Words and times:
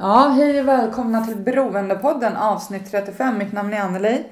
Ja, 0.00 0.28
hej 0.28 0.60
och 0.60 0.68
välkomna 0.68 1.24
till 1.24 1.36
Beroendepodden 1.36 2.36
avsnitt 2.36 2.90
35. 2.90 3.38
Mitt 3.38 3.52
namn 3.52 3.74
är 3.74 3.80
Anneli. 3.80 4.24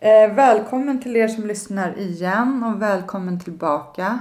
Eh, 0.00 0.34
välkommen 0.34 1.02
till 1.02 1.16
er 1.16 1.28
som 1.28 1.46
lyssnar 1.46 1.98
igen 1.98 2.64
och 2.64 2.82
välkommen 2.82 3.40
tillbaka 3.40 4.18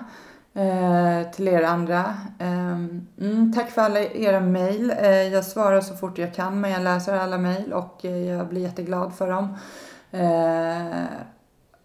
eh, 0.53 1.31
till 1.31 1.47
er 1.47 1.63
andra. 1.63 2.15
Eh, 2.39 2.77
mm, 3.19 3.53
tack 3.55 3.71
för 3.71 3.81
alla 3.81 3.99
era 3.99 4.39
mejl. 4.39 4.93
Eh, 4.99 5.09
jag 5.09 5.45
svarar 5.45 5.81
så 5.81 5.95
fort 5.95 6.17
jag 6.17 6.33
kan 6.33 6.61
men 6.61 6.71
jag 6.71 6.81
läser 6.81 7.17
alla 7.17 7.37
mejl 7.37 7.73
och 7.73 8.05
eh, 8.05 8.27
jag 8.27 8.47
blir 8.47 8.61
jätteglad 8.61 9.13
för 9.13 9.31
dem. 9.31 9.57
Eh, 10.11 11.03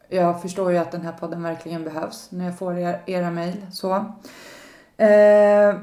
jag 0.09 0.43
förstår 0.43 0.73
ju 0.73 0.79
att 0.79 0.93
den 0.93 1.03
här 1.03 1.13
podden 1.13 1.43
verkligen 1.43 1.85
behövs 1.85 2.29
när 2.31 2.45
jag 2.45 2.59
får 2.59 2.79
er, 2.79 3.03
era 3.07 3.31
mejl. 3.31 3.67
Så. 3.73 3.95
Eh, 4.97 5.75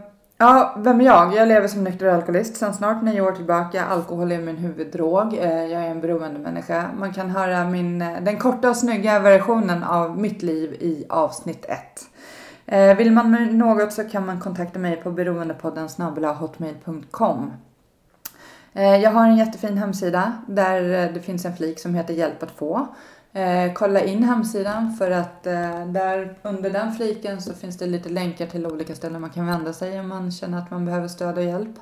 Ja, 0.41 0.75
vem 0.77 1.01
är 1.01 1.05
jag? 1.05 1.35
Jag 1.35 1.47
lever 1.47 1.67
som 1.67 1.83
nykter 1.83 2.07
alkoholist 2.07 2.57
sedan 2.57 2.73
snart 2.73 3.03
nio 3.03 3.21
år 3.21 3.31
tillbaka. 3.31 3.85
Alkohol 3.85 4.31
är 4.31 4.37
min 4.37 4.57
huvuddrog. 4.57 5.33
Eh, 5.33 5.65
jag 5.65 5.83
är 5.83 5.89
en 5.89 6.01
beroendemänniska. 6.01 6.89
Man 6.97 7.13
kan 7.13 7.29
höra 7.29 7.65
min, 7.65 8.01
eh, 8.01 8.21
den 8.21 8.37
korta 8.37 8.69
och 8.69 8.75
snygga 8.75 9.19
versionen 9.19 9.83
av 9.83 10.19
mitt 10.19 10.41
liv 10.41 10.73
i 10.73 11.05
avsnitt 11.09 11.65
1. 11.65 11.77
Eh, 12.65 12.97
vill 12.97 13.11
man 13.11 13.31
med 13.31 13.55
något 13.55 13.93
så 13.93 14.03
kan 14.03 14.25
man 14.25 14.39
kontakta 14.39 14.79
mig 14.79 14.95
på 14.95 15.11
beroendepodden 15.11 15.89
hotmail.com. 16.39 17.53
Jag 18.73 19.11
har 19.11 19.25
en 19.25 19.37
jättefin 19.37 19.77
hemsida 19.77 20.33
där 20.47 20.81
det 21.13 21.19
finns 21.19 21.45
en 21.45 21.55
flik 21.55 21.79
som 21.79 21.95
heter 21.95 22.13
Hjälp 22.13 22.43
att 22.43 22.51
få. 22.51 22.87
Eh, 23.33 23.73
kolla 23.73 24.01
in 24.01 24.23
hemsidan 24.23 24.93
för 24.93 25.11
att 25.11 25.47
eh, 25.47 25.85
där 25.85 26.37
under 26.41 26.69
den 26.69 26.93
fliken 26.93 27.41
så 27.41 27.53
finns 27.53 27.77
det 27.77 27.85
lite 27.85 28.09
länkar 28.09 28.45
till 28.45 28.65
olika 28.65 28.95
ställen 28.95 29.21
man 29.21 29.29
kan 29.29 29.47
vända 29.47 29.73
sig 29.73 29.99
om 29.99 30.07
man 30.07 30.31
känner 30.31 30.57
att 30.57 30.71
man 30.71 30.85
behöver 30.85 31.07
stöd 31.07 31.37
och 31.37 31.43
hjälp. 31.43 31.75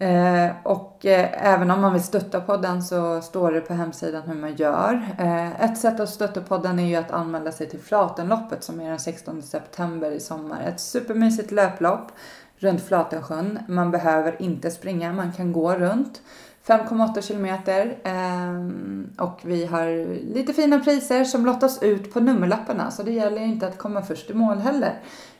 Eh, 0.00 0.50
och 0.62 1.06
eh, 1.06 1.46
även 1.46 1.70
om 1.70 1.80
man 1.80 1.92
vill 1.92 2.02
stötta 2.02 2.40
podden 2.40 2.82
så 2.82 3.20
står 3.22 3.52
det 3.52 3.60
på 3.60 3.74
hemsidan 3.74 4.22
hur 4.22 4.34
man 4.34 4.56
gör. 4.56 5.08
Eh, 5.18 5.64
ett 5.64 5.78
sätt 5.78 6.00
att 6.00 6.08
stötta 6.08 6.40
podden 6.40 6.78
är 6.78 6.88
ju 6.88 6.96
att 6.96 7.10
anmäla 7.10 7.52
sig 7.52 7.68
till 7.68 7.80
Flatenloppet 7.80 8.64
som 8.64 8.80
är 8.80 8.90
den 8.90 8.98
16 8.98 9.42
september 9.42 10.10
i 10.10 10.20
sommar. 10.20 10.62
Ett 10.62 10.80
supermysigt 10.80 11.50
löplopp 11.50 12.12
runt 12.56 12.82
Flatensjön. 12.82 13.58
Man 13.68 13.90
behöver 13.90 14.42
inte 14.42 14.70
springa, 14.70 15.12
man 15.12 15.32
kan 15.32 15.52
gå 15.52 15.74
runt. 15.74 16.22
5,8 16.70 17.20
kilometer 17.20 17.98
ehm, 18.04 19.10
och 19.18 19.40
vi 19.42 19.66
har 19.66 20.06
lite 20.34 20.52
fina 20.52 20.78
priser 20.78 21.24
som 21.24 21.46
lottas 21.46 21.82
ut 21.82 22.12
på 22.12 22.20
nummerlapparna 22.20 22.90
så 22.90 23.02
det 23.02 23.10
gäller 23.10 23.40
inte 23.40 23.66
att 23.66 23.78
komma 23.78 24.02
först 24.02 24.30
i 24.30 24.34
mål 24.34 24.58
heller. 24.58 24.94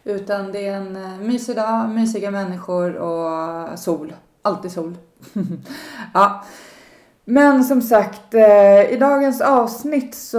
Utan 0.04 0.52
det 0.52 0.66
är 0.66 0.76
en 0.76 0.96
eh, 0.96 1.18
mysig 1.18 1.56
dag, 1.56 1.88
mysiga 1.88 2.30
människor 2.30 2.94
och 2.96 3.78
sol. 3.78 4.12
Alltid 4.42 4.72
sol. 4.72 4.96
ja. 6.14 6.44
Men 7.24 7.64
som 7.64 7.82
sagt, 7.82 8.34
eh, 8.34 8.92
i 8.92 8.96
dagens 9.00 9.40
avsnitt 9.40 10.14
så... 10.14 10.38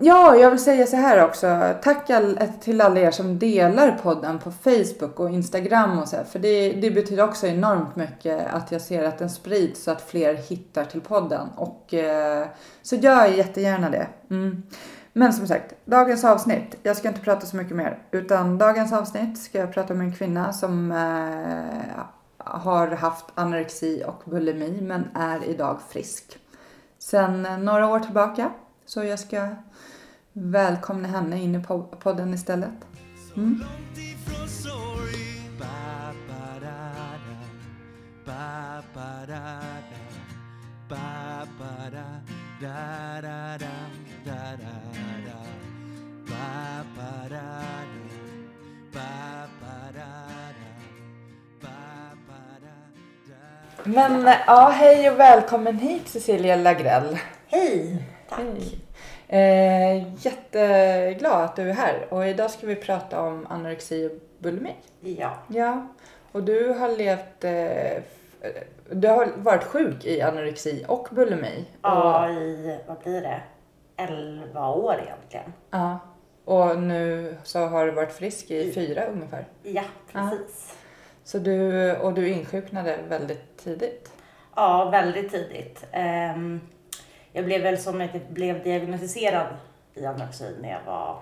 Ja, 0.00 0.36
jag 0.36 0.50
vill 0.50 0.58
säga 0.58 0.86
så 0.86 0.96
här 0.96 1.24
också. 1.24 1.74
Tack 1.82 2.10
all, 2.10 2.38
till 2.60 2.80
alla 2.80 3.00
er 3.00 3.10
som 3.10 3.38
delar 3.38 3.98
podden 4.02 4.38
på 4.38 4.50
Facebook 4.50 5.20
och 5.20 5.30
Instagram 5.30 5.98
och 5.98 6.08
så 6.08 6.16
här, 6.16 6.24
För 6.24 6.38
det, 6.38 6.72
det 6.72 6.90
betyder 6.90 7.24
också 7.24 7.46
enormt 7.46 7.96
mycket 7.96 8.46
att 8.54 8.72
jag 8.72 8.80
ser 8.80 9.04
att 9.04 9.18
den 9.18 9.30
sprids 9.30 9.84
så 9.84 9.90
att 9.90 10.02
fler 10.02 10.34
hittar 10.34 10.84
till 10.84 11.00
podden. 11.00 11.48
Och 11.56 11.94
eh, 11.94 12.46
så 12.82 12.96
gör 12.96 13.26
jättegärna 13.26 13.90
det. 13.90 14.06
Mm. 14.30 14.62
Men 15.12 15.32
som 15.32 15.46
sagt, 15.46 15.74
dagens 15.84 16.24
avsnitt. 16.24 16.76
Jag 16.82 16.96
ska 16.96 17.08
inte 17.08 17.20
prata 17.20 17.46
så 17.46 17.56
mycket 17.56 17.76
mer. 17.76 17.98
Utan 18.10 18.58
dagens 18.58 18.92
avsnitt 18.92 19.38
ska 19.38 19.58
jag 19.58 19.74
prata 19.74 19.94
om 19.94 20.00
en 20.00 20.14
kvinna 20.14 20.52
som 20.52 20.92
eh, 20.92 22.00
har 22.44 22.88
haft 22.88 23.24
anorexi 23.34 24.04
och 24.06 24.22
bulimi 24.24 24.80
men 24.80 25.08
är 25.14 25.44
idag 25.44 25.78
frisk. 25.88 26.38
Sen 26.98 27.46
eh, 27.46 27.58
några 27.58 27.88
år 27.88 28.00
tillbaka. 28.00 28.52
Så 28.86 29.04
jag 29.04 29.18
ska 29.18 29.48
välkomna 30.32 31.08
henne 31.08 31.42
in 31.42 31.54
i 31.54 31.62
podden 32.00 32.34
istället. 32.34 32.70
Mm. 33.36 33.64
Ba, 35.58 36.04
ba, 36.28 36.60
da, 36.60 36.92
da. 37.26 37.42
Ba, 38.26 38.82
ba, 38.94 39.26
da, 39.26 39.60
da. 39.90 40.02
Men 53.84 54.28
ja, 54.46 54.68
hej 54.74 55.10
och 55.10 55.18
välkommen 55.20 55.78
hit 55.78 56.08
Cecilia 56.08 56.56
Lagrell. 56.56 57.18
Hej! 57.46 58.02
Tack. 58.28 58.40
Hej. 58.40 58.78
Eh, 59.28 60.14
jätteglad 60.26 61.44
att 61.44 61.56
du 61.56 61.70
är 61.70 61.74
här 61.74 62.06
och 62.08 62.26
idag 62.28 62.50
ska 62.50 62.66
vi 62.66 62.76
prata 62.76 63.20
om 63.22 63.46
anorexi 63.50 64.06
och 64.06 64.12
bulimi. 64.38 64.74
Ja. 65.00 65.30
Ja, 65.48 65.86
och 66.32 66.42
du 66.42 66.68
har 66.68 66.88
levt... 66.96 67.44
Eh, 67.44 68.02
du 68.90 69.08
har 69.08 69.28
varit 69.36 69.64
sjuk 69.64 70.04
i 70.04 70.22
anorexi 70.22 70.84
och 70.88 71.08
bulimi. 71.10 71.64
ja, 71.82 72.24
Och, 72.26 72.32
i, 72.32 72.78
vad 72.86 72.98
blir 72.98 73.20
det, 73.20 73.40
11 73.96 74.68
år 74.68 74.94
egentligen. 75.06 75.52
ja. 75.70 75.98
Och 76.44 76.78
nu 76.78 77.36
så 77.42 77.58
har 77.66 77.86
du 77.86 77.92
varit 77.92 78.12
frisk 78.12 78.50
i 78.50 78.72
fyra 78.72 79.04
ungefär. 79.04 79.46
Ja, 79.62 79.82
precis. 80.12 80.74
Så 81.24 81.38
du, 81.38 81.92
och 81.96 82.14
du 82.14 82.28
insjuknade 82.28 82.98
väldigt 83.08 83.56
tidigt. 83.56 84.12
Ja, 84.56 84.90
väldigt 84.90 85.30
tidigt. 85.30 85.84
Ehm, 85.92 86.60
jag 87.32 87.44
blev 87.44 87.62
väl 87.62 87.78
som 87.78 88.00
jag 88.00 88.10
blev 88.28 88.62
diagnostiserad 88.62 89.46
i 89.94 90.06
anorexi 90.06 90.56
när 90.60 90.70
jag 90.70 90.80
var 90.86 91.18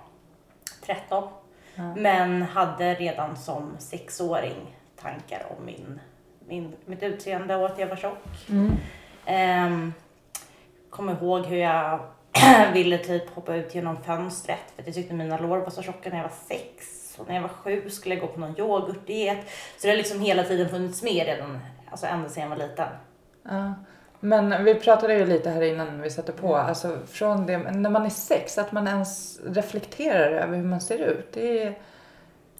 13. 0.87 1.29
Ja. 1.75 1.95
Men 1.97 2.43
hade 2.43 2.95
redan 2.95 3.37
som 3.37 3.77
sexåring 3.79 4.77
tankar 4.97 5.47
om 5.59 5.65
min, 5.65 6.01
min, 6.47 6.73
mitt 6.85 7.03
utseende 7.03 7.57
och 7.57 7.67
att 7.67 7.79
jag 7.79 7.87
var 7.87 7.97
tjock. 7.97 8.49
Mm. 8.49 8.77
Um, 9.73 9.93
kommer 10.91 11.13
ihåg 11.13 11.47
hur 11.47 11.57
jag 11.57 12.01
ville 12.73 12.99
typ 12.99 13.35
hoppa 13.35 13.55
ut 13.55 13.75
genom 13.75 14.03
fönstret 14.03 14.73
för 14.75 14.83
att 14.83 14.87
jag 14.87 14.95
tyckte 14.95 15.15
mina 15.15 15.39
lår 15.39 15.59
var 15.59 15.71
så 15.71 15.83
tjocka 15.83 16.11
när 16.11 16.17
jag 16.17 16.25
var 16.25 16.33
sex. 16.49 17.00
När 17.29 17.35
jag 17.35 17.43
var 17.43 17.49
sju 17.49 17.91
skulle 17.91 18.15
jag 18.15 18.23
gå 18.23 18.27
på 18.29 18.41
någon 18.41 18.59
yoghurtdiet. 18.59 19.39
Så 19.77 19.87
det 19.87 19.89
har 19.89 19.97
liksom 19.97 20.21
hela 20.21 20.43
tiden 20.45 20.69
funnits 20.69 21.03
med 21.03 21.27
redan, 21.27 21.59
alltså 21.91 22.07
ända 22.07 22.29
sedan 22.29 22.43
jag 22.43 22.51
var 22.51 22.57
liten. 22.69 22.89
Ja. 23.43 23.75
Men 24.21 24.65
vi 24.65 24.75
pratade 24.75 25.15
ju 25.15 25.27
lite 25.27 25.51
här 25.51 25.63
innan 25.63 26.01
vi 26.03 26.11
satte 26.11 26.33
på, 26.33 26.57
alltså 26.57 26.99
från 27.11 27.47
det, 27.47 27.59
när 27.59 27.91
man 27.91 28.05
är 28.07 28.11
sex, 28.11 28.59
att 28.59 28.73
man 28.73 28.89
ens 28.89 29.41
reflekterar 29.47 30.31
över 30.33 30.57
hur 30.57 30.65
man 30.65 30.81
ser 30.81 30.99
ut. 30.99 31.33
Det 31.33 31.63
är, 31.63 31.79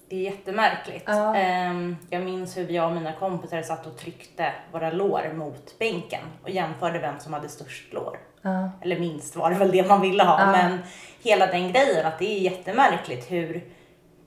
Det 0.09 0.15
är 0.15 0.31
jättemärkligt. 0.31 1.03
Ja. 1.07 1.35
Ehm, 1.35 1.97
jag 2.09 2.21
minns 2.23 2.57
hur 2.57 2.69
jag 2.69 2.85
och 2.85 2.91
mina 2.95 3.13
kompisar 3.13 3.61
satt 3.61 3.85
och 3.87 3.97
tryckte 3.97 4.53
våra 4.71 4.91
lår 4.91 5.33
mot 5.33 5.79
bänken 5.79 6.21
och 6.43 6.49
jämförde 6.49 6.99
vem 6.99 7.19
som 7.19 7.33
hade 7.33 7.49
störst 7.49 7.93
lår. 7.93 8.17
ja. 8.41 8.71
Eller 8.81 8.99
minst 8.99 9.35
var 9.35 9.49
det 9.49 9.55
väl 9.55 9.71
det 9.71 9.87
man 9.87 10.01
ville 10.01 10.23
ha. 10.23 10.39
Ja. 10.39 10.51
Men 10.51 10.79
hela 11.23 11.47
den 11.47 11.71
grejen 11.71 12.05
att 12.05 12.19
det 12.19 12.25
är 12.37 12.39
jättemärkligt 12.39 13.31
hur, 13.31 13.63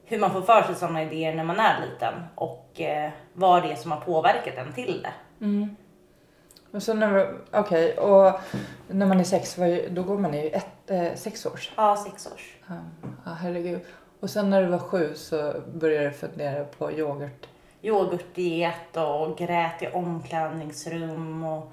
hur 0.05 0.19
man 0.19 0.33
får 0.33 0.43
för 0.43 0.63
sig 0.63 0.75
sådana 0.75 1.03
idéer 1.03 1.35
när 1.35 1.45
man 1.45 1.61
är 1.61 1.81
liten 1.81 2.15
och 2.35 2.81
eh, 2.81 3.11
vad 3.33 3.63
det 3.63 3.73
är 3.73 3.77
som 3.77 3.93
har 3.93 4.01
påverkat 4.01 4.55
en 4.57 4.73
till 4.73 5.03
det. 5.03 5.45
Mm. 5.45 5.77
Och 6.73 6.83
så 6.83 6.95
när, 6.95 7.35
okej, 7.53 7.99
och 7.99 8.41
när 8.89 9.07
man 9.07 9.21
är 9.21 9.25
sex, 9.25 9.57
då 9.91 10.03
går 10.03 10.19
man 10.19 10.35
i 10.35 10.47
ett, 10.47 10.91
eh, 10.91 11.15
sex 11.15 11.47
års. 11.47 11.73
Ja, 11.77 11.97
sex 11.97 12.29
års. 12.35 12.57
Ja, 12.67 12.75
ja, 13.25 13.33
herregud. 13.33 13.81
Och 14.21 14.31
sen 14.31 14.51
när 14.51 14.63
du 14.63 14.69
var 14.69 14.79
sju 14.79 15.15
så 15.15 15.55
började 15.75 16.07
du 16.07 16.13
fundera 16.13 16.65
på 16.65 16.93
yoghurt. 16.93 17.47
Yoghurtdiet 17.83 18.97
och 18.97 19.39
grät 19.39 19.83
i 19.83 19.87
omklädningsrum 19.87 21.45
och, 21.45 21.73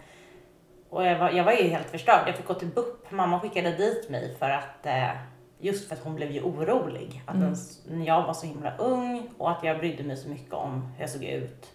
och 0.90 1.06
jag, 1.06 1.20
var, 1.20 1.32
jag 1.32 1.44
var 1.44 1.52
ju 1.52 1.64
helt 1.68 1.90
förstörd. 1.90 2.28
Jag 2.28 2.36
fick 2.36 2.48
gå 2.48 2.54
till 2.54 2.68
BUP. 2.68 3.12
Mamma 3.12 3.40
skickade 3.40 3.72
dit 3.72 4.10
mig 4.10 4.36
för 4.40 4.50
att 4.50 4.86
eh, 4.86 5.10
Just 5.62 5.88
för 5.88 5.96
att 5.96 6.04
hon 6.04 6.16
blev 6.16 6.32
ju 6.32 6.42
orolig. 6.42 7.24
Att 7.26 7.36
ens, 7.36 7.86
när 7.88 8.08
jag 8.08 8.24
var 8.24 8.34
så 8.34 8.46
himla 8.46 8.78
ung 8.78 9.30
och 9.38 9.52
att 9.52 9.64
jag 9.64 9.78
brydde 9.80 10.04
mig 10.04 10.18
så 10.18 10.30
mycket 10.30 10.54
om 10.54 10.82
hur 10.96 11.02
jag 11.02 11.10
såg 11.10 11.24
ut 11.24 11.72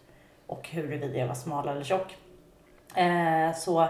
och 0.47 0.69
huruvida 0.69 1.19
jag 1.19 1.27
var 1.27 1.35
smal 1.35 1.69
eller 1.69 1.85
tjock. 1.85 2.17
Eh, 2.95 3.57
så 3.57 3.89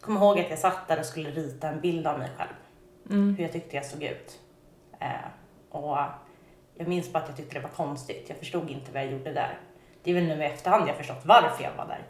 kom 0.00 0.16
ihåg 0.16 0.38
att 0.38 0.50
jag 0.50 0.58
satt 0.58 0.88
där 0.88 0.98
och 0.98 1.06
skulle 1.06 1.30
rita 1.30 1.68
en 1.68 1.80
bild 1.80 2.06
av 2.06 2.18
mig 2.18 2.30
själv. 2.36 2.54
Hur 3.36 3.42
jag 3.42 3.52
tyckte 3.52 3.76
jag 3.76 3.84
såg 3.84 4.02
ut. 4.02 4.40
Eh, 5.00 5.28
och 5.70 5.96
jag 6.74 6.88
minns 6.88 7.12
bara 7.12 7.22
att 7.22 7.28
jag 7.28 7.36
tyckte 7.36 7.54
det 7.54 7.62
var 7.62 7.70
konstigt. 7.70 8.24
Jag 8.28 8.38
förstod 8.38 8.70
inte 8.70 8.92
vad 8.92 9.02
jag 9.02 9.12
gjorde 9.12 9.32
där. 9.32 9.58
Det 10.02 10.10
är 10.10 10.14
väl 10.14 10.24
nu 10.24 10.42
i 10.42 10.46
efterhand 10.46 10.88
jag 10.88 10.96
förstått 10.96 11.22
varför 11.24 11.64
jag 11.64 11.72
var 11.76 11.86
där. 11.86 12.02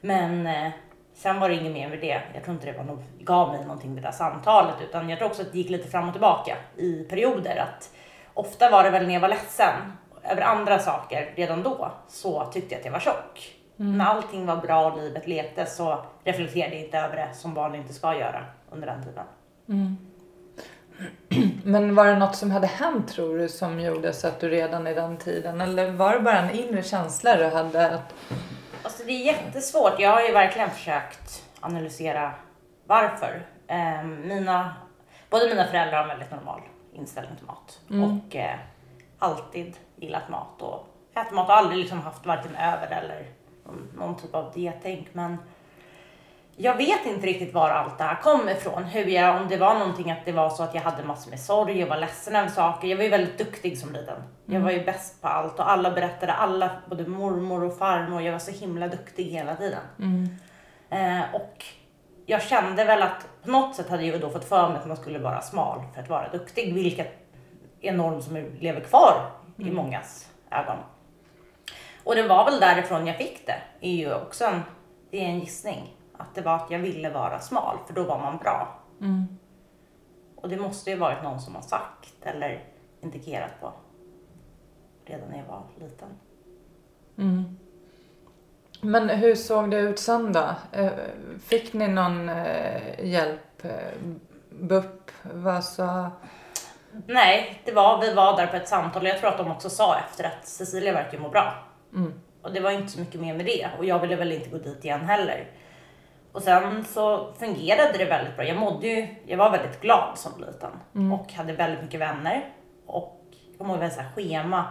Men 0.00 0.46
eh, 0.46 0.72
sen 1.14 1.40
var 1.40 1.48
det 1.48 1.54
inget 1.54 1.72
mer 1.72 1.88
med 1.88 2.00
det. 2.00 2.22
Jag 2.34 2.44
tror 2.44 2.54
inte 2.54 2.66
det 2.66 2.78
var 2.78 2.84
något, 2.84 3.04
gav 3.20 3.48
mig 3.48 3.64
någonting 3.64 3.94
med 3.94 4.02
det 4.02 4.06
där 4.06 4.12
samtalet. 4.12 4.74
Utan 4.88 5.10
jag 5.10 5.18
tror 5.18 5.28
också 5.28 5.42
att 5.42 5.52
det 5.52 5.58
gick 5.58 5.70
lite 5.70 5.88
fram 5.88 6.08
och 6.08 6.14
tillbaka 6.14 6.56
i 6.76 7.04
perioder. 7.04 7.56
Att 7.56 7.90
ofta 8.34 8.70
var 8.70 8.84
det 8.84 8.90
väl 8.90 9.06
när 9.06 9.14
jag 9.14 9.20
var 9.20 9.28
ledsen 9.28 9.92
över 10.22 10.42
andra 10.42 10.78
saker 10.78 11.32
redan 11.34 11.62
då 11.62 11.92
så 12.08 12.44
tyckte 12.44 12.74
jag 12.74 12.78
att 12.80 12.84
jag 12.84 12.92
var 12.92 13.00
tjock. 13.00 13.54
När 13.76 14.04
allting 14.04 14.46
var 14.46 14.56
bra 14.56 14.90
och 14.90 14.98
livet 14.98 15.26
lekte 15.26 15.66
så 15.66 16.04
reflekterade 16.24 16.74
jag 16.74 16.84
inte 16.84 16.98
över 16.98 17.16
det 17.16 17.34
som 17.34 17.54
barn 17.54 17.74
inte 17.74 17.94
ska 17.94 18.18
göra 18.18 18.44
under 18.70 18.86
den 18.86 19.04
tiden. 19.04 19.24
Men 21.64 21.94
var 21.94 22.06
det 22.06 22.16
något 22.16 22.36
som 22.36 22.50
hade 22.50 22.66
hänt 22.66 23.08
tror 23.08 23.38
du 23.38 23.48
som 23.48 23.80
gjorde 23.80 24.12
så 24.12 24.28
att 24.28 24.40
du 24.40 24.48
redan 24.48 24.86
i 24.86 24.94
den 24.94 25.16
tiden 25.16 25.60
eller 25.60 25.90
var 25.90 26.14
det 26.14 26.20
bara 26.20 26.38
en 26.38 26.50
inre 26.50 26.82
känsla 26.82 27.36
du 27.36 27.44
hade 27.44 27.94
att 27.94 28.14
Alltså 28.84 29.02
det 29.06 29.12
är 29.12 29.24
jättesvårt. 29.24 30.00
Jag 30.00 30.10
har 30.10 30.22
ju 30.22 30.32
verkligen 30.32 30.70
försökt 30.70 31.44
analysera 31.60 32.32
varför. 32.86 33.46
Ehm, 33.66 34.28
mina, 34.28 34.74
både 35.30 35.48
mina 35.48 35.64
föräldrar 35.64 35.96
har 35.96 36.02
en 36.02 36.08
väldigt 36.08 36.30
normal 36.30 36.60
inställning 36.92 37.36
till 37.36 37.46
mat 37.46 37.80
och 37.88 38.36
eh, 38.36 38.58
alltid 39.18 39.76
gillat 39.96 40.28
mat 40.28 40.62
och 40.62 40.86
ätit 41.14 41.32
mat 41.32 41.48
och 41.48 41.56
aldrig 41.56 41.78
liksom 41.78 42.00
haft 42.00 42.26
varken 42.26 42.56
över 42.56 42.86
eller 42.86 43.26
någon, 43.64 43.88
någon 43.96 44.16
typ 44.16 44.34
av 44.34 44.52
diettänk. 44.54 45.08
Men 45.12 45.38
jag 46.56 46.76
vet 46.76 47.06
inte 47.06 47.26
riktigt 47.26 47.54
var 47.54 47.70
allt 47.70 47.98
det 47.98 48.04
här 48.04 48.22
kom 48.22 48.48
ifrån. 48.48 48.84
Hur 48.84 49.04
jag, 49.04 49.40
om 49.40 49.48
det 49.48 49.56
var 49.56 49.78
någonting 49.78 50.10
att 50.10 50.24
det 50.24 50.32
var 50.32 50.50
så 50.50 50.62
att 50.62 50.74
jag 50.74 50.82
hade 50.82 51.04
massor 51.04 51.30
med 51.30 51.40
sorg, 51.40 51.78
jag 51.78 51.86
var 51.86 51.96
ledsen 51.96 52.36
över 52.36 52.48
saker. 52.48 52.88
Jag 52.88 52.96
var 52.96 53.04
ju 53.04 53.10
väldigt 53.10 53.38
duktig 53.38 53.78
som 53.78 53.92
liten. 53.92 54.22
Jag 54.46 54.60
var 54.60 54.70
ju 54.70 54.84
bäst 54.84 55.22
på 55.22 55.28
allt 55.28 55.58
och 55.58 55.70
alla 55.70 55.90
berättade, 55.90 56.32
alla, 56.32 56.70
både 56.90 57.06
mormor 57.06 57.64
och 57.64 57.78
farmor, 57.78 58.22
jag 58.22 58.32
var 58.32 58.38
så 58.38 58.50
himla 58.50 58.88
duktig 58.88 59.24
hela 59.24 59.56
tiden. 59.56 59.80
Eh, 60.90 61.34
och 61.34 61.64
jag 62.26 62.42
kände 62.42 62.84
väl 62.84 63.02
att 63.02 63.26
på 63.44 63.50
något 63.50 63.76
sätt 63.76 63.88
hade 63.88 64.06
jag 64.06 64.20
då 64.20 64.30
fått 64.30 64.44
för 64.44 64.68
mig 64.68 64.78
att 64.78 64.86
man 64.86 64.96
skulle 64.96 65.18
vara 65.18 65.40
smal 65.40 65.82
för 65.94 66.02
att 66.02 66.08
vara 66.08 66.28
duktig, 66.28 66.74
vilket 66.74 67.12
är 67.80 67.88
en 67.90 67.96
norm 67.96 68.22
som 68.22 68.36
lever 68.60 68.80
kvar 68.80 69.30
i 69.58 69.70
mångas 69.70 70.28
ögon. 70.50 70.76
Och 72.04 72.14
det 72.14 72.22
var 72.22 72.44
väl 72.44 72.60
därifrån 72.60 73.06
jag 73.06 73.16
fick 73.16 73.46
det, 73.46 73.56
är 73.80 73.92
ju 73.92 74.14
också 74.14 74.44
en, 74.44 74.62
det 75.10 75.24
är 75.24 75.28
en 75.28 75.40
gissning. 75.40 75.96
Att 76.18 76.34
det 76.34 76.40
var 76.40 76.54
att 76.56 76.70
jag 76.70 76.78
ville 76.78 77.10
vara 77.10 77.40
smal, 77.40 77.78
för 77.86 77.94
då 77.94 78.02
var 78.02 78.18
man 78.18 78.36
bra. 78.38 78.78
Och 80.36 80.48
det 80.48 80.56
måste 80.56 80.90
ju 80.90 80.96
varit 80.96 81.22
någon 81.22 81.40
som 81.40 81.54
har 81.54 81.62
sagt 81.62 82.14
eller 82.22 82.64
indikerat 83.00 83.60
på 83.60 83.72
redan 85.04 85.28
när 85.28 85.38
jag 85.38 85.46
var 85.46 85.62
liten. 85.80 86.08
Men 88.80 89.08
hur 89.08 89.34
såg 89.34 89.70
det 89.70 89.78
ut 89.78 89.98
sen 89.98 90.32
då? 90.32 90.50
Eh, 90.72 90.92
Fick 91.40 91.72
ni 91.72 91.88
någon 91.88 92.28
eh, 92.28 93.04
hjälp? 93.04 93.64
Eh, 93.64 93.70
BUP? 94.50 95.10
Vad 95.22 95.64
sa... 95.64 96.10
Nej, 97.06 97.62
det 97.64 97.72
var, 97.72 98.00
vi 98.00 98.14
var 98.14 98.36
där 98.36 98.46
på 98.46 98.56
ett 98.56 98.68
samtal 98.68 99.02
och 99.02 99.08
jag 99.08 99.18
tror 99.18 99.30
att 99.30 99.38
de 99.38 99.50
också 99.50 99.70
sa 99.70 99.98
efter 99.98 100.24
att 100.24 100.46
Cecilia 100.46 100.92
verkar 100.92 101.18
må 101.18 101.28
bra. 101.28 101.54
Och 102.42 102.52
det 102.52 102.60
var 102.60 102.70
inte 102.70 102.92
så 102.92 103.00
mycket 103.00 103.20
mer 103.20 103.34
med 103.34 103.46
det 103.46 103.68
och 103.78 103.84
jag 103.84 103.98
ville 103.98 104.16
väl 104.16 104.32
inte 104.32 104.48
gå 104.50 104.58
dit 104.58 104.84
igen 104.84 105.00
heller. 105.00 105.46
Och 106.34 106.42
sen 106.42 106.84
så 106.84 107.32
fungerade 107.38 107.98
det 107.98 108.04
väldigt 108.04 108.36
bra. 108.36 108.44
Jag 108.44 108.56
mådde 108.56 108.86
ju, 108.86 109.08
jag 109.26 109.38
var 109.38 109.50
väldigt 109.50 109.80
glad 109.80 110.18
som 110.18 110.32
liten 110.40 111.12
och 111.12 111.32
hade 111.32 111.52
väldigt 111.52 111.82
mycket 111.82 112.00
vänner. 112.00 112.48
Och 112.86 113.20
jag 113.48 113.58
kommer 113.58 113.74
ihåg 113.74 113.84
ett 113.84 114.14
schema 114.14 114.64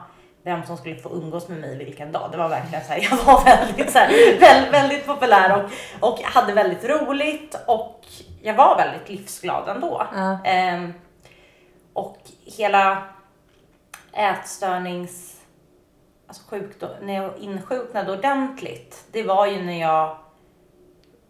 vem 0.43 0.63
som 0.63 0.77
skulle 0.77 0.95
få 0.95 1.09
umgås 1.09 1.47
med 1.47 1.59
mig 1.59 1.77
vilken 1.77 2.11
dag. 2.11 2.31
Det 2.31 2.37
var 2.37 2.49
verkligen 2.49 2.83
så 2.83 2.93
här, 2.93 3.07
jag 3.11 3.17
var 3.17 3.45
väldigt, 3.45 3.91
så 3.91 3.99
här, 3.99 4.39
väldigt, 4.39 4.73
väldigt 4.73 5.05
populär 5.05 5.63
och, 5.63 5.71
och 6.09 6.21
hade 6.21 6.53
väldigt 6.53 6.83
roligt 6.83 7.55
och 7.67 8.05
jag 8.41 8.53
var 8.53 8.77
väldigt 8.77 9.09
livsglad 9.09 9.69
ändå. 9.69 10.07
Ja. 10.15 10.37
Ehm, 10.43 10.93
och 11.93 12.17
hela 12.57 13.03
ätstörnings... 14.13 15.29
Alltså 16.27 16.43
sjukdom, 16.49 16.89
när 17.01 17.13
jag 17.13 17.37
insjuknade 17.37 18.11
ordentligt, 18.11 19.05
det 19.11 19.23
var 19.23 19.47
ju 19.47 19.63
när 19.63 19.81
jag 19.81 20.17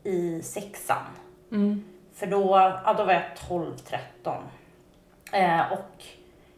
i 0.03 0.41
sexan. 0.41 1.05
För 2.13 2.27
då, 2.27 2.41
ja, 2.85 2.93
då 2.97 3.03
var 3.03 3.13
jag 3.13 3.23
12-13. 3.49 4.41
Eh, 5.33 5.71
och 5.71 6.03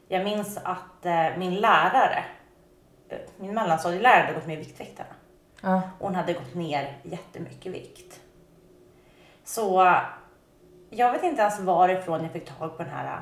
jag 0.07 0.23
minns 0.23 0.57
att 0.57 1.05
eh, 1.05 1.37
min 1.37 1.55
lärare, 1.55 2.23
eh, 3.09 3.17
min 3.37 3.53
mellanstadielärare 3.53 4.21
hade 4.21 4.33
gått 4.33 4.47
med 4.47 4.55
i 4.55 4.59
Viktväktarna. 4.59 5.09
Ja. 5.61 5.81
Och 5.99 6.07
hon 6.07 6.15
hade 6.15 6.33
gått 6.33 6.55
ner 6.55 6.97
jättemycket 7.03 7.73
vikt. 7.73 8.19
Så 9.43 9.95
jag 10.89 11.11
vet 11.11 11.23
inte 11.23 11.41
ens 11.41 11.59
varifrån 11.59 12.23
jag 12.23 12.31
fick 12.31 12.45
tag 12.45 12.77
på 12.77 12.83
den 12.83 12.91
här 12.91 13.19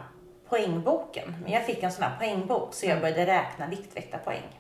poängboken. 0.49 1.35
Men 1.43 1.51
jag 1.51 1.65
fick 1.65 1.83
en 1.83 1.91
sån 1.91 2.03
här 2.03 2.17
poängbok 2.17 2.73
så 2.73 2.85
jag 2.85 3.01
började 3.01 3.25
räkna 3.25 3.67
viktväktarpoäng. 3.67 4.59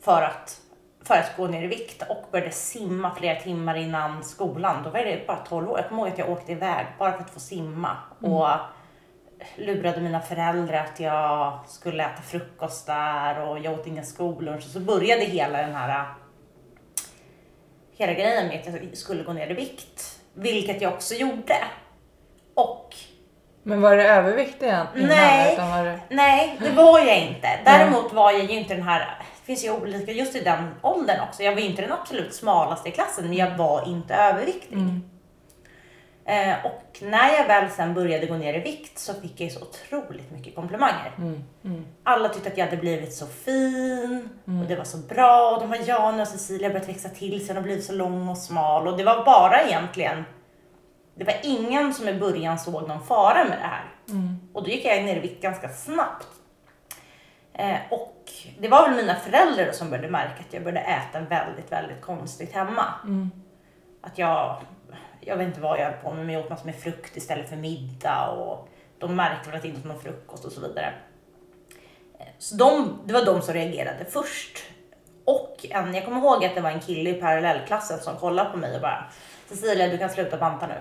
För 0.00 0.22
att, 0.22 0.60
för 1.06 1.14
att 1.14 1.36
gå 1.36 1.46
ner 1.46 1.62
i 1.62 1.66
vikt 1.66 2.02
och 2.08 2.24
började 2.32 2.50
simma 2.50 3.14
flera 3.14 3.40
timmar 3.40 3.76
innan 3.76 4.24
skolan. 4.24 4.82
Då 4.84 4.90
var 4.90 5.00
det 5.00 5.26
bara 5.26 5.36
12 5.36 5.70
år. 5.70 5.78
Jag 5.78 5.88
kommer 5.88 6.02
ihåg 6.02 6.12
att 6.12 6.18
jag 6.18 6.30
åkte 6.30 6.52
iväg 6.52 6.86
bara 6.98 7.12
för 7.12 7.20
att 7.20 7.30
få 7.30 7.40
simma. 7.40 7.96
Och 8.20 8.48
lurade 9.56 10.00
mina 10.00 10.20
föräldrar 10.20 10.84
att 10.84 11.00
jag 11.00 11.58
skulle 11.66 12.04
äta 12.04 12.22
frukost 12.22 12.86
där 12.86 13.48
och 13.48 13.58
jag 13.58 13.74
åt 13.74 13.86
ingen 13.86 14.06
skollunch. 14.06 14.62
Så 14.62 14.80
började 14.80 15.24
hela 15.24 15.58
den 15.58 15.74
här 15.74 16.04
hela 17.96 18.12
grejen 18.12 18.48
med 18.48 18.60
att 18.60 18.66
jag 18.66 18.96
skulle 18.96 19.22
gå 19.22 19.32
ner 19.32 19.50
i 19.50 19.54
vikt. 19.54 20.20
Vilket 20.34 20.82
jag 20.82 20.92
också 20.92 21.14
gjorde. 21.14 21.56
Och 22.54 22.94
Men 23.62 23.80
var 23.80 23.96
det 23.96 24.08
övervikt 24.08 24.62
igen? 24.62 24.86
innan, 24.96 25.08
Nej. 25.08 25.52
Utan 25.54 25.70
var 25.70 25.84
det... 25.84 26.00
nej, 26.10 26.56
det 26.60 26.70
var 26.70 26.98
jag 26.98 27.18
inte. 27.18 27.48
Däremot 27.64 28.12
var 28.12 28.32
jag 28.32 28.44
ju 28.44 28.58
inte 28.58 28.74
den 28.74 28.82
här, 28.82 29.18
finns 29.46 29.64
ju 29.64 29.70
olika, 29.70 30.12
just 30.12 30.34
i 30.34 30.40
den 30.40 30.74
åldern 30.82 31.20
också. 31.28 31.42
Jag 31.42 31.52
var 31.52 31.60
ju 31.60 31.66
inte 31.66 31.82
den 31.82 31.92
absolut 31.92 32.34
smalaste 32.34 32.88
i 32.88 32.92
klassen, 32.92 33.24
men 33.28 33.36
jag 33.36 33.56
var 33.56 33.88
inte 33.88 34.14
överviktig. 34.14 34.76
Eh, 36.24 36.66
och 36.66 36.98
när 37.02 37.32
jag 37.32 37.46
väl 37.46 37.70
sen 37.70 37.94
började 37.94 38.26
gå 38.26 38.34
ner 38.36 38.54
i 38.54 38.58
vikt 38.58 38.98
så 38.98 39.14
fick 39.14 39.40
jag 39.40 39.48
ju 39.48 39.50
så 39.50 39.60
otroligt 39.60 40.30
mycket 40.30 40.54
komplimanger. 40.54 41.12
Alla 42.02 42.28
tyckte 42.28 42.48
att 42.50 42.58
jag 42.58 42.64
hade 42.64 42.76
blivit 42.76 43.14
så 43.14 43.26
fin 43.26 44.28
och 44.44 44.68
det 44.68 44.76
var 44.76 44.84
så 44.84 44.96
bra. 44.98 45.50
Och 45.54 45.60
de 45.60 45.70
var 45.70 46.12
nu 46.12 46.18
har 46.18 46.24
Cecilia 46.24 46.68
börjat 46.70 46.88
växa 46.88 47.08
till 47.08 47.46
sig 47.46 47.56
och 47.56 47.62
blivit 47.62 47.84
så 47.84 47.92
lång 47.92 48.28
och 48.28 48.38
smal. 48.38 48.88
Och 48.88 48.96
det 48.96 49.04
var 49.04 49.24
bara 49.24 49.62
egentligen, 49.62 50.24
det 51.14 51.24
var 51.24 51.34
ingen 51.42 51.94
som 51.94 52.08
i 52.08 52.14
början 52.14 52.58
såg 52.58 52.88
någon 52.88 53.06
fara 53.06 53.44
med 53.44 53.58
det 53.58 53.66
här. 53.66 53.84
Och 54.52 54.62
då 54.62 54.70
gick 54.70 54.84
jag 54.84 55.04
ner 55.04 55.16
i 55.16 55.20
vikt 55.20 55.42
ganska 55.42 55.68
snabbt. 55.68 56.26
Eh, 57.58 57.76
och 57.90 58.32
det 58.58 58.68
var 58.68 58.88
väl 58.88 58.96
mina 58.96 59.14
föräldrar 59.14 59.72
som 59.72 59.90
började 59.90 60.08
märka 60.10 60.40
att 60.48 60.52
jag 60.52 60.62
började 60.64 60.80
äta 60.86 61.20
väldigt, 61.20 61.72
väldigt 61.72 62.00
konstigt 62.00 62.52
hemma. 62.52 62.84
Att 64.02 64.18
jag, 64.18 64.56
jag 65.20 65.36
vet 65.36 65.46
inte 65.46 65.60
vad 65.60 65.78
jag 65.80 65.84
höll 65.84 65.94
på 66.02 66.12
med, 66.14 66.26
men 66.26 66.34
jag 66.34 66.44
åt 66.44 66.50
massor 66.50 66.66
med 66.66 66.74
frukt 66.74 67.16
istället 67.16 67.48
för 67.48 67.56
middag 67.56 68.28
och 68.30 68.68
de 68.98 69.16
märkte 69.16 69.48
väl 69.48 69.56
att 69.56 69.62
det 69.62 69.68
inte 69.68 69.88
var 69.88 69.94
någon 69.94 70.02
frukost 70.02 70.44
och 70.44 70.52
så 70.52 70.60
vidare. 70.60 70.94
Eh, 72.18 72.26
Så 72.38 72.54
de, 72.56 72.98
det 73.04 73.12
var 73.12 73.24
de 73.24 73.42
som 73.42 73.54
reagerade 73.54 74.04
först. 74.04 74.58
Och 75.24 75.66
en, 75.70 75.94
jag 75.94 76.04
kommer 76.04 76.18
ihåg 76.20 76.44
att 76.44 76.54
det 76.54 76.60
var 76.60 76.70
en 76.70 76.80
kille 76.80 77.10
i 77.10 77.14
parallellklassen 77.14 77.98
som 77.98 78.16
kollade 78.16 78.50
på 78.50 78.56
mig 78.56 78.74
och 78.74 78.80
bara 78.80 79.04
Cecilia, 79.48 79.88
du 79.88 79.98
kan 79.98 80.10
sluta 80.10 80.36
banta 80.36 80.66
nu. 80.66 80.74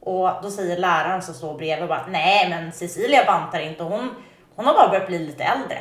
Och 0.00 0.30
då 0.42 0.50
säger 0.50 0.76
läraren 0.76 1.22
som 1.22 1.34
står 1.34 1.58
bredvid 1.58 1.88
bara 1.88 2.06
nej 2.08 2.50
men 2.50 2.72
Cecilia 2.72 3.24
bantar 3.26 3.60
inte, 3.60 3.82
hon, 3.82 4.10
hon 4.56 4.66
har 4.66 4.74
bara 4.74 4.88
börjat 4.88 5.06
bli 5.06 5.18
lite 5.18 5.44
äldre. 5.44 5.78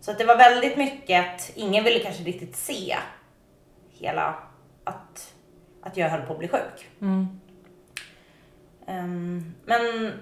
Så 0.00 0.10
att 0.10 0.18
det 0.18 0.24
var 0.24 0.36
väldigt 0.36 0.76
mycket 0.76 1.26
att 1.26 1.52
ingen 1.54 1.84
ville 1.84 1.98
kanske 1.98 2.22
riktigt 2.22 2.56
se 2.56 2.96
hela 3.90 4.34
att, 4.84 5.34
att 5.82 5.96
jag 5.96 6.10
höll 6.10 6.26
på 6.26 6.32
att 6.32 6.38
bli 6.38 6.48
sjuk. 6.48 6.88
Ehm, 8.86 9.54
men 9.64 10.12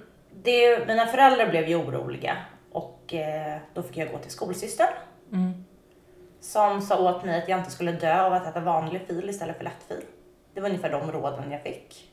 det, 0.43 0.87
mina 0.87 1.07
föräldrar 1.07 1.51
blev 1.51 1.69
ju 1.69 1.77
oroliga 1.77 2.37
och 2.73 3.15
eh, 3.15 3.59
då 3.75 3.83
fick 3.83 3.97
jag 3.97 4.13
gå 4.13 4.19
till 4.19 4.31
skolsystern. 4.31 4.95
Som 6.41 6.83
sa 6.83 7.17
åt 7.17 7.25
mig 7.25 7.43
att 7.43 7.49
jag 7.49 7.59
inte 7.59 7.71
skulle 7.71 7.93
dö 7.93 8.23
av 8.23 8.33
att 8.33 8.47
äta 8.47 8.61
vanlig 8.61 9.07
fil 9.07 9.31
istället 9.31 9.57
för 9.57 9.65
lättfil. 9.65 10.05
Det 10.55 10.61
var 10.61 10.69
ungefär 10.69 10.91
de 10.91 11.13
råden 11.13 11.51
jag 11.51 11.63
fick. 11.63 12.13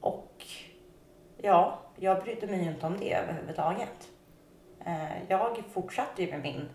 Och 0.00 0.46
ja, 1.36 1.78
jag 1.96 2.22
brydde 2.22 2.46
mig 2.46 2.66
inte 2.66 2.86
om 2.86 2.96
det 2.98 3.14
överhuvudtaget. 3.14 4.08
Eh, 4.86 5.28
jag 5.28 5.62
fortsatte 5.74 6.22
ju 6.22 6.30
med 6.30 6.42
min, 6.42 6.68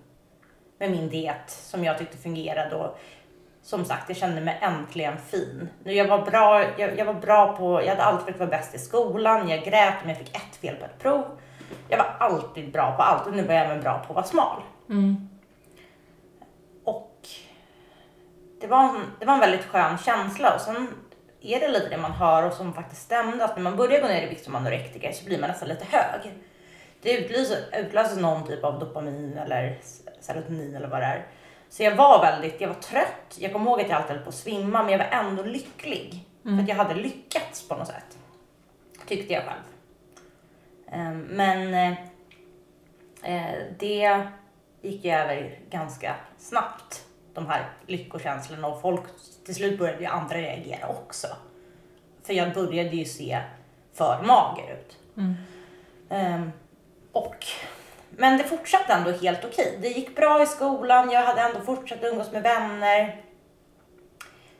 med 0.77 0.91
min 0.91 1.09
diet 1.09 1.49
som 1.49 1.83
jag 1.83 1.97
tyckte 1.97 2.17
fungerade 2.17 2.75
och 2.75 2.99
som 3.61 3.85
sagt, 3.85 4.09
jag 4.09 4.17
kände 4.17 4.41
mig 4.41 4.59
äntligen 4.61 5.17
fin. 5.17 5.69
Jag, 5.83 6.07
var 6.07 6.25
bra, 6.25 6.63
jag, 6.77 6.97
jag 6.97 7.05
var 7.05 7.13
bra 7.13 7.57
på, 7.57 7.81
jag 7.81 7.89
hade 7.89 8.03
alltid 8.03 8.25
försökt 8.25 8.39
vara 8.39 8.49
bäst 8.49 8.75
i 8.75 8.79
skolan, 8.79 9.49
jag 9.49 9.63
grät 9.63 10.03
om 10.03 10.09
jag 10.09 10.17
fick 10.17 10.35
ett 10.35 10.55
fel 10.55 10.75
på 10.75 10.85
ett 10.85 10.99
prov. 10.99 11.25
Jag 11.89 11.97
var 11.97 12.15
alltid 12.19 12.71
bra 12.71 12.95
på 12.95 13.01
allt 13.01 13.27
och 13.27 13.33
nu 13.33 13.43
var 13.43 13.53
jag 13.53 13.65
även 13.65 13.81
bra 13.81 13.99
på 13.99 14.09
att 14.09 14.15
vara 14.15 14.25
smal. 14.25 14.61
Mm. 14.89 15.29
Och 16.83 17.27
det 18.61 18.67
var, 18.67 18.83
en, 18.83 19.01
det 19.19 19.25
var 19.25 19.33
en 19.33 19.39
väldigt 19.39 19.65
skön 19.65 19.97
känsla 19.97 20.55
och 20.55 20.61
sen 20.61 20.87
är 21.41 21.59
det 21.59 21.67
lite 21.67 21.89
det 21.89 21.97
man 21.97 22.11
hör 22.11 22.43
och 22.43 22.53
som 22.53 22.73
faktiskt 22.73 23.01
stämde 23.01 23.45
att 23.45 23.55
när 23.55 23.63
man 23.63 23.75
börjar 23.75 24.01
gå 24.01 24.07
ner 24.07 24.21
i 24.21 24.29
vikt 24.29 24.43
som 24.45 24.55
anorektiker 24.55 25.11
så 25.11 25.25
blir 25.25 25.39
man 25.39 25.49
nästan 25.49 25.69
lite 25.69 25.85
hög. 25.85 26.33
Det 27.01 27.17
utlöser, 27.17 28.21
någon 28.21 28.47
typ 28.47 28.63
av 28.63 28.79
dopamin 28.79 29.37
eller 29.37 29.79
serotonin 30.19 30.75
eller 30.75 30.87
vad 30.87 30.99
det 31.01 31.05
är. 31.05 31.25
Så 31.69 31.83
jag 31.83 31.95
var 31.95 32.21
väldigt, 32.21 32.61
jag 32.61 32.67
var 32.67 32.75
trött. 32.75 33.37
Jag 33.37 33.53
kommer 33.53 33.71
ihåg 33.71 33.81
att 33.81 33.89
jag 33.89 33.97
alltid 33.97 34.15
höll 34.15 34.23
på 34.23 34.29
att 34.29 34.35
svimma 34.35 34.83
men 34.83 34.91
jag 34.91 34.99
var 34.99 35.05
ändå 35.05 35.43
lycklig. 35.43 36.25
För 36.43 36.63
att 36.63 36.69
jag 36.69 36.75
hade 36.75 36.93
lyckats 36.93 37.67
på 37.67 37.75
något 37.75 37.87
sätt. 37.87 38.17
Tyckte 39.07 39.33
jag 39.33 39.43
själv. 39.43 39.61
Ehm, 40.91 41.21
Men 41.21 41.73
eh, 41.73 41.97
eh, 43.23 43.63
det 43.79 44.27
gick 44.81 45.05
ju 45.05 45.11
över 45.11 45.59
ganska 45.69 46.15
snabbt. 46.37 47.05
De 47.33 47.47
här 47.47 47.69
lyckokänslorna 47.87 48.67
och 48.67 48.81
folk 48.81 49.03
till 49.49 49.55
slut 49.55 49.79
började 49.79 49.99
ju 49.99 50.05
andra 50.05 50.37
reagera 50.37 50.87
också. 50.87 51.27
För 52.23 52.33
jag 52.33 52.53
började 52.53 52.89
ju 52.89 53.05
se 53.05 53.41
för 53.93 54.23
mager 54.23 54.73
ut. 54.73 54.97
Ehm, 56.09 56.51
och, 57.11 57.45
men 58.09 58.37
det 58.37 58.43
fortsatte 58.43 58.93
ändå 58.93 59.11
helt 59.11 59.45
okej. 59.45 59.77
Det 59.81 59.87
gick 59.87 60.15
bra 60.15 60.43
i 60.43 60.45
skolan, 60.45 61.11
jag 61.11 61.21
hade 61.21 61.41
ändå 61.41 61.61
fortsatt 61.61 62.03
umgås 62.03 62.31
med 62.31 62.43
vänner. 62.43 63.21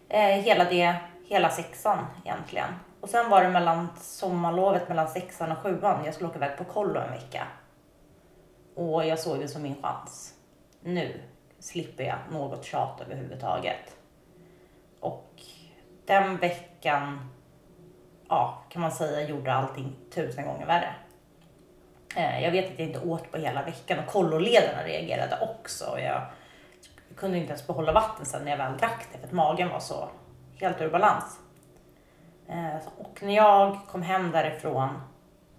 Eh, 0.09 0.21
hela 0.21 0.63
det, 0.63 0.95
hela 1.25 1.49
sexan 1.49 2.05
egentligen. 2.25 2.69
Och 3.01 3.09
sen 3.09 3.29
var 3.29 3.43
det 3.43 3.49
mellan 3.49 3.87
sommarlovet 4.01 4.89
mellan 4.89 5.07
sexan 5.07 5.51
och 5.51 5.57
sjuan, 5.57 6.05
jag 6.05 6.13
skulle 6.13 6.29
åka 6.29 6.37
iväg 6.37 6.57
på 6.57 6.63
kollo 6.63 6.99
en 6.99 7.11
vecka. 7.11 7.47
Och 8.75 9.05
jag 9.05 9.19
såg 9.19 9.39
det 9.39 9.47
som 9.47 9.61
min 9.61 9.81
chans. 9.81 10.33
Nu 10.81 11.21
slipper 11.59 12.03
jag 12.03 12.17
något 12.31 12.65
tjat 12.65 13.01
överhuvudtaget. 13.01 13.98
Den 16.09 16.37
veckan, 16.37 17.29
ja, 18.29 18.63
kan 18.69 18.81
man 18.81 18.91
säga, 18.91 19.29
gjorde 19.29 19.53
allting 19.53 19.95
tusen 20.13 20.45
gånger 20.45 20.65
värre. 20.65 20.95
Eh, 22.15 22.43
jag 22.43 22.51
vet 22.51 22.71
att 22.71 22.79
jag 22.79 22.87
inte 22.87 22.99
åt 22.99 23.31
på 23.31 23.37
hela 23.37 23.63
veckan 23.63 23.99
och 23.99 24.11
kolloledarna 24.11 24.83
reagerade 24.83 25.37
också. 25.41 25.99
Jag 25.99 26.21
kunde 27.15 27.37
inte 27.37 27.49
ens 27.49 27.67
behålla 27.67 27.91
vatten 27.91 28.25
sen 28.25 28.43
när 28.43 28.51
jag 28.51 28.57
väl 28.57 28.77
drack 28.77 29.07
det 29.11 29.17
för 29.17 29.27
att 29.27 29.31
magen 29.31 29.69
var 29.69 29.79
så 29.79 30.09
helt 30.59 30.81
ur 30.81 30.89
balans. 30.89 31.39
Eh, 32.47 32.87
och 32.97 33.19
när 33.23 33.35
jag 33.35 33.77
kom 33.87 34.01
hem 34.01 34.31
därifrån 34.31 35.01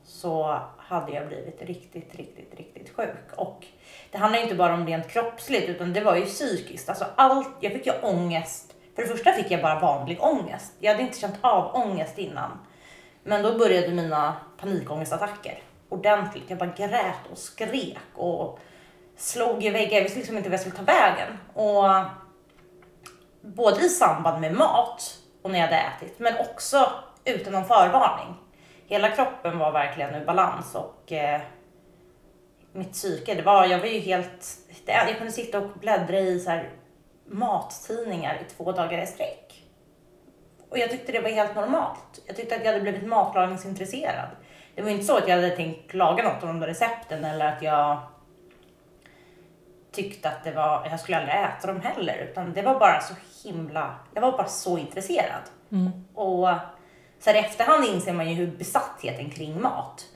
så 0.05 0.61
hade 0.79 1.13
jag 1.13 1.29
blivit 1.29 1.63
riktigt, 1.63 2.15
riktigt, 2.15 2.55
riktigt 2.55 2.91
sjuk. 2.97 3.33
Och 3.37 3.67
det 4.11 4.19
handlar 4.19 4.43
inte 4.43 4.55
bara 4.55 4.75
om 4.75 4.87
rent 4.87 5.09
kroppsligt 5.09 5.69
utan 5.69 5.93
det 5.93 6.01
var 6.01 6.17
ju 6.17 6.25
psykiskt. 6.27 6.89
Alltså 6.89 7.07
allt, 7.17 7.57
jag 7.61 7.73
fick 7.73 7.87
ju 7.87 7.93
ångest. 8.03 8.75
För 9.01 9.09
det 9.09 9.15
första 9.15 9.33
fick 9.33 9.51
jag 9.51 9.63
bara 9.63 9.81
vanlig 9.81 10.23
ångest. 10.23 10.73
Jag 10.79 10.93
hade 10.93 11.03
inte 11.03 11.19
känt 11.19 11.39
av 11.41 11.75
ångest 11.75 12.19
innan. 12.19 12.51
Men 13.23 13.43
då 13.43 13.59
började 13.59 13.89
mina 13.89 14.37
panikångestattacker 14.57 15.63
ordentligt. 15.89 16.45
Jag 16.47 16.59
bara 16.59 16.73
grät 16.77 17.27
och 17.31 17.39
skrek 17.39 17.99
och 18.15 18.59
slog 19.17 19.65
i 19.65 19.71
väggar. 19.71 19.97
Jag 19.97 20.03
visste 20.03 20.19
liksom 20.19 20.37
inte 20.37 20.49
vad 20.49 20.55
jag 20.55 20.61
skulle 20.61 20.77
ta 20.77 20.83
vägen. 20.83 21.39
Och 21.55 21.85
både 23.41 23.85
i 23.85 23.89
samband 23.89 24.41
med 24.41 24.55
mat 24.55 25.19
och 25.43 25.51
när 25.51 25.59
jag 25.59 25.67
hade 25.67 25.77
ätit, 25.79 26.19
men 26.19 26.35
också 26.37 26.93
utan 27.25 27.53
någon 27.53 27.65
förvarning. 27.65 28.35
Hela 28.87 29.11
kroppen 29.11 29.59
var 29.59 29.73
verkligen 29.73 30.15
ur 30.15 30.25
balans 30.25 30.75
och 30.75 31.13
eh, 31.13 31.41
mitt 32.73 32.93
psyke, 32.93 33.35
det 33.35 33.43
var, 33.43 33.67
jag 33.67 33.79
var 33.79 33.87
ju 33.87 33.99
helt, 33.99 34.47
det, 34.87 34.93
jag 34.93 35.17
kunde 35.17 35.33
sitta 35.33 35.59
och 35.59 35.71
bläddra 35.81 36.19
i 36.19 36.41
så 36.41 36.51
här 36.51 36.71
mattidningar 37.31 38.35
i 38.35 38.51
två 38.51 38.73
dagar 38.73 39.03
i 39.03 39.07
sträck. 39.07 39.65
Och 40.69 40.79
jag 40.79 40.91
tyckte 40.91 41.13
det 41.13 41.21
var 41.21 41.31
helt 41.31 41.55
normalt. 41.55 42.23
Jag 42.27 42.37
tyckte 42.37 42.57
att 42.57 42.65
jag 42.65 42.73
hade 42.73 42.83
blivit 42.83 43.07
matlagningsintresserad. 43.07 44.29
Det 44.75 44.83
var 44.83 44.91
inte 44.91 45.05
så 45.05 45.17
att 45.17 45.29
jag 45.29 45.37
hade 45.37 45.51
tänkt 45.51 45.95
laga 45.95 46.23
något 46.23 46.43
av 46.43 46.49
de 46.49 46.61
där 46.61 46.67
recepten 46.67 47.25
eller 47.25 47.47
att 47.47 47.63
jag 47.63 47.99
tyckte 49.93 50.29
att 50.29 50.45
det 50.45 50.53
var, 50.53 50.87
jag 50.91 51.01
skulle 51.01 51.19
aldrig 51.19 51.37
äta 51.37 51.67
dem 51.67 51.81
heller, 51.81 52.29
utan 52.31 52.53
det 52.53 52.63
var 52.63 52.79
bara 52.79 53.01
så 53.01 53.15
himla, 53.45 53.95
jag 54.15 54.23
var 54.23 54.33
bara 54.33 54.49
så 54.49 54.79
intresserad. 54.79 55.43
Och 56.15 56.49
så 57.19 57.31
här 57.31 57.35
i 57.35 57.39
efterhand 57.39 57.85
inser 57.85 58.13
man 58.13 58.29
ju 58.29 58.35
hur 58.35 58.57
besattheten 58.57 59.31
kring 59.31 59.63
mat. 59.63 60.07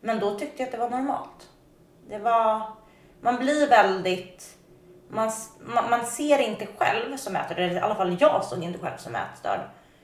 Men 0.00 0.20
då 0.20 0.38
tyckte 0.38 0.62
jag 0.62 0.66
att 0.66 0.72
det 0.72 0.78
var 0.78 0.90
normalt. 0.90 1.48
Det 2.08 2.18
var, 2.18 2.62
man 3.20 3.36
blir 3.36 3.68
väldigt, 3.68 4.56
man, 5.10 5.30
man, 5.60 5.90
man 5.90 6.06
ser 6.06 6.38
inte 6.38 6.66
själv 6.78 7.16
som 7.16 7.36
ätstörd, 7.36 7.58
eller 7.58 7.74
i 7.74 7.80
alla 7.80 7.94
fall 7.94 8.16
jag 8.20 8.44
såg 8.44 8.64
inte 8.64 8.78
själv 8.78 8.96
som 8.96 9.16
ätstörd, 9.16 9.60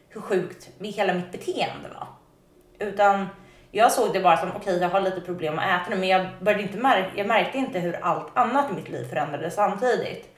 hur 0.09 0.21
sjukt 0.21 0.69
hela 0.79 1.15
mitt 1.15 1.33
beteende 1.33 1.89
var. 1.89 2.07
Utan 2.79 3.27
jag 3.71 3.93
såg 3.93 4.13
det 4.13 4.21
bara 4.21 4.37
som, 4.37 4.51
okej 4.57 4.79
jag 4.79 4.89
har 4.89 5.01
lite 5.01 5.21
problem 5.21 5.59
att 5.59 5.65
äta 5.65 5.91
nu, 5.91 5.97
men 5.97 6.09
jag, 6.09 6.27
började 6.41 6.63
inte 6.63 6.79
mär- 6.79 7.11
jag 7.17 7.27
märkte 7.27 7.59
inte 7.59 7.79
hur 7.79 8.05
allt 8.05 8.37
annat 8.37 8.71
i 8.71 8.75
mitt 8.75 8.89
liv 8.89 9.05
förändrades 9.05 9.55
samtidigt. 9.55 10.29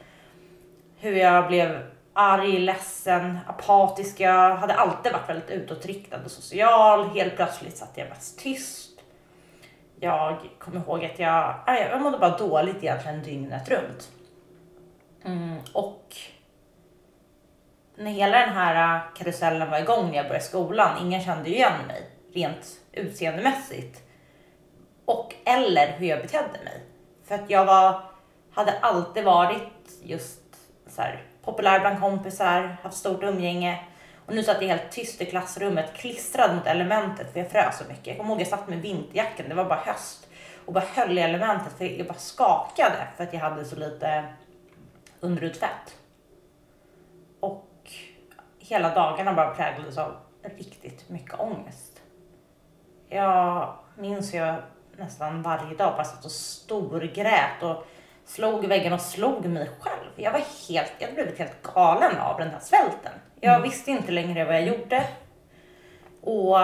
Hur 1.00 1.16
jag 1.16 1.46
blev 1.46 1.82
arg, 2.12 2.58
ledsen, 2.58 3.38
apatisk. 3.46 4.20
Jag 4.20 4.56
hade 4.56 4.75
alltid 4.75 5.12
varit 5.12 5.28
väldigt 5.28 5.50
utåtriktad 5.50 6.25
och 6.25 6.30
social. 6.30 7.08
Helt 7.08 7.37
plötsligt 7.37 7.76
satt 7.76 7.92
jag 7.94 8.08
mest 8.08 8.38
tyst. 8.38 9.00
Jag 10.00 10.37
kommer 10.58 10.80
ihåg 10.80 11.04
att 11.04 11.18
jag, 11.18 11.54
jag 11.66 12.02
mådde 12.02 12.18
bara 12.18 12.38
dåligt 12.38 12.76
egentligen 12.76 13.22
dygnet 13.22 13.68
runt. 13.68 14.08
Mm, 15.28 15.58
och 15.73 16.16
när 17.97 18.11
hela 18.11 18.38
den 18.38 18.49
här 18.49 18.97
äh, 18.97 19.02
karusellen 19.14 19.70
var 19.70 19.78
igång 19.78 20.08
när 20.08 20.16
jag 20.16 20.26
började 20.26 20.44
skolan, 20.44 21.06
ingen 21.06 21.20
kände 21.20 21.49
ju 21.49 21.54
igen 21.54 21.87
mig 21.87 22.11
rent 22.35 22.66
utseendemässigt. 22.92 24.02
Och 25.04 25.35
eller 25.44 25.92
hur 25.92 26.06
jag 26.06 26.23
betedde 26.23 26.58
mig. 26.64 26.82
För 27.25 27.35
att 27.35 27.50
jag 27.50 27.64
var, 27.64 28.02
hade 28.52 28.78
alltid 28.78 29.25
varit 29.25 29.90
just 30.02 30.40
så 30.87 31.02
här, 31.02 31.23
populär 31.44 31.80
bland 31.80 32.00
kompisar, 32.00 32.76
haft 32.82 32.97
stort 32.97 33.23
umgänge. 33.23 33.85
Och 34.26 34.35
nu 34.35 34.42
satt 34.42 34.62
jag 34.62 34.68
helt 34.68 34.90
tyst 34.90 35.20
i 35.20 35.26
klassrummet, 35.26 35.94
klistrad 35.94 36.56
mot 36.56 36.66
elementet 36.66 37.32
för 37.32 37.40
jag 37.40 37.50
frös 37.50 37.78
så 37.78 37.85
mycket. 37.88 38.06
Jag 38.06 38.16
kommer 38.16 38.30
ihåg 38.30 38.40
jag 38.40 38.49
satt 38.49 38.68
med 38.68 38.82
vinterjackan, 38.82 39.49
det 39.49 39.54
var 39.54 39.64
bara 39.64 39.80
höst. 39.80 40.28
Och 40.66 40.73
bara 40.73 40.85
höll 40.94 41.18
i 41.18 41.20
elementet 41.20 41.78
för 41.78 41.85
jag 41.85 42.06
bara 42.06 42.18
skakade 42.18 43.06
för 43.16 43.25
att 43.25 43.32
jag 43.32 43.40
hade 43.40 43.64
så 43.64 43.76
lite 43.76 44.25
underudsvett. 45.20 45.98
Och 47.40 47.90
hela 48.58 48.94
dagarna 48.94 49.34
bara 49.34 49.54
präglades 49.54 49.98
av 49.98 50.16
riktigt 50.42 51.08
mycket 51.08 51.40
ångest. 51.40 52.02
Jag 53.08 53.75
minns 53.96 54.34
hur 54.34 54.38
jag 54.38 54.56
nästan 54.96 55.42
varje 55.42 55.76
dag 55.76 55.92
bara 55.96 56.04
satt 56.04 56.25
och 56.25 56.30
storgrät 56.30 57.62
och 57.62 57.87
slog 58.25 58.64
väggen 58.64 58.92
och 58.92 59.00
slog 59.00 59.46
mig 59.46 59.70
själv. 59.80 60.10
Jag 60.16 60.32
var 60.32 60.40
helt, 60.68 60.92
jag 60.98 61.08
hade 61.08 61.22
blivit 61.22 61.38
helt 61.38 61.62
galen 61.62 62.18
av 62.18 62.38
den 62.38 62.50
här 62.50 62.60
svälten. 62.60 63.12
Jag 63.40 63.60
visste 63.60 63.90
inte 63.90 64.12
längre 64.12 64.44
vad 64.44 64.54
jag 64.54 64.66
gjorde. 64.66 65.06
Och 66.20 66.58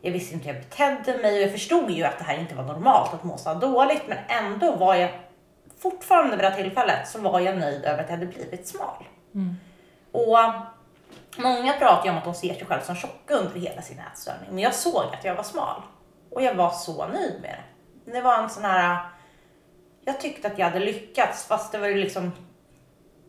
jag 0.00 0.12
visste 0.12 0.34
inte 0.34 0.48
hur 0.48 0.54
jag 0.54 0.62
betedde 0.62 1.22
mig 1.22 1.36
och 1.36 1.42
jag 1.42 1.52
förstod 1.52 1.90
ju 1.90 2.04
att 2.04 2.18
det 2.18 2.24
här 2.24 2.38
inte 2.38 2.54
var 2.54 2.64
normalt 2.64 3.14
att 3.14 3.24
må 3.24 3.36
så 3.36 3.54
dåligt. 3.54 4.02
Men 4.08 4.18
ändå 4.28 4.76
var 4.76 4.94
jag 4.94 5.10
fortfarande 5.82 6.36
vid 6.36 6.44
det 6.44 6.48
här 6.48 6.62
tillfället 6.62 7.08
så 7.08 7.20
var 7.20 7.40
jag 7.40 7.58
nöjd 7.58 7.84
över 7.84 8.02
att 8.02 8.10
jag 8.10 8.16
hade 8.16 8.26
blivit 8.26 8.68
smal. 8.68 9.04
Och 10.12 10.38
många 11.38 11.72
pratar 11.72 12.04
ju 12.04 12.10
om 12.10 12.18
att 12.18 12.24
de 12.24 12.34
ser 12.34 12.54
sig 12.54 12.66
själv 12.66 12.80
som 12.80 12.94
tjocka 12.94 13.34
under 13.34 13.60
hela 13.60 13.82
sin 13.82 14.00
ätstörning. 14.12 14.48
Men 14.50 14.58
jag 14.58 14.74
såg 14.74 15.04
att 15.14 15.24
jag 15.24 15.34
var 15.34 15.42
smal. 15.42 15.82
Och 16.30 16.42
jag 16.42 16.54
var 16.54 16.70
så 16.70 17.06
nöjd 17.06 17.40
med 17.42 17.56
det. 18.04 18.12
Det 18.12 18.20
var 18.20 18.42
en 18.42 18.50
sån 18.50 18.64
här... 18.64 18.98
Jag 20.04 20.20
tyckte 20.20 20.48
att 20.48 20.58
jag 20.58 20.66
hade 20.66 20.84
lyckats 20.84 21.44
fast 21.44 21.72
det 21.72 21.78
var 21.78 21.86
ju 21.86 21.94
liksom 21.94 22.32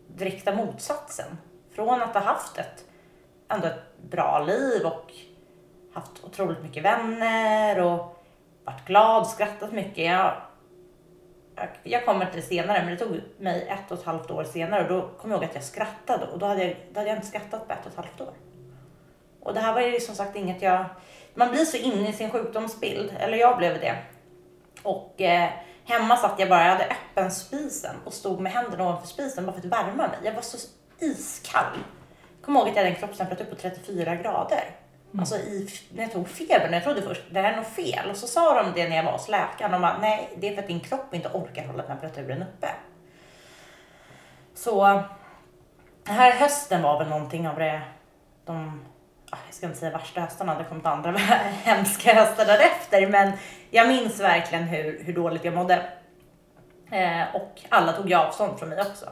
direkta 0.07 0.55
motsatsen. 0.55 1.37
Från 1.75 2.01
att 2.01 2.13
ha 2.13 2.21
haft 2.21 2.57
ett, 2.57 2.85
ändå 3.49 3.67
ett 3.67 3.97
bra 4.09 4.43
liv 4.47 4.85
och 4.85 5.11
haft 5.93 6.23
otroligt 6.23 6.63
mycket 6.63 6.83
vänner 6.83 7.79
och 7.79 8.23
varit 8.63 8.85
glad, 8.85 9.27
skrattat 9.27 9.71
mycket. 9.71 10.05
Jag, 10.05 10.33
jag, 11.83 12.05
kommer 12.05 12.25
till 12.25 12.41
det 12.41 12.47
senare, 12.47 12.83
men 12.85 12.95
det 12.95 13.05
tog 13.05 13.21
mig 13.37 13.67
ett 13.67 13.91
och 13.91 13.99
ett 13.99 14.05
halvt 14.05 14.31
år 14.31 14.43
senare 14.43 14.83
och 14.83 14.89
då 14.89 15.09
kom 15.17 15.31
jag 15.31 15.37
ihåg 15.37 15.49
att 15.49 15.55
jag 15.55 15.63
skrattade 15.63 16.27
och 16.27 16.39
då 16.39 16.45
hade 16.45 16.63
jag, 16.63 16.75
då 16.91 16.99
hade 16.99 17.09
jag 17.09 17.17
inte 17.17 17.27
skrattat 17.27 17.67
på 17.67 17.73
ett 17.73 17.85
och 17.85 17.91
ett 17.91 17.97
halvt 17.97 18.21
år. 18.21 18.33
Och 19.39 19.53
det 19.53 19.59
här 19.59 19.73
var 19.73 19.81
ju 19.81 19.99
som 19.99 20.15
sagt 20.15 20.35
inget 20.35 20.61
jag, 20.61 20.85
man 21.33 21.51
blir 21.51 21.65
så 21.65 21.77
inne 21.77 22.09
i 22.09 22.13
sin 22.13 22.31
sjukdomsbild, 22.31 23.13
eller 23.19 23.37
jag 23.37 23.57
blev 23.57 23.79
det. 23.79 23.97
Och 24.83 25.21
eh, 25.21 25.49
hemma 25.85 26.17
satt 26.17 26.39
jag 26.39 26.49
bara, 26.49 26.63
jag 26.63 26.71
hade 26.71 26.85
öppen 26.85 27.31
spisen 27.31 27.95
och 28.05 28.13
stod 28.13 28.39
med 28.39 28.51
händerna 28.51 28.83
ovanför 28.83 29.07
spisen 29.07 29.45
bara 29.45 29.51
för 29.51 29.59
att 29.59 29.65
värma 29.65 30.07
mig. 30.07 30.17
Jag 30.23 30.33
var 30.33 30.41
så 30.41 30.57
iskall. 30.99 31.77
Jag 32.35 32.45
kommer 32.45 32.59
ihåg 32.59 32.69
att 32.69 32.75
jag 32.75 32.83
hade 32.83 32.95
en 32.95 32.99
kroppstemperatur 32.99 33.45
på 33.45 33.55
34 33.55 34.15
grader. 34.15 34.80
Mm. 35.13 35.19
Alltså 35.19 35.35
i, 35.35 35.69
när 35.93 36.03
jag 36.03 36.11
tog 36.11 36.29
febern, 36.29 36.73
jag 36.73 36.83
trodde 36.83 37.01
först 37.01 37.21
det 37.31 37.41
här 37.41 37.53
är 37.53 37.55
nog 37.55 37.65
fel. 37.65 38.09
Och 38.09 38.17
så 38.17 38.27
sa 38.27 38.63
de 38.63 38.71
det 38.75 38.89
när 38.89 38.95
jag 38.95 39.03
var 39.03 39.11
hos 39.11 39.29
läkaren. 39.29 39.71
De 39.71 39.81
bara, 39.81 39.97
nej 39.97 40.29
det 40.37 40.49
är 40.49 40.53
för 40.55 40.61
att 40.61 40.67
din 40.67 40.79
kropp 40.79 41.13
inte 41.13 41.29
orkar 41.33 41.67
hålla 41.67 41.83
temperaturen 41.83 42.41
uppe. 42.41 42.67
Så 44.53 45.03
den 46.03 46.15
här 46.15 46.31
hösten 46.31 46.81
var 46.81 46.99
väl 46.99 47.09
någonting 47.09 47.47
av 47.47 47.55
det, 47.55 47.81
de, 48.45 48.85
jag 49.31 49.39
ska 49.49 49.65
inte 49.65 49.79
säga 49.79 49.91
värsta 49.91 50.21
höstarna, 50.21 50.57
det 50.57 50.63
kommit 50.63 50.85
andra 50.85 51.11
hemska 51.63 52.13
höstar 52.13 52.45
därefter. 52.45 53.07
Men 53.07 53.31
jag 53.69 53.87
minns 53.87 54.19
verkligen 54.19 54.63
hur, 54.63 55.03
hur 55.03 55.13
dåligt 55.13 55.45
jag 55.45 55.53
mådde. 55.53 55.89
Eh, 56.91 57.35
och 57.35 57.61
alla 57.69 57.93
tog 57.93 58.09
ju 58.09 58.15
avstånd 58.15 58.59
från 58.59 58.69
mig 58.69 58.81
också. 58.81 59.09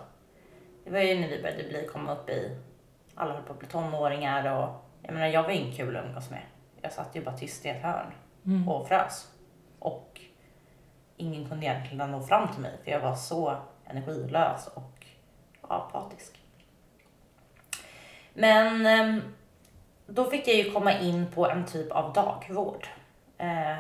Det 0.84 0.92
var 0.92 1.00
ju 1.00 1.20
när 1.20 1.28
vi 1.28 1.42
började 1.42 1.64
bli, 1.64 1.88
komma 1.94 2.14
upp 2.14 2.30
i, 2.30 2.58
alla 3.16 3.34
höll 3.34 3.44
på 3.44 3.54
att 3.54 3.60
bli 3.60 3.68
tonåringar 3.68 4.58
och 4.58 4.89
jag 5.10 5.14
menar 5.14 5.28
jag 5.28 5.44
var 5.44 5.50
ingen 5.50 5.76
kul 5.76 5.98
att 5.98 6.06
umgås 6.06 6.30
med. 6.30 6.42
Jag 6.82 6.92
satt 6.92 7.16
ju 7.16 7.24
bara 7.24 7.38
tyst 7.38 7.66
i 7.66 7.70
ett 7.70 7.84
hörn 7.84 8.14
och 8.68 8.88
frös. 8.88 9.28
Och 9.80 10.22
ingen 11.18 11.50
kunde 11.50 11.66
egentligen 11.66 12.12
nå 12.12 12.22
fram 12.22 12.54
till 12.54 12.62
mig 12.62 12.72
för 12.84 12.92
jag 12.92 13.00
var 13.00 13.16
så 13.16 13.58
energilös 13.86 14.68
och 14.68 15.06
apatisk. 15.62 16.40
Men 18.34 18.86
ehm, 18.86 19.22
då 20.08 20.26
fick 20.26 20.48
jag 20.48 20.56
ju 20.56 20.72
komma 20.72 21.00
in 21.00 21.32
på 21.32 21.50
en 21.50 21.66
typ 21.66 21.92
av 21.92 22.14
dagvård. 22.14 22.88
Eh, 23.38 23.78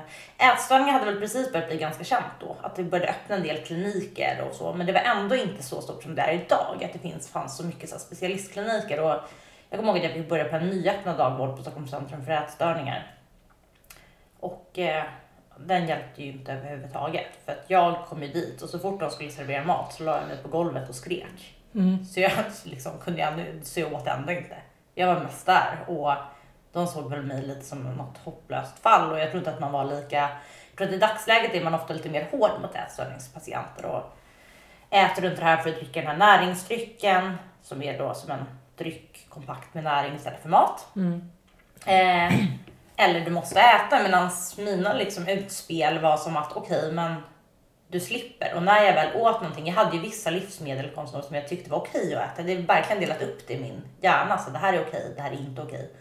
Ätstörningar 0.51 0.93
hade 0.93 1.05
väl 1.05 1.19
precis 1.19 1.51
börjat 1.51 1.69
bli 1.69 1.77
ganska 1.77 2.03
känt 2.03 2.33
då, 2.39 2.55
att 2.61 2.75
det 2.75 2.83
började 2.83 3.11
öppna 3.11 3.35
en 3.35 3.43
del 3.43 3.65
kliniker 3.65 4.47
och 4.49 4.55
så, 4.55 4.73
men 4.73 4.87
det 4.87 4.93
var 4.93 5.01
ändå 5.01 5.35
inte 5.35 5.63
så 5.63 5.81
stort 5.81 6.03
som 6.03 6.15
det 6.15 6.21
är 6.21 6.33
idag, 6.33 6.83
att 6.83 6.93
det 6.93 6.99
finns, 6.99 7.29
fanns 7.29 7.57
så 7.57 7.63
mycket 7.63 7.89
så 7.89 7.99
specialistkliniker. 7.99 9.03
Och 9.03 9.21
jag 9.69 9.79
kommer 9.79 9.93
ihåg 9.93 9.97
att 9.97 10.03
jag 10.03 10.13
fick 10.13 10.29
börja 10.29 10.45
på 10.45 10.55
en 10.55 10.67
nyöppnad 10.67 11.17
dagvård 11.17 11.55
på 11.55 11.61
Stockholms 11.61 11.91
centrum 11.91 12.25
för 12.25 12.31
ätstörningar. 12.31 13.15
Och 14.39 14.79
eh, 14.79 15.03
den 15.57 15.87
hjälpte 15.87 16.23
ju 16.23 16.31
inte 16.31 16.53
överhuvudtaget, 16.53 17.27
för 17.45 17.51
att 17.51 17.63
jag 17.67 18.05
kom 18.05 18.23
ju 18.23 18.27
dit 18.27 18.61
och 18.61 18.69
så 18.69 18.79
fort 18.79 18.99
de 18.99 19.11
skulle 19.11 19.31
servera 19.31 19.63
mat 19.63 19.93
så 19.93 20.03
la 20.03 20.17
jag 20.17 20.27
mig 20.27 20.37
på 20.37 20.49
golvet 20.49 20.89
och 20.89 20.95
skrek. 20.95 21.55
Så 22.05 22.19
jag 22.19 22.31
liksom, 22.63 22.91
kunde 23.03 23.19
jag, 23.19 23.61
jag 23.75 23.93
åt 23.93 24.07
ändå 24.07 24.31
inte. 24.31 24.55
Jag 24.95 25.07
var 25.07 25.19
mest 25.21 25.45
där 25.45 25.77
och 25.87 26.13
de 26.71 26.87
såg 26.87 27.09
väl 27.09 27.23
mig 27.23 27.41
lite 27.41 27.65
som 27.65 27.83
något 27.83 28.17
hopplöst 28.17 28.79
fall 28.79 29.11
och 29.11 29.19
jag 29.19 29.29
tror 29.29 29.39
inte 29.39 29.51
att 29.51 29.59
man 29.59 29.71
var 29.71 29.85
lika, 29.85 30.17
jag 30.17 30.77
tror 30.77 30.87
att 30.87 30.93
i 30.93 30.97
dagsläget 30.97 31.53
är 31.53 31.63
man 31.63 31.75
ofta 31.75 31.93
lite 31.93 32.09
mer 32.09 32.27
hård 32.31 32.61
mot 32.61 32.75
ätstörningspatienter 32.75 33.85
och 33.85 34.15
äter 34.89 35.21
du 35.21 35.27
inte 35.27 35.41
det 35.41 35.45
här 35.45 35.57
för 35.57 35.69
att 35.69 35.75
dricka 35.75 36.01
den 36.01 36.09
här 36.09 36.17
näringsdrycken 36.17 37.37
som 37.61 37.81
är 37.81 37.97
då 37.97 38.13
som 38.13 38.31
en 38.31 38.45
dryck 38.79 39.25
kompakt 39.29 39.73
med 39.73 39.83
näring 39.83 40.15
istället 40.15 40.41
för 40.41 40.49
mat. 40.49 40.87
Eh, 41.85 42.33
eller 42.97 43.19
du 43.25 43.31
måste 43.31 43.59
äta 43.59 44.03
medan 44.03 44.29
mina 44.57 44.93
liksom 44.93 45.27
utspel 45.27 45.99
var 45.99 46.17
som 46.17 46.37
att 46.37 46.51
okej 46.55 46.91
men 46.91 47.15
du 47.87 47.99
slipper. 47.99 48.53
Och 48.55 48.63
när 48.63 48.83
jag 48.83 48.93
väl 48.93 49.15
åt 49.15 49.41
någonting, 49.41 49.67
jag 49.67 49.73
hade 49.73 49.95
ju 49.95 50.01
vissa 50.01 50.29
livsmedel 50.29 50.89
konsumtion 50.89 51.23
som 51.23 51.35
jag 51.35 51.47
tyckte 51.47 51.71
var 51.71 51.77
okej 51.77 52.15
att 52.15 52.33
äta. 52.33 52.43
Det 52.43 52.53
är 52.53 52.61
verkligen 52.61 53.01
delat 53.01 53.21
upp 53.21 53.47
det 53.47 53.53
i 53.53 53.59
min 53.59 53.81
hjärna. 54.01 54.37
Så 54.37 54.49
det 54.51 54.57
här 54.57 54.73
är 54.73 54.81
okej, 54.87 55.13
det 55.15 55.21
här 55.21 55.31
är 55.31 55.35
inte 55.35 55.61
okej. 55.61 55.91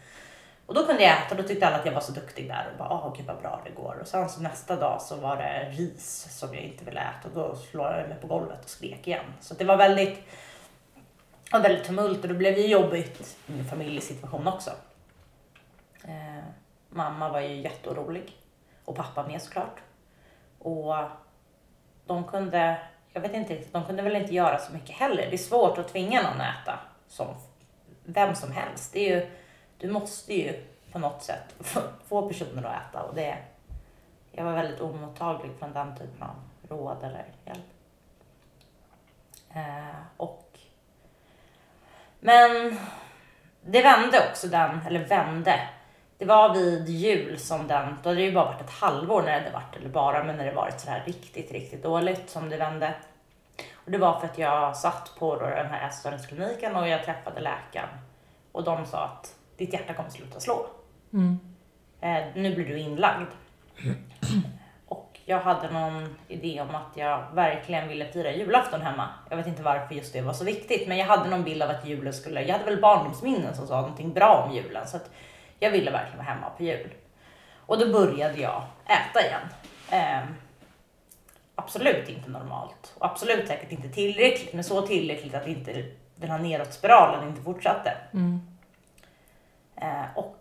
Och 0.67 0.75
då 0.75 0.87
kunde 0.87 1.03
jag 1.03 1.13
äta 1.13 1.31
och 1.31 1.43
då 1.43 1.49
tyckte 1.49 1.67
alla 1.67 1.77
att 1.77 1.87
jag 1.87 1.93
var 1.93 2.01
så 2.01 2.13
duktig 2.13 2.49
där 2.49 2.69
och 2.73 2.79
bara 2.79 2.91
åh 2.91 3.15
gud 3.17 3.27
vad 3.27 3.41
bra 3.41 3.61
det 3.65 3.71
går. 3.71 3.99
Och 4.01 4.07
sen 4.07 4.29
så 4.29 4.41
nästa 4.41 4.77
dag 4.77 5.03
så 5.03 5.17
var 5.17 5.37
det 5.37 5.71
ris 5.71 6.27
som 6.31 6.55
jag 6.55 6.63
inte 6.63 6.85
ville 6.85 7.01
äta 7.01 7.29
och 7.29 7.35
då 7.35 7.57
slog 7.57 7.87
jag 7.87 8.09
mig 8.09 8.19
på 8.21 8.27
golvet 8.27 8.65
och 8.65 8.71
skrek 8.71 9.07
igen. 9.07 9.25
Så 9.41 9.55
det 9.55 9.65
var 9.65 9.77
väldigt, 9.77 10.19
var 11.53 11.61
väldigt 11.61 11.85
tumult 11.85 12.23
och 12.23 12.29
det 12.29 12.35
blev 12.35 12.59
ju 12.59 12.67
jobbigt 12.67 13.39
i 13.47 13.53
min 13.53 13.65
familjesituation 13.65 14.49
också. 14.49 14.71
Eh, 16.05 16.45
mamma 16.89 17.29
var 17.29 17.41
ju 17.41 17.61
jätteorolig 17.61 18.37
och 18.85 18.97
pappa 18.97 19.27
med 19.27 19.43
såklart. 19.43 19.81
Och 20.59 20.95
de 22.07 22.25
kunde, 22.25 22.79
jag 23.13 23.21
vet 23.21 23.35
inte 23.35 23.55
riktigt, 23.55 23.73
de 23.73 23.85
kunde 23.85 24.03
väl 24.03 24.17
inte 24.17 24.35
göra 24.35 24.59
så 24.59 24.73
mycket 24.73 24.97
heller. 24.97 25.27
Det 25.31 25.33
är 25.33 25.39
svårt 25.39 25.79
att 25.79 25.89
tvinga 25.89 26.23
någon 26.23 26.41
att 26.41 26.63
äta 26.63 26.79
som 27.09 27.27
vem 28.05 28.35
som 28.35 28.53
helst. 28.53 28.93
Det 28.93 29.13
är 29.13 29.17
ju, 29.17 29.31
du 29.79 29.91
måste 29.91 30.35
ju 30.35 30.65
på 30.93 30.99
något 30.99 31.23
sätt 31.23 31.55
få 32.09 32.29
personer 32.29 32.65
att 32.65 32.91
äta 32.91 33.03
och 33.03 33.15
det, 33.15 33.39
jag 34.33 34.45
var 34.45 34.53
väldigt 34.53 34.81
omottaglig 34.81 35.53
från 35.59 35.73
den 35.73 35.97
typen 35.97 36.23
av 36.23 36.37
råd 36.69 36.97
eller 37.03 37.25
hjälp. 37.45 37.65
Eh, 39.51 39.97
och, 40.17 40.48
men 42.21 42.79
det 43.63 43.83
vände 43.83 44.29
också 44.31 44.49
den, 44.49 44.81
eller 44.87 45.05
vände. 45.05 45.61
Det 46.19 46.25
var 46.25 46.55
vid 46.55 46.89
jul 46.89 47.39
som 47.39 47.67
den, 47.67 47.97
då 48.03 48.09
hade 48.09 48.21
det 48.21 48.27
ju 48.27 48.33
bara 48.33 48.45
varit 48.45 48.61
ett 48.61 48.71
halvår 48.71 49.23
när 49.23 49.33
det 49.33 49.39
hade 49.39 49.51
varit, 49.51 49.77
eller 49.77 49.89
bara, 49.89 50.25
men 50.25 50.37
när 50.37 50.45
det 50.45 50.53
varit 50.53 50.81
sådär 50.81 51.03
riktigt, 51.07 51.53
riktigt 51.53 51.83
dåligt 51.83 52.31
som 52.31 52.49
det 52.51 52.57
vände. 52.57 52.95
Och 53.75 53.91
det 53.91 53.99
var 53.99 54.21
för 54.21 54.27
att 54.27 54.39
jag 54.39 54.77
satt 54.77 55.13
på 55.19 55.37
då 55.37 55.47
den 55.47 55.67
här 55.67 55.89
ätstörningskliniken 55.89 56.77
och 56.77 56.89
jag 56.89 57.05
träffade 57.05 57.41
läkaren. 57.41 57.89
Och 58.53 58.65
de 58.65 58.87
sa 58.87 59.05
att 59.05 59.35
ditt 59.57 59.73
hjärta 59.73 59.95
kommer 59.95 60.11
sluta 60.11 60.41
slå. 60.41 60.67
Eh, 62.01 62.25
nu 62.35 62.55
blir 62.55 62.69
du 62.69 62.79
inlagd. 62.79 63.29
Jag 65.29 65.41
hade 65.41 65.71
någon 65.71 66.17
idé 66.29 66.61
om 66.61 66.75
att 66.75 66.97
jag 66.97 67.25
verkligen 67.35 67.89
ville 67.89 68.13
fira 68.13 68.33
julafton 68.33 68.81
hemma. 68.83 69.09
Jag 69.31 69.37
vet 69.37 69.47
inte 69.47 69.63
varför 69.63 69.95
just 69.95 70.13
det 70.13 70.21
var 70.21 70.33
så 70.33 70.45
viktigt, 70.45 70.89
men 70.89 70.99
jag 70.99 71.07
hade 71.07 71.31
någon 71.31 71.45
bild 71.45 71.63
av 71.63 71.71
att 71.71 71.87
julen 71.87 72.13
skulle, 72.13 72.43
jag 72.43 72.53
hade 72.53 72.65
väl 72.65 72.81
barndomsminnen 72.81 73.57
som 73.57 73.67
sa 73.67 73.81
någonting 73.81 74.13
bra 74.13 74.45
om 74.49 74.57
julen. 74.57 74.87
Så 74.87 74.97
att 74.97 75.11
jag 75.59 75.71
ville 75.71 75.91
verkligen 75.91 76.19
vara 76.19 76.35
hemma 76.35 76.51
på 76.51 76.63
jul. 76.63 76.91
Och 77.57 77.79
då 77.79 77.93
började 77.93 78.41
jag 78.41 78.63
äta 78.85 79.27
igen. 79.27 79.41
Ehm, 79.91 80.35
absolut 81.55 82.09
inte 82.09 82.31
normalt. 82.31 82.95
Och 82.99 83.07
absolut 83.07 83.49
säkert 83.49 83.73
inte 83.73 83.89
tillräckligt, 83.89 84.53
men 84.55 84.65
så 84.65 84.83
tillräckligt 84.83 85.35
att 85.35 85.47
inte 85.47 85.85
den 86.17 86.31
här 86.31 86.39
nedåtspiralen 86.39 87.29
inte 87.29 87.43
fortsatte. 87.43 87.97
Eh, 89.77 90.05
och 90.17 90.38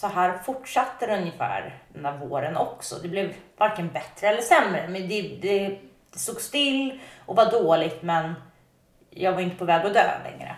så 0.00 0.06
här 0.06 0.38
fortsatte 0.38 1.06
det 1.06 1.16
ungefär 1.16 1.78
den 1.88 2.04
här 2.04 2.16
våren 2.18 2.56
också. 2.56 2.96
Det 3.02 3.08
blev 3.08 3.34
varken 3.56 3.88
bättre 3.88 4.26
eller 4.28 4.42
sämre, 4.42 4.88
men 4.88 5.08
det, 5.08 5.38
det, 5.42 5.78
det 6.12 6.18
stod 6.18 6.40
still 6.40 7.00
och 7.26 7.36
var 7.36 7.50
dåligt, 7.50 8.02
men 8.02 8.34
jag 9.10 9.32
var 9.32 9.40
inte 9.40 9.56
på 9.56 9.64
väg 9.64 9.86
att 9.86 9.94
dö 9.94 10.10
längre. 10.24 10.56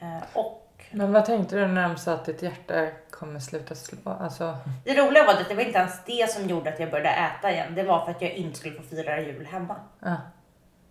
Eh, 0.00 0.22
och 0.32 0.84
Men 0.90 1.12
vad 1.12 1.24
tänkte 1.24 1.56
du 1.56 1.66
när 1.66 1.88
de 1.88 1.96
sa 1.96 2.12
att 2.12 2.24
ditt 2.24 2.42
hjärta 2.42 2.86
kommer 3.10 3.40
sluta 3.40 3.74
slå? 3.74 4.10
Alltså, 4.20 4.56
Det 4.84 4.94
roliga 4.94 5.24
var 5.24 5.32
att 5.32 5.48
det 5.48 5.54
var 5.54 5.62
inte 5.62 5.78
ens 5.78 6.04
det 6.04 6.30
som 6.30 6.48
gjorde 6.48 6.70
att 6.70 6.80
jag 6.80 6.90
började 6.90 7.10
äta 7.10 7.52
igen. 7.52 7.74
Det 7.74 7.82
var 7.82 8.04
för 8.04 8.10
att 8.10 8.22
jag 8.22 8.32
inte 8.32 8.58
skulle 8.58 8.76
få 8.76 8.82
fira 8.82 9.20
jul 9.20 9.46
hemma. 9.46 9.76
ja. 10.00 10.16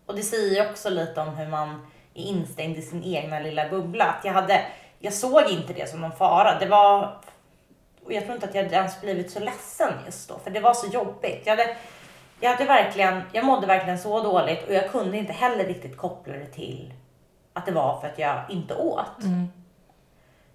Och 0.05 0.15
det 0.15 0.23
säger 0.23 0.63
ju 0.63 0.69
också 0.69 0.89
lite 0.89 1.21
om 1.21 1.35
hur 1.35 1.47
man 1.47 1.87
är 2.13 2.23
instängd 2.23 2.77
i 2.77 2.81
sin 2.81 3.03
egna 3.03 3.39
lilla 3.39 3.69
bubbla. 3.69 4.05
Att 4.05 4.25
jag, 4.25 4.33
hade, 4.33 4.65
jag 4.99 5.13
såg 5.13 5.49
inte 5.49 5.73
det 5.73 5.89
som 5.89 6.01
någon 6.01 6.11
fara. 6.11 6.59
Det 6.59 6.65
var... 6.65 7.17
Och 8.05 8.13
jag 8.13 8.23
tror 8.23 8.35
inte 8.35 8.47
att 8.47 8.55
jag 8.55 8.73
ens 8.73 9.01
blivit 9.01 9.31
så 9.31 9.39
ledsen 9.39 9.93
just 10.05 10.29
då, 10.29 10.39
för 10.39 10.51
det 10.51 10.59
var 10.59 10.73
så 10.73 10.87
jobbigt. 10.87 11.41
Jag, 11.45 11.57
hade, 11.57 11.75
jag, 12.39 12.49
hade 12.49 12.65
verkligen, 12.65 13.21
jag 13.31 13.45
mådde 13.45 13.67
verkligen 13.67 13.99
så 13.99 14.23
dåligt 14.23 14.67
och 14.67 14.73
jag 14.73 14.91
kunde 14.91 15.17
inte 15.17 15.33
heller 15.33 15.65
riktigt 15.65 15.97
koppla 15.97 16.33
det 16.33 16.45
till 16.45 16.93
att 17.53 17.65
det 17.65 17.71
var 17.71 17.99
för 17.99 18.07
att 18.07 18.19
jag 18.19 18.41
inte 18.49 18.75
åt. 18.75 19.23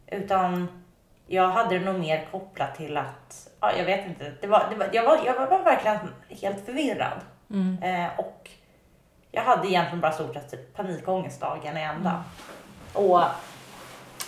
Utan 0.06 0.82
jag 1.26 1.48
hade 1.48 1.78
det 1.78 1.84
nog 1.84 2.00
mer 2.00 2.28
kopplat 2.30 2.74
till 2.74 2.96
att, 2.96 3.48
ja, 3.60 3.72
jag 3.76 3.84
vet 3.84 4.06
inte, 4.06 4.32
det 4.40 4.46
var, 4.46 4.66
det 4.70 4.76
var, 4.76 4.88
jag, 4.92 5.04
var, 5.04 5.20
jag 5.26 5.34
var 5.34 5.58
verkligen 5.58 5.98
helt 6.28 6.66
förvirrad. 6.66 7.20
Eh, 7.82 8.18
och 8.18 8.50
jag 9.30 9.42
hade 9.42 9.68
egentligen 9.68 10.00
bara 10.00 10.12
stort 10.12 10.34
sett 10.34 10.74
panikångest 10.74 11.40
dagen 11.40 11.76
i 11.76 11.80
ända. 11.80 12.24
Och 12.92 13.20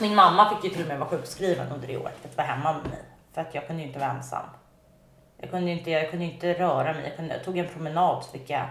min 0.00 0.14
mamma 0.14 0.50
fick 0.50 0.64
ju 0.64 0.70
till 0.70 0.82
och 0.82 0.88
med 0.88 0.98
vara 0.98 1.08
sjukskriven 1.08 1.72
under 1.72 1.88
det 1.88 1.96
året 1.96 2.14
för 2.20 2.28
att 2.28 2.36
vara 2.36 2.46
hemma 2.46 2.72
med 2.72 2.82
mig. 2.90 3.02
För 3.32 3.40
att 3.40 3.54
jag 3.54 3.66
kunde 3.66 3.82
ju 3.82 3.88
inte 3.88 3.98
vara 3.98 4.10
ensam. 4.10 4.46
Jag 5.40 5.50
kunde 5.50 5.70
ju 5.70 5.78
inte, 5.78 5.90
jag 5.90 6.10
kunde 6.10 6.24
inte 6.24 6.52
röra 6.54 6.92
mig. 6.92 7.04
Jag, 7.04 7.16
kunde, 7.16 7.34
jag 7.34 7.44
tog 7.44 7.58
en 7.58 7.68
promenad 7.68 8.24
så 8.24 8.30
fick 8.30 8.50
jag 8.50 8.66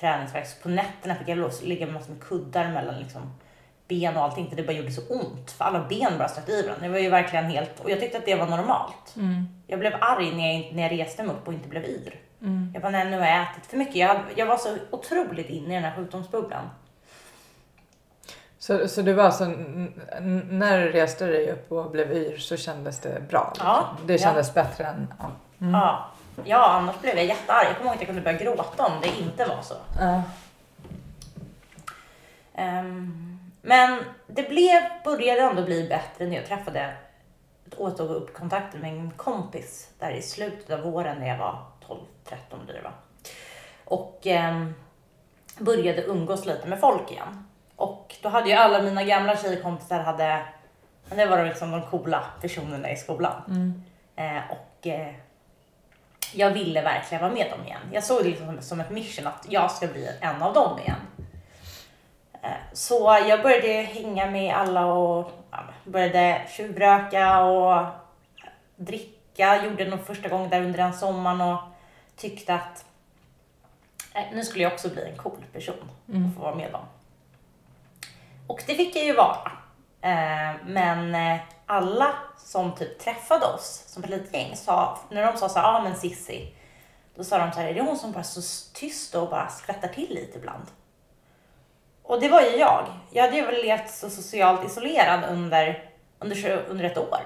träningsvärk. 0.00 0.46
Så 0.46 0.62
på 0.62 0.68
nätterna 0.68 1.14
fick 1.14 1.28
jag 1.28 1.52
ligga 1.62 1.86
med 1.86 1.94
massor 1.94 2.12
med 2.12 2.22
kuddar 2.22 2.68
mellan 2.72 2.98
liksom 2.98 3.32
ben 3.88 4.16
och 4.16 4.22
allting 4.22 4.48
för 4.48 4.56
det 4.56 4.62
bara 4.62 4.72
gjorde 4.72 4.90
så 4.90 5.02
ont. 5.08 5.50
För 5.50 5.64
alla 5.64 5.86
ben 5.88 6.18
bara 6.18 6.28
stack 6.28 6.48
i 6.48 6.62
varandra. 6.62 6.86
Det 6.86 6.92
var 6.92 6.98
ju 6.98 7.10
verkligen 7.10 7.44
helt, 7.44 7.80
och 7.80 7.90
jag 7.90 8.00
tyckte 8.00 8.18
att 8.18 8.26
det 8.26 8.34
var 8.34 8.46
normalt. 8.46 9.14
Jag 9.66 9.78
blev 9.78 9.92
arg 10.00 10.36
när 10.36 10.52
jag, 10.52 10.74
när 10.74 10.82
jag 10.82 10.92
reste 10.92 11.22
mig 11.22 11.36
upp 11.36 11.48
och 11.48 11.54
inte 11.54 11.68
blev 11.68 11.84
yr. 11.84 12.20
Jag 12.74 12.82
bara, 12.82 12.90
nej 12.92 13.10
nu 13.10 13.18
har 13.18 13.26
jag 13.26 13.42
ätit 13.42 13.66
för 13.66 13.76
mycket. 13.76 13.96
Jag, 13.96 14.20
jag 14.36 14.46
var 14.46 14.56
så 14.56 14.76
otroligt 14.90 15.48
inne 15.48 15.72
i 15.72 15.74
den 15.74 15.84
här 15.84 15.96
sjukdomsbubblan. 15.96 16.70
Så, 18.68 18.88
så 18.88 19.02
du 19.02 19.12
var 19.12 19.24
alltså, 19.24 19.44
när 20.50 20.78
du 20.78 20.92
reste 20.92 21.26
dig 21.26 21.52
upp 21.52 21.72
och 21.72 21.90
blev 21.90 22.12
yr 22.12 22.36
så 22.36 22.56
kändes 22.56 23.00
det 23.00 23.28
bra? 23.28 23.52
Liksom. 23.54 23.66
Ja, 23.66 23.96
Det 24.06 24.12
ja. 24.12 24.18
kändes 24.18 24.54
bättre 24.54 24.84
än... 24.84 25.14
Ja. 25.18 25.30
Mm. 25.60 25.74
Ja. 25.74 26.10
ja, 26.44 26.68
annars 26.68 27.00
blev 27.00 27.16
jag 27.16 27.24
jättearg. 27.24 27.66
Jag 27.66 27.76
kommer 27.76 27.90
ihåg 27.90 27.94
att 27.94 28.00
jag 28.00 28.06
kunde 28.06 28.22
börja 28.22 28.38
gråta 28.38 28.86
om 28.86 28.92
det 29.02 29.08
inte 29.20 29.44
var 29.44 29.62
så. 29.62 29.74
Ja. 30.00 30.22
Ehm, 32.54 33.38
men 33.62 33.98
det 34.26 34.48
blev, 34.48 34.82
började 35.04 35.40
ändå 35.40 35.62
bli 35.62 35.88
bättre 35.88 36.26
när 36.26 36.36
jag 36.36 36.46
träffade, 36.46 36.96
återtog 37.76 38.10
upp 38.10 38.34
kontakten 38.34 38.80
med 38.80 38.90
en 38.90 39.10
kompis 39.10 39.90
där 39.98 40.10
i 40.10 40.22
slutet 40.22 40.70
av 40.70 40.80
våren 40.80 41.18
när 41.18 41.28
jag 41.28 41.38
var 41.38 41.62
12, 41.86 42.00
13 42.24 42.60
blir 42.64 42.74
det 42.74 42.82
va. 42.82 42.92
Och 43.84 44.20
ehm, 44.24 44.74
började 45.58 46.02
umgås 46.02 46.46
lite 46.46 46.68
med 46.68 46.80
folk 46.80 47.10
igen. 47.10 47.44
Och 47.78 48.16
då 48.22 48.28
hade 48.28 48.48
ju 48.48 48.54
alla 48.54 48.82
mina 48.82 49.04
gamla 49.04 49.36
tjejkompisar 49.36 50.00
hade, 50.00 50.42
men 51.08 51.18
det 51.18 51.26
var 51.26 51.44
liksom 51.44 51.70
de 51.70 51.82
coola 51.82 52.24
personerna 52.40 52.90
i 52.90 52.96
skolan. 52.96 53.42
Mm. 53.48 53.82
Eh, 54.16 54.42
och 54.50 54.86
eh, 54.86 55.14
jag 56.32 56.50
ville 56.50 56.82
verkligen 56.82 57.22
vara 57.22 57.32
med 57.32 57.50
dem 57.50 57.66
igen. 57.66 57.80
Jag 57.92 58.04
såg 58.04 58.22
det 58.22 58.28
liksom 58.28 58.62
som, 58.62 58.80
ett 58.80 58.90
mission 58.90 59.26
att 59.26 59.46
jag 59.48 59.70
ska 59.70 59.86
bli 59.86 60.08
en 60.20 60.42
av 60.42 60.54
dem 60.54 60.78
igen. 60.78 61.00
Eh, 62.42 62.50
så 62.72 63.18
jag 63.28 63.42
började 63.42 63.72
hänga 63.82 64.30
med 64.30 64.54
alla 64.54 64.86
och 64.86 65.30
ja, 65.50 65.58
började 65.84 66.42
tjuvröka 66.48 67.40
och 67.40 67.86
dricka. 68.76 69.64
Gjorde 69.64 69.84
det 69.84 69.90
nog 69.90 70.06
första 70.06 70.28
gången 70.28 70.50
där 70.50 70.62
under 70.62 70.78
den 70.78 70.94
sommaren 70.94 71.40
och 71.40 71.60
tyckte 72.16 72.54
att 72.54 72.84
eh, 74.14 74.22
nu 74.32 74.44
skulle 74.44 74.64
jag 74.64 74.72
också 74.72 74.88
bli 74.88 75.02
en 75.10 75.16
cool 75.16 75.44
person 75.52 75.90
och 76.06 76.34
få 76.36 76.42
vara 76.42 76.54
med 76.54 76.72
dem. 76.72 76.84
Och 78.48 78.62
det 78.66 78.74
fick 78.74 78.96
jag 78.96 79.04
ju 79.04 79.14
vara. 79.14 79.52
Eh, 80.00 80.54
men 80.66 81.14
eh, 81.14 81.40
alla 81.66 82.14
som 82.36 82.74
typ 82.74 82.98
träffade 82.98 83.46
oss 83.46 83.84
som 83.86 84.04
ett 84.04 84.10
litet 84.10 84.34
gäng 84.34 84.56
sa, 84.56 84.98
när 85.10 85.32
de 85.32 85.38
sa 85.38 85.48
så 85.48 85.58
ja 85.58 85.76
ah, 85.76 85.82
men 85.82 85.96
Sissi, 85.96 86.54
då 87.14 87.24
sa 87.24 87.38
de 87.38 87.52
så 87.52 87.60
här, 87.60 87.68
är 87.68 87.74
det 87.74 87.80
hon 87.80 87.96
som 87.96 88.12
bara 88.12 88.18
är 88.18 88.22
så 88.22 88.72
tyst 88.74 89.14
och 89.14 89.30
bara 89.30 89.48
skrattar 89.48 89.88
till 89.88 90.14
lite 90.14 90.38
ibland? 90.38 90.66
Och 92.02 92.20
det 92.20 92.28
var 92.28 92.40
ju 92.40 92.56
jag. 92.56 92.86
Jag 93.10 93.22
hade 93.24 93.36
ju 93.36 93.44
väl 93.44 93.62
levt 93.62 93.90
så 93.90 94.10
socialt 94.10 94.64
isolerad 94.66 95.24
under, 95.30 95.90
under, 96.18 96.64
under 96.68 96.84
ett 96.84 96.98
år. 96.98 97.20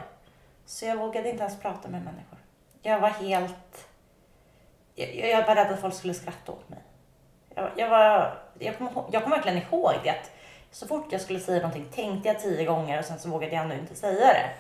Så 0.67 0.87
jag 0.87 0.97
vågade 0.97 1.31
inte 1.31 1.43
ens 1.43 1.61
prata 1.61 1.89
med 1.89 2.05
människor. 2.05 2.39
Jag 2.83 3.01
var 3.01 3.09
helt... 3.09 3.89
Jag, 4.95 5.15
jag 5.15 5.47
var 5.47 5.55
rädd 5.55 5.73
att 5.73 5.81
folk 5.81 5.95
skulle 5.95 6.15
skratta 6.15 6.53
åt 6.53 6.69
mig. 6.69 6.83
Jag, 7.55 7.71
jag, 7.77 7.89
var, 7.89 8.39
jag, 8.59 8.79
kommer, 8.79 8.93
jag 9.13 9.23
kommer 9.23 9.37
verkligen 9.37 9.63
ihåg 9.63 9.93
det 10.05 10.11
att 10.11 10.31
så 10.73 10.87
fort 10.87 11.13
jag 11.13 11.21
skulle 11.21 11.41
säga 11.41 11.63
någonting 11.63 11.89
tänkte 11.95 12.29
jag 12.29 12.41
tio 12.41 12.65
gånger 12.65 12.99
och 12.99 13.05
sen 13.05 13.19
så 13.19 13.29
vågade 13.29 13.55
jag 13.55 13.63
ändå 13.63 13.75
inte 13.75 13.95
säga 13.95 14.27
det. 14.27 14.51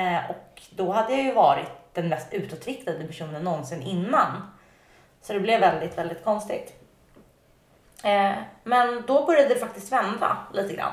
Eh, 0.00 0.30
och 0.30 0.62
då 0.70 0.92
hade 0.92 1.12
jag 1.12 1.22
ju 1.22 1.34
varit 1.34 1.70
den 1.92 2.08
mest 2.08 2.32
utåtriktade 2.32 3.06
personen 3.06 3.44
någonsin 3.44 3.82
innan. 3.82 4.52
Så 5.22 5.32
det 5.32 5.40
blev 5.40 5.60
väldigt, 5.60 5.98
väldigt 5.98 6.24
konstigt. 6.24 6.72
Eh, 8.04 8.32
men 8.64 9.02
då 9.06 9.26
började 9.26 9.48
det 9.48 9.60
faktiskt 9.60 9.92
vända 9.92 10.36
lite 10.52 10.74
grann. 10.74 10.92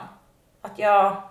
Att 0.61 0.79
jag 0.79 1.21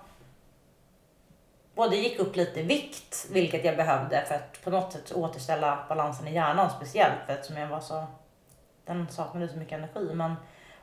både 1.75 1.96
gick 1.96 2.18
upp 2.18 2.37
lite 2.37 2.61
i 2.61 2.62
vikt, 2.62 3.27
vilket 3.31 3.64
jag 3.64 3.77
behövde 3.77 4.25
för 4.29 4.35
att 4.35 4.64
på 4.64 4.70
något 4.70 4.92
sätt 4.92 5.12
återställa 5.12 5.85
balansen 5.88 6.29
i 6.29 6.35
hjärnan 6.35 6.70
speciellt 6.70 7.27
för 7.27 7.33
att 7.33 7.46
som 7.46 7.57
jag 7.57 7.68
var 7.68 7.81
så, 7.81 8.07
den 8.85 9.09
saknade 9.09 9.49
så 9.49 9.57
mycket 9.57 9.79
energi. 9.79 10.14
Men 10.14 10.35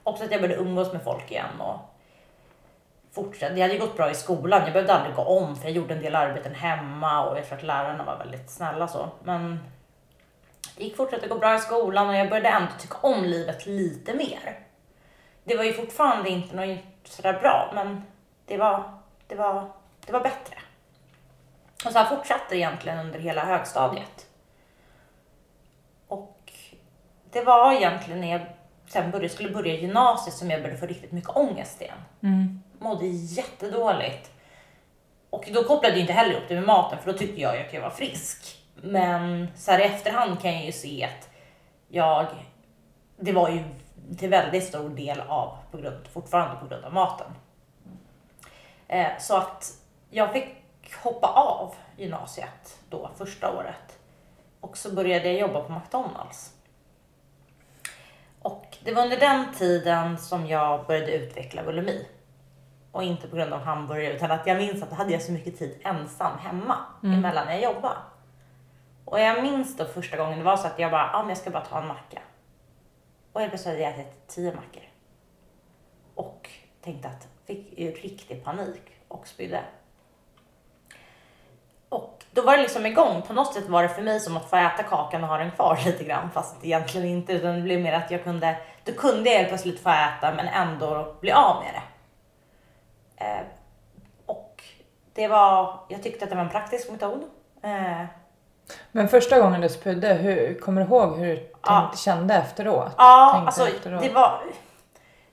också 0.04 0.24
att 0.24 0.32
jag 0.32 0.42
började 0.42 0.62
umgås 0.62 0.94
med 0.94 1.04
folk 1.04 1.32
igen 1.32 1.62
och 1.62 1.80
fortsätta. 3.23 3.53
Det 3.53 3.62
hade 3.62 3.73
ju 3.73 3.80
gått 3.80 3.95
bra 3.95 4.12
i 4.12 4.15
skolan. 4.15 4.62
Jag 4.63 4.73
behövde 4.73 4.93
aldrig 4.93 5.15
gå 5.15 5.21
om 5.21 5.56
för 5.56 5.63
jag 5.63 5.71
gjorde 5.71 5.93
en 5.93 6.01
del 6.01 6.15
arbeten 6.15 6.56
hemma 6.56 7.25
och 7.25 7.38
jag 7.38 7.45
tror 7.45 7.58
att 7.58 7.63
lärarna 7.63 8.03
var 8.03 8.17
väldigt 8.17 8.49
snälla 8.49 8.88
så. 8.88 9.10
Men 9.23 9.60
det 10.77 10.84
gick 10.84 10.95
fortsatte 10.95 11.27
gå 11.27 11.36
bra 11.36 11.56
i 11.56 11.60
skolan 11.60 12.10
och 12.10 12.15
jag 12.15 12.30
började 12.30 12.49
ändå 12.49 12.71
tycka 12.80 12.97
om 13.01 13.23
livet 13.23 13.65
lite 13.65 14.13
mer. 14.13 14.60
Det 15.43 15.58
var 15.58 15.63
ju 15.63 15.73
fortfarande 15.73 16.30
inte 16.30 16.56
något 16.56 16.80
sådär 17.03 17.39
bra, 17.39 17.71
men 17.75 18.03
det 18.45 18.58
var, 18.58 18.84
det 19.27 19.36
var, 19.36 19.71
det 20.06 20.12
var 20.12 20.19
bättre. 20.19 20.56
Och 21.86 21.91
så 21.91 21.99
här 21.99 22.06
fortsatte 22.06 22.45
det 22.49 22.58
egentligen 22.58 22.99
under 22.99 23.19
hela 23.19 23.45
högstadiet. 23.45 24.25
Och 26.08 26.53
det 27.32 27.43
var 27.43 27.73
egentligen 27.73 28.21
när 28.21 28.32
jag 28.32 28.41
sen 28.88 29.12
började, 29.12 29.30
skulle 29.30 29.49
börja 29.49 29.73
gymnasiet 29.73 30.36
som 30.36 30.51
jag 30.51 30.62
började 30.62 30.80
få 30.80 30.86
riktigt 30.86 31.12
mycket 31.12 31.36
ångest 31.36 31.82
igen. 31.82 31.97
Mm. 32.23 32.63
Mådde 32.80 33.08
jättedåligt. 33.08 34.32
Och 35.30 35.50
då 35.54 35.63
kopplade 35.63 35.96
jag 35.96 36.02
inte 36.02 36.13
heller 36.13 36.34
upp 36.34 36.48
det 36.48 36.56
med 36.56 36.63
maten 36.63 37.00
för 37.00 37.12
då 37.12 37.18
tyckte 37.18 37.42
jag 37.42 37.56
ju 37.56 37.62
att 37.62 37.74
jag 37.74 37.82
var 37.82 37.90
frisk. 37.90 38.63
Men 38.76 39.48
så 39.56 39.72
här 39.72 39.80
i 39.80 39.84
efterhand 39.84 40.42
kan 40.42 40.54
jag 40.54 40.66
ju 40.66 40.72
se 40.72 41.04
att 41.04 41.30
jag, 41.88 42.28
det 43.20 43.32
var 43.32 43.50
ju 43.50 43.63
till 44.18 44.30
väldigt 44.30 44.63
stor 44.63 44.90
del 44.90 45.20
av, 45.20 45.58
på 45.72 45.78
grund, 45.78 46.08
fortfarande 46.08 46.56
på 46.62 46.68
grund 46.68 46.86
av 46.86 46.94
maten. 46.94 47.28
Eh, 48.88 49.18
så 49.20 49.38
att 49.38 49.74
jag 50.10 50.34
fick 50.34 50.56
hoppa 51.04 51.28
av 51.28 51.76
gymnasiet 51.98 52.80
då, 52.90 53.10
första 53.18 53.52
året. 53.52 54.00
Och 54.62 54.78
så 54.78 54.96
började 54.96 55.32
jag 55.32 55.40
jobba 55.40 55.63
på 55.63 55.74
McDonalds. 55.74 56.54
Och 58.42 58.78
det 58.84 58.94
var 58.94 59.04
under 59.04 59.18
den 59.18 59.54
tiden 59.54 60.18
som 60.18 60.48
jag 60.48 60.86
började 60.86 61.12
utveckla 61.12 61.63
bulimi. 61.63 62.06
Och 62.98 63.04
inte 63.04 63.28
på 63.28 63.36
grund 63.36 63.54
av 63.54 63.62
hamburgare 63.62 64.14
utan 64.14 64.32
att 64.32 64.48
jag 64.48 64.58
minns 64.58 64.84
att 64.84 64.90
då 64.90 64.96
hade 64.96 65.12
jag 65.12 65.22
så 65.22 65.32
mycket 65.32 65.60
tid 65.60 65.80
ensam 65.84 66.38
hemma 66.38 66.78
emellan 67.04 67.46
när 67.46 67.54
jag 67.54 67.62
jobbade. 67.62 67.96
Och 69.06 69.20
jag 69.20 69.44
minns 69.44 69.78
då 69.78 69.86
första 69.86 70.18
gången 70.18 70.40
det 70.40 70.46
var 70.46 70.58
så 70.58 70.68
att 70.68 70.80
jag 70.80 70.92
bara, 70.92 71.10
ja 71.14 71.20
men 71.20 71.30
jag 71.30 71.38
ska 71.38 71.50
bara 71.50 71.66
ta 71.66 71.82
en 71.82 71.88
macka. 71.88 72.22
Och 73.34 73.42
helt 73.42 73.52
plötsligt 73.52 73.74
hade 73.74 73.84
jag 73.84 73.92
ätit 74.00 74.28
tio 74.28 74.56
mackor. 74.56 74.84
Och 76.16 76.50
tänkte 76.82 77.08
att, 77.08 77.28
fick 77.46 77.80
ju 77.80 77.92
riktig 77.92 78.44
panik 78.44 78.92
och 79.08 79.28
spydde. 79.28 79.62
Och 81.90 82.24
då 82.32 82.42
var 82.42 82.58
det 82.58 82.64
liksom 82.64 82.86
igång. 82.86 83.22
På 83.22 83.34
något 83.34 83.54
sätt 83.54 83.70
var 83.70 83.84
det 83.84 83.90
för 83.90 84.02
mig 84.02 84.20
som 84.20 84.38
att 84.38 84.50
få 84.50 84.56
äta 84.56 84.84
kakan 84.84 85.24
och 85.24 85.30
ha 85.30 85.38
den 85.38 85.52
kvar 85.52 85.80
lite 85.86 86.04
grann. 86.04 86.32
Fast 86.32 86.66
egentligen 86.66 87.08
inte. 87.08 87.34
Utan 87.34 87.56
det 87.56 87.62
blev 87.62 87.82
mer 87.82 87.94
att 87.94 88.12
jag 88.12 88.24
kunde, 88.24 88.58
då 88.84 88.92
kunde 88.92 89.30
jag 89.30 89.38
helt 89.38 89.50
plötsligt 89.50 89.80
få 89.80 89.90
äta 89.90 90.34
men 90.36 90.48
ändå 90.48 91.16
bli 91.22 91.32
av 91.32 91.64
med 91.64 91.74
det. 91.74 91.82
Eh, 93.18 93.42
och 94.26 94.64
det 95.17 95.27
var, 95.27 95.80
jag 95.88 96.03
tyckte 96.03 96.23
att 96.23 96.30
det 96.30 96.36
var 96.36 96.43
en 96.43 96.49
praktisk 96.49 96.91
metod. 96.91 97.21
Eh, 97.63 98.06
Men 98.91 99.08
första 99.08 99.39
gången 99.39 99.62
du 99.62 99.69
spydde, 99.69 100.13
hur, 100.13 100.60
kommer 100.60 100.82
du 100.82 100.88
ihåg 100.88 101.17
hur 101.17 101.36
du 101.36 101.47
Ja. 101.63 101.80
tänkte, 101.82 101.97
kände 101.97 102.34
efteråt? 102.34 102.91
Ja, 102.97 103.30
Tänkte 103.34 103.47
alltså 103.47 103.75
efteråt? 103.75 104.01
det 104.01 104.10
var... 104.13 104.39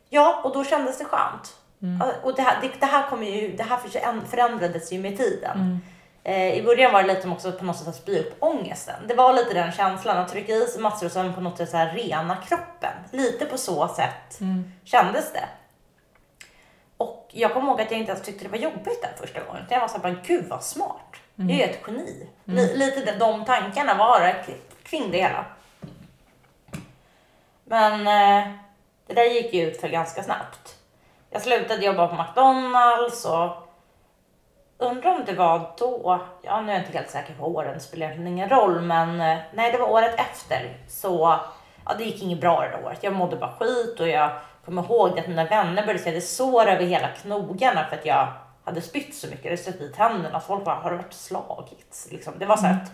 Ja, 0.08 0.40
och 0.44 0.52
då 0.52 0.64
kändes 0.64 0.98
det 0.98 1.04
skönt. 1.04 1.56
Mm. 1.82 2.02
Och 2.22 2.34
det 2.34 2.42
här, 2.42 2.58
det, 2.62 2.70
det 2.80 2.86
här, 2.86 3.10
kom 3.10 3.22
ju, 3.24 3.56
det 3.56 3.62
här 3.62 3.76
föränd- 3.76 4.26
förändrades 4.26 4.92
ju 4.92 5.00
med 5.00 5.16
tiden. 5.16 5.56
Mm. 5.60 5.80
Eh, 6.24 6.54
I 6.58 6.62
början 6.62 6.92
var 6.92 7.02
det 7.02 7.08
lite 7.08 7.22
som 7.22 7.32
också 7.32 7.52
på 7.52 7.64
något 7.64 7.76
sätt 7.76 7.88
att 7.88 7.94
spy 7.96 8.18
upp 8.20 8.34
ångesten. 8.40 8.94
Det 9.08 9.14
var 9.14 9.32
lite 9.32 9.54
den 9.54 9.72
känslan 9.72 10.16
att 10.16 10.28
trycka 10.28 10.52
i 10.52 10.66
sig 10.66 10.82
massor 10.82 11.06
och 11.06 11.12
sen 11.12 11.34
på 11.34 11.40
något 11.40 11.56
sätt 11.58 11.70
så 11.70 11.76
här 11.76 11.92
rena 11.94 12.36
kroppen. 12.36 12.92
Lite 13.10 13.44
på 13.46 13.58
så 13.58 13.88
sätt 13.88 14.40
Mm. 14.40 14.72
kändes 14.84 15.32
det. 15.32 15.44
Och 17.04 17.26
jag 17.32 17.52
kommer 17.52 17.68
ihåg 17.68 17.80
att 17.80 17.90
jag 17.90 18.00
inte 18.00 18.12
ens 18.12 18.24
tyckte 18.24 18.44
det 18.44 18.50
var 18.50 18.58
jobbigt 18.58 19.02
den 19.02 19.10
första 19.20 19.40
gången. 19.44 19.62
Jag 19.70 19.80
var 19.80 19.88
så 19.88 19.94
här, 19.94 20.02
bara, 20.02 20.16
gud 20.26 20.44
vad 20.48 20.62
smart. 20.64 21.16
Jag 21.34 21.50
är 21.50 21.54
ju 21.54 21.62
ett 21.62 21.80
geni. 21.86 22.28
Li- 22.44 22.76
lite 22.76 23.04
de, 23.04 23.18
de 23.18 23.44
tankarna 23.44 23.94
var 23.94 24.20
det 24.20 24.36
kring- 24.84 25.10
det 25.10 25.18
hela. 25.22 25.44
Men 27.64 27.92
eh, 28.06 28.52
det 29.06 29.14
där 29.14 29.24
gick 29.24 29.54
ju 29.54 29.62
ut 29.70 29.80
för 29.80 29.88
ganska 29.88 30.22
snabbt. 30.22 30.76
Jag 31.30 31.42
slutade 31.42 31.84
jobba 31.86 32.08
på 32.08 32.14
McDonalds 32.22 33.24
och 33.24 33.50
undrar 34.78 35.10
om 35.14 35.22
det 35.26 35.32
var 35.32 35.74
då, 35.78 36.20
ja 36.42 36.60
nu 36.60 36.72
är 36.72 36.76
jag 36.76 36.84
inte 36.86 36.98
helt 36.98 37.10
säker 37.10 37.34
på 37.34 37.46
åren, 37.46 37.74
det 37.74 37.80
spelar 37.80 38.06
egentligen 38.06 38.32
ingen 38.32 38.48
roll, 38.48 38.80
men 38.80 39.20
eh, 39.20 39.38
nej 39.54 39.72
det 39.72 39.78
var 39.78 39.90
året 39.90 40.14
efter 40.20 40.76
så, 40.88 41.38
ja 41.86 41.94
det 41.98 42.04
gick 42.04 42.22
inget 42.22 42.40
bra 42.40 42.60
det 42.60 42.86
året. 42.86 42.98
Jag 43.02 43.12
mådde 43.12 43.36
bara 43.36 43.52
skit 43.58 44.00
och 44.00 44.08
jag 44.08 44.30
kommer 44.64 44.82
ihåg 44.82 45.18
att 45.18 45.28
mina 45.28 45.44
vänner 45.44 45.82
började 45.82 45.98
säga 45.98 46.14
det 46.14 46.20
sår 46.20 46.66
över 46.66 46.84
hela 46.84 47.08
knogarna 47.08 47.86
för 47.86 47.96
att 47.96 48.06
jag 48.06 48.32
hade 48.64 48.80
spytt 48.80 49.14
så 49.14 49.26
mycket, 49.26 49.50
det 49.50 49.56
stött 49.56 49.80
i 49.80 49.88
tänderna. 49.88 50.40
Folk 50.40 50.64
bara, 50.64 50.74
har 50.74 50.90
du 50.90 50.96
varit 50.96 51.12
slagits? 51.12 52.08
Liksom. 52.10 52.34
Det 52.38 52.46
var 52.46 52.56
så 52.56 52.66
att, 52.66 52.92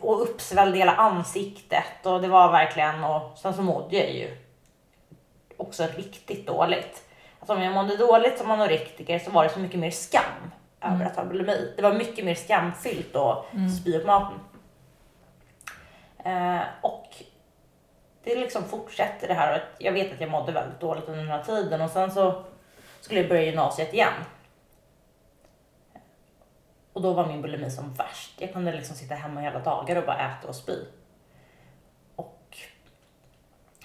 och 0.00 0.22
uppsvälld 0.22 0.74
i 0.74 0.78
hela 0.78 0.94
ansiktet 0.94 2.06
och 2.06 2.22
det 2.22 2.28
var 2.28 2.52
verkligen, 2.52 3.04
och 3.04 3.38
sen 3.38 3.54
så 3.54 3.62
mådde 3.62 3.96
jag 3.96 4.10
ju 4.10 4.36
också 5.56 5.86
riktigt 5.96 6.46
dåligt. 6.46 7.04
Alltså 7.40 7.54
om 7.54 7.62
jag 7.62 7.74
mådde 7.74 7.96
dåligt 7.96 8.38
som 8.38 8.50
anoretiker 8.50 9.18
så 9.18 9.30
var 9.30 9.44
det 9.44 9.50
så 9.50 9.60
mycket 9.60 9.80
mer 9.80 9.90
skam 9.90 10.50
över 10.80 11.06
att 11.06 11.16
ha 11.16 11.24
bulimi. 11.24 11.72
Det 11.76 11.82
var 11.82 11.92
mycket 11.92 12.24
mer 12.24 12.34
skamfyllt 12.34 13.16
att 13.16 13.46
spy 13.80 13.96
upp 13.96 14.06
maten. 14.06 14.40
Eh, 16.24 16.60
och 16.80 17.08
det 18.24 18.34
liksom 18.34 18.64
fortsätter 18.64 19.28
det 19.28 19.34
här. 19.34 19.54
och 19.54 19.82
Jag 19.82 19.92
vet 19.92 20.12
att 20.12 20.20
jag 20.20 20.30
mådde 20.30 20.52
väldigt 20.52 20.80
dåligt 20.80 21.04
under 21.04 21.20
den 21.20 21.28
här 21.28 21.44
tiden 21.44 21.80
och 21.80 21.90
sen 21.90 22.10
så 22.10 22.44
skulle 23.00 23.20
jag 23.20 23.28
börja 23.28 23.42
gymnasiet 23.42 23.94
igen. 23.94 24.12
Och 26.92 27.02
då 27.02 27.12
var 27.12 27.26
min 27.26 27.42
bulimi 27.42 27.70
som 27.70 27.94
värst. 27.94 28.40
Jag 28.40 28.52
kunde 28.52 28.72
liksom 28.72 28.96
sitta 28.96 29.14
hemma 29.14 29.40
hela 29.40 29.58
dagar 29.58 29.96
och 29.96 30.06
bara 30.06 30.18
äta 30.18 30.48
och 30.48 30.56
spy. 30.56 30.78
Och 32.16 32.58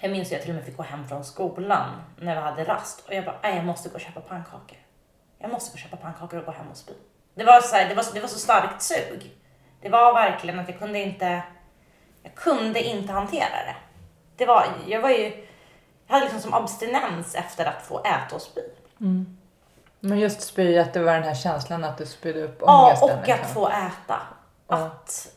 jag 0.00 0.10
minns 0.10 0.28
att 0.28 0.32
jag 0.32 0.40
till 0.40 0.50
och 0.50 0.56
med 0.56 0.64
fick 0.64 0.76
gå 0.76 0.82
hem 0.82 1.08
från 1.08 1.24
skolan 1.24 2.02
när 2.16 2.34
vi 2.34 2.40
hade 2.40 2.64
rast 2.64 3.08
och 3.08 3.14
jag 3.14 3.24
bara, 3.24 3.38
nej 3.42 3.56
jag 3.56 3.64
måste 3.64 3.88
gå 3.88 3.94
och 3.94 4.00
köpa 4.00 4.20
pannkakor. 4.20 4.78
Jag 5.38 5.50
måste 5.50 5.70
gå 5.70 5.74
och 5.74 5.78
köpa 5.78 5.96
pannkakor 5.96 6.38
och 6.38 6.46
gå 6.46 6.52
hem 6.52 6.70
och 6.70 6.76
spy. 6.76 6.92
Det 7.34 7.44
var 7.44 7.60
så, 7.60 7.76
här, 7.76 7.88
det 7.88 7.94
var, 7.94 8.04
det 8.14 8.20
var 8.20 8.28
så 8.28 8.38
starkt 8.38 8.82
sug. 8.82 9.36
Det 9.80 9.88
var 9.88 10.14
verkligen 10.14 10.58
att 10.58 10.68
jag 10.68 10.78
kunde 10.78 10.98
inte, 10.98 11.42
jag 12.22 12.34
kunde 12.34 12.82
inte 12.82 13.12
hantera 13.12 13.64
det. 13.66 13.76
Det 14.40 14.46
var, 14.46 14.66
jag 14.86 15.00
var 15.00 15.10
ju, 15.10 15.46
jag 16.06 16.14
hade 16.14 16.24
liksom 16.24 16.40
som 16.40 16.54
abstinens 16.54 17.34
efter 17.34 17.66
att 17.66 17.82
få 17.86 17.98
äta 18.00 18.34
och 18.36 18.42
spy. 18.42 18.60
Men 20.00 20.18
just 20.18 20.40
spy, 20.40 20.78
att 20.78 20.92
det 20.92 21.00
var 21.02 21.14
den 21.14 21.22
här 21.22 21.34
känslan 21.34 21.84
att 21.84 21.98
du 21.98 22.06
spydde 22.06 22.42
upp 22.44 22.58
Ja, 22.66 22.86
ångesten. 22.86 23.10
och 23.10 23.26
liksom. 23.26 23.44
att 23.46 23.54
få 23.54 23.68
äta. 23.68 24.18
Ja. 24.68 24.76
Att 24.76 25.28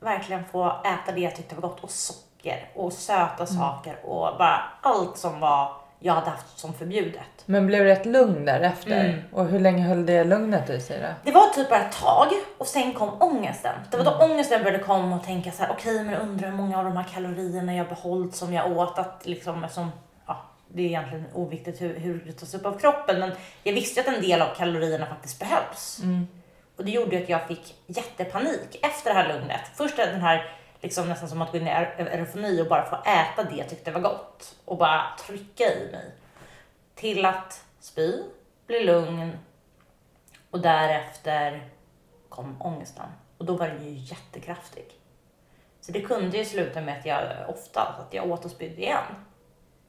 verkligen 0.00 0.44
få 0.44 0.66
äta 0.84 1.12
det 1.14 1.20
jag 1.20 1.36
tyckte 1.36 1.54
var 1.54 1.62
gott 1.68 1.84
och 1.84 1.90
socker 1.90 2.70
och 2.74 2.92
söta 2.92 3.44
Mm. 3.44 3.46
saker 3.46 3.96
och 4.06 4.38
bara 4.38 4.62
allt 4.82 5.18
som 5.18 5.40
var 5.40 5.72
jag 6.04 6.14
hade 6.14 6.30
haft 6.30 6.58
som 6.58 6.74
förbjudet. 6.74 7.42
Men 7.46 7.66
blev 7.66 7.84
det 7.84 7.92
ett 7.92 8.06
lugn 8.06 8.44
därefter? 8.44 9.04
Mm. 9.04 9.20
Och 9.32 9.46
hur 9.46 9.60
länge 9.60 9.82
höll 9.82 10.06
det 10.06 10.24
lugnet 10.24 10.70
i 10.70 10.80
sig 10.80 11.00
då? 11.00 11.06
Det 11.24 11.32
var 11.32 11.46
typ 11.48 11.68
bara 11.70 11.80
ett 11.80 11.92
tag 11.92 12.26
och 12.58 12.66
sen 12.66 12.92
kom 12.92 13.22
ångesten. 13.22 13.74
Det 13.90 13.96
var 13.96 14.04
då 14.04 14.10
Mm. 14.14 14.30
ångesten 14.30 14.64
började 14.64 14.84
komma 14.84 15.16
och 15.16 15.24
tänka 15.24 15.50
så 15.50 15.62
här: 15.62 15.70
okej 15.72 16.04
men 16.04 16.14
undrar 16.14 16.48
hur 16.48 16.56
många 16.56 16.78
av 16.78 16.84
de 16.84 16.96
här 16.96 17.04
kalorierna 17.14 17.74
jag 17.74 17.88
behållit 17.88 18.34
som 18.34 18.52
jag 18.52 18.76
åt 18.76 18.98
att 18.98 19.20
liksom 19.24 19.64
eftersom 19.64 19.92
ja, 20.26 20.36
det 20.68 20.82
är 20.82 20.86
egentligen 20.86 21.24
oviktigt 21.34 21.80
hur, 21.80 21.98
hur 21.98 22.22
det 22.26 22.32
tas 22.32 22.54
upp 22.54 22.66
av 22.66 22.78
kroppen 22.78 23.20
men 23.20 23.32
jag 23.62 23.72
visste 23.72 24.00
att 24.00 24.06
en 24.08 24.20
del 24.22 24.42
av 24.42 24.54
kalorierna 24.54 25.06
faktiskt 25.06 25.38
behövs. 25.38 26.00
Mm. 26.02 26.26
Och 26.76 26.84
det 26.84 26.90
gjorde 26.90 27.18
att 27.18 27.28
jag 27.28 27.46
fick 27.48 27.74
jättepanik 27.86 28.78
efter 28.82 29.14
det 29.14 29.20
här 29.20 29.28
lugnet. 29.28 29.60
Först 29.74 29.96
den 29.96 30.20
här 30.20 30.42
liksom 30.84 31.08
nästan 31.08 31.28
som 31.28 31.42
att 31.42 31.52
gå 31.52 31.58
in 31.58 31.66
i 31.66 31.70
er- 31.70 31.94
erofoni 31.98 32.62
och 32.62 32.66
bara 32.66 32.84
få 32.84 32.96
äta 32.96 33.50
det 33.50 33.56
jag 33.56 33.68
tyckte 33.68 33.90
var 33.90 34.00
gott 34.00 34.54
och 34.64 34.76
bara 34.78 35.02
trycka 35.26 35.64
i 35.64 35.88
mig. 35.92 36.10
Till 36.94 37.24
att 37.24 37.64
spy, 37.80 38.22
bli 38.66 38.84
lugn 38.84 39.38
och 40.50 40.60
därefter 40.60 41.68
kom 42.28 42.62
ångesten. 42.62 43.06
Och 43.38 43.44
då 43.44 43.56
var 43.56 43.68
den 43.68 43.84
ju 43.84 43.90
jättekraftig. 43.90 44.84
Så 45.80 45.92
det 45.92 46.00
kunde 46.00 46.38
ju 46.38 46.44
sluta 46.44 46.80
med 46.80 46.98
att 46.98 47.06
jag 47.06 47.22
ofta 47.48 47.80
att 47.82 48.14
jag 48.14 48.30
åt 48.30 48.44
och 48.44 48.50
spydde 48.50 48.82
igen. 48.82 49.04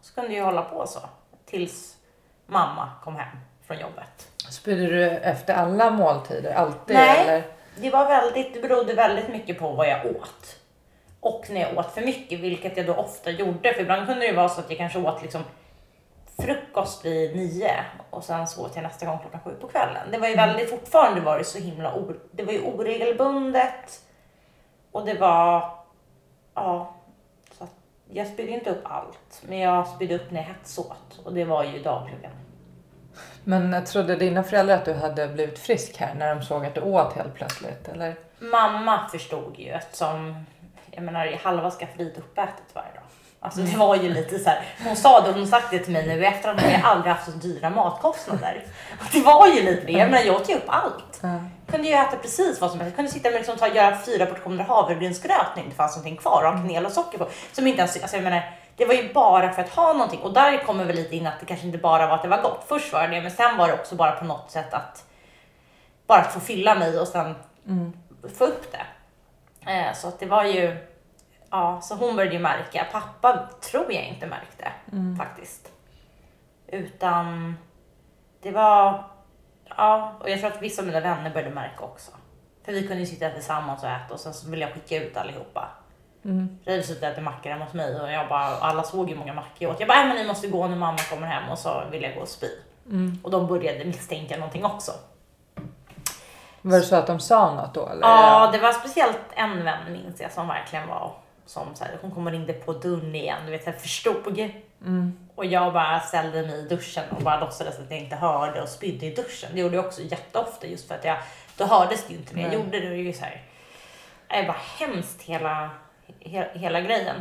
Så 0.02 0.14
kunde 0.14 0.34
jag 0.34 0.46
hålla 0.46 0.62
på 0.62 0.88
så 0.88 1.00
tills 1.46 1.98
mamma 2.46 2.92
kom 3.04 3.16
hem 3.16 3.38
från 3.68 3.80
jobbet. 3.80 4.30
Spydde 4.50 4.86
du 4.86 5.10
efter 5.10 5.54
alla 5.54 5.90
måltider? 5.90 6.54
Alltid? 6.54 6.96
Nej. 6.96 7.20
Eller? 7.22 7.44
Det 7.78 7.90
var 7.90 8.06
väldigt, 8.08 8.54
det 8.54 8.62
berodde 8.62 8.94
väldigt 8.94 9.28
mycket 9.30 9.60
på 9.60 9.72
vad 9.72 9.88
jag 9.88 10.06
åt. 10.06 10.60
Och 11.26 11.46
när 11.50 11.62
jag 11.62 11.78
åt 11.78 11.92
för 11.92 12.02
mycket, 12.02 12.40
vilket 12.40 12.78
jag 12.78 12.86
då 12.86 12.94
ofta 12.94 13.32
gjorde. 13.32 13.74
För 13.74 13.82
ibland 13.82 14.08
kunde 14.08 14.22
det 14.22 14.28
ju 14.28 14.36
vara 14.36 14.50
så 14.50 14.60
att 14.60 14.70
jag 14.70 14.78
kanske 14.78 15.00
åt 15.00 15.22
liksom 15.22 15.42
frukost 16.40 17.06
vid 17.06 17.36
nio 17.36 17.72
och 18.10 18.24
sen 18.24 18.48
så 18.48 18.66
åt 18.66 18.76
jag 18.76 18.84
nästa 18.84 19.06
gång 19.06 19.20
klockan 19.20 19.40
sju 19.44 19.52
på 19.62 19.68
kvällen. 19.68 20.12
Det 20.12 20.18
var 20.18 20.28
ju 20.28 20.36
väldigt, 20.36 20.70
fortfarande 20.70 21.22
var 21.22 21.38
det 21.38 21.44
så 21.44 21.60
himla, 21.60 21.94
or, 21.94 22.20
det 22.32 22.44
var 22.44 22.54
ju 22.54 22.62
oregelbundet. 22.62 24.02
Och 24.92 25.06
det 25.06 25.14
var, 25.14 25.72
ja, 26.54 26.96
så 27.58 27.64
att 27.64 27.76
jag 28.10 28.28
spydde 28.28 28.52
inte 28.52 28.70
upp 28.70 28.82
allt. 28.84 29.44
Men 29.48 29.60
jag 29.60 29.88
spydde 29.88 30.16
upp 30.16 30.32
när 30.32 30.42
jag 30.42 30.48
hetsåt 30.48 31.22
och 31.24 31.34
det 31.34 31.46
var 31.46 31.64
ju 31.64 31.84
dagligen. 31.84 32.32
Men 33.44 33.86
trodde 33.86 34.16
dina 34.16 34.44
föräldrar 34.44 34.76
att 34.76 34.86
du 34.86 34.94
hade 34.94 35.28
blivit 35.28 35.60
frisk 35.60 35.98
här 35.98 36.14
när 36.14 36.36
de 36.36 36.42
såg 36.42 36.66
att 36.66 36.76
du 36.76 36.82
åt 36.82 37.14
helt 37.14 37.34
plötsligt? 37.34 37.88
Eller? 37.88 38.16
Mamma 38.40 39.08
förstod 39.08 39.60
ju 39.60 39.70
eftersom, 39.70 40.46
jag 40.96 41.04
menar 41.04 41.40
halva 41.44 41.72
skafferiet 41.72 42.18
uppätet 42.18 42.66
varje 42.74 42.94
dag. 42.94 43.04
Alltså 43.40 43.60
det 43.60 43.78
var 43.78 43.96
ju 43.96 44.14
lite 44.14 44.40
så 44.40 44.50
här, 44.50 44.62
hon 44.84 44.96
sa 44.96 45.22
det, 45.22 45.32
hon 45.32 45.40
har 45.40 45.48
sagt 45.48 45.72
det 45.72 45.80
till 45.80 45.94
mig 45.94 46.08
nu 46.08 46.24
i 46.24 46.26
efterhand, 46.26 46.60
men 46.62 46.72
jag 46.72 46.80
har 46.80 46.92
aldrig 46.92 47.14
haft 47.14 47.26
så 47.26 47.32
dyra 47.32 47.70
matkostnader. 47.70 48.64
Det 49.12 49.22
var 49.22 49.48
ju 49.48 49.62
lite 49.62 49.86
det, 49.86 49.92
jag 49.92 50.12
menar 50.12 50.24
jag 50.24 50.36
åt 50.36 50.50
ju 50.50 50.56
upp 50.56 50.64
allt. 50.68 51.20
Ja. 51.22 51.28
Jag 51.28 51.74
kunde 51.74 51.88
ju 51.88 51.94
äta 51.94 52.18
precis 52.18 52.62
vad 52.62 52.72
som 52.72 52.80
helst. 52.80 52.92
Jag 52.92 52.96
kunde 52.96 53.12
sitta 53.12 53.30
med 53.30 53.38
liksom, 53.38 53.58
ta, 53.58 53.68
göra 53.68 53.98
fyra 53.98 54.26
portioner 54.26 54.64
havregrynsgröt 54.64 55.48
när 55.56 55.56
det 55.56 55.62
inte 55.62 55.76
fanns 55.76 55.96
någonting 55.96 56.18
kvar 56.18 56.44
och 56.44 56.52
ha 56.52 56.58
kanel 56.58 56.86
och 56.86 56.92
socker 56.92 57.18
på. 57.18 57.28
Som 57.52 57.68
inte 57.68 57.80
ens, 57.80 58.02
alltså 58.02 58.18
jag 58.18 58.24
menar, 58.24 58.52
det 58.78 58.86
var 58.86 58.94
ju 58.94 59.14
bara 59.14 59.54
för 59.54 59.62
att 59.62 59.70
ha 59.70 59.94
någonting. 59.94 60.20
Och 60.20 60.34
där 60.34 60.64
kommer 60.66 60.86
väl 60.86 60.96
lite 60.96 61.16
in 61.16 61.28
att 61.28 61.40
det 61.40 61.46
kanske 61.46 61.66
inte 61.66 61.78
bara 61.78 62.08
var 62.08 62.16
att 62.16 62.22
det 62.22 62.28
var 62.28 62.42
gott. 62.42 62.66
Först 62.68 62.94
var 62.94 63.08
det 63.08 63.16
det, 63.16 63.22
men 63.22 63.32
sen 63.32 63.58
var 63.58 63.68
det 63.68 63.74
också 63.74 63.96
bara 63.96 64.12
på 64.12 64.26
något 64.26 64.52
sätt 64.52 64.74
att 64.74 65.06
bara 66.08 66.20
att 66.20 66.34
få 66.34 66.40
fylla 66.40 66.76
mig 66.76 67.00
och 67.00 67.08
sen 67.08 67.36
få 68.38 68.44
upp 68.44 68.72
det. 68.72 68.86
Eh, 69.68 69.94
så 69.94 70.08
att 70.08 70.20
det 70.20 70.26
var 70.26 70.44
ju, 70.44 70.78
ja, 71.50 71.82
så 71.82 71.96
hon 71.96 72.16
började 72.16 72.36
ju 72.36 72.42
märka. 72.42 72.88
Pappa 72.92 73.50
tror 73.72 73.94
jag 73.94 74.04
inte 74.08 74.28
märkte 74.28 74.72
faktiskt. 75.18 75.72
Utan 76.68 77.58
det 78.42 78.52
var, 78.52 79.04
ja, 79.78 80.16
och 80.20 80.30
jag 80.30 80.40
tror 80.40 80.52
att 80.52 80.62
vissa 80.62 80.82
av 80.82 80.88
mina 80.88 81.00
vänner 81.00 81.30
började 81.30 81.56
märka 81.56 81.84
också. 81.84 82.12
För 82.66 82.72
vi 82.72 82.88
kunde 82.88 83.00
ju 83.00 83.06
sitta 83.06 83.30
tillsammans 83.30 83.84
och 83.84 83.90
äta 83.90 84.14
och 84.14 84.20
sen 84.20 84.34
så 84.34 84.50
ville 84.50 84.66
jag 84.66 84.74
skicka 84.74 85.04
ut 85.04 85.18
allihopa. 85.18 85.70
Mm. 86.26 86.58
Suttit 86.84 87.04
och 87.04 87.10
ätit 87.10 87.24
mackor 87.24 87.50
hemma 87.50 87.66
hos 87.66 87.74
mig 87.74 88.02
och 88.02 88.12
jag 88.12 88.30
bara, 88.30 88.46
alla 88.46 88.84
såg 88.84 89.10
hur 89.10 89.18
många 89.18 89.34
mackor 89.34 89.56
jag 89.60 89.72
åt. 89.72 89.80
Jag 89.80 89.88
bara, 89.88 89.98
"Nej, 89.98 90.08
men 90.08 90.18
ni 90.18 90.28
måste 90.28 90.48
gå 90.48 90.68
när 90.68 90.76
mamma 90.76 90.98
kommer 91.10 91.28
hem 91.28 91.50
och 91.50 91.60
så 91.60 91.84
ville 91.92 92.08
jag 92.08 92.16
gå 92.16 92.22
och 92.22 92.28
spy. 92.28 92.48
Mm. 92.90 93.20
Och 93.24 93.32
de 93.32 93.48
började 93.48 93.86
misstänka 93.86 94.36
någonting 94.38 94.66
också. 94.66 94.92
Var 96.66 96.78
det 96.78 96.84
så 96.84 96.96
att 96.96 97.08
de 97.08 97.20
sa 97.20 97.56
något 97.56 97.74
då? 97.74 97.90
Eller? 97.90 98.02
Ja, 98.02 98.50
det 98.52 98.60
var 98.60 98.72
speciellt 98.72 99.20
en 99.34 99.64
vän 99.64 99.92
minns 99.92 100.22
jag 100.22 100.32
som 100.32 100.48
verkligen 100.48 100.88
var 100.88 101.14
som 101.46 101.76
så 101.76 101.84
här, 101.84 101.98
hon 102.02 102.12
kom 102.12 102.26
och 102.26 102.32
ringde 102.32 102.54
på 102.54 102.74
dörren 102.74 103.16
igen, 103.16 103.38
du 103.46 103.52
vet 103.52 103.66
jag 103.66 103.82
förstod. 103.82 104.52
Mm. 104.82 105.30
Och 105.36 105.46
jag 105.46 105.74
bara 105.74 106.00
ställde 106.00 106.42
mig 106.42 106.60
i 106.60 106.68
duschen 106.68 107.04
och 107.10 107.22
bara 107.22 107.40
låtsades 107.40 107.80
att 107.80 107.92
jag 107.92 108.00
inte 108.00 108.16
hörde 108.16 108.62
och 108.62 108.70
spydde 108.70 109.06
i 109.06 109.16
duschen. 109.16 109.50
Det 109.54 109.60
gjorde 109.60 109.76
jag 109.76 109.86
också 109.86 110.02
jätteofta 110.02 110.68
just 110.68 110.88
för 110.88 110.96
att 110.96 111.06
jag, 111.06 111.18
då 111.58 111.66
hördes 111.66 112.08
det 112.08 112.14
ju 112.14 112.20
inte 112.20 112.36
när 112.36 112.42
jag 112.42 112.50
Nej. 112.50 112.60
gjorde 112.60 112.80
det. 112.80 112.90
Det 112.90 112.96
är 112.96 112.98
ju 112.98 113.14
så 113.14 113.26
här, 113.26 113.42
det 114.28 114.44
bara 114.48 114.58
hemskt 114.80 115.22
hela, 115.22 115.70
he, 116.20 116.50
hela 116.54 116.82
grejen. 116.82 117.16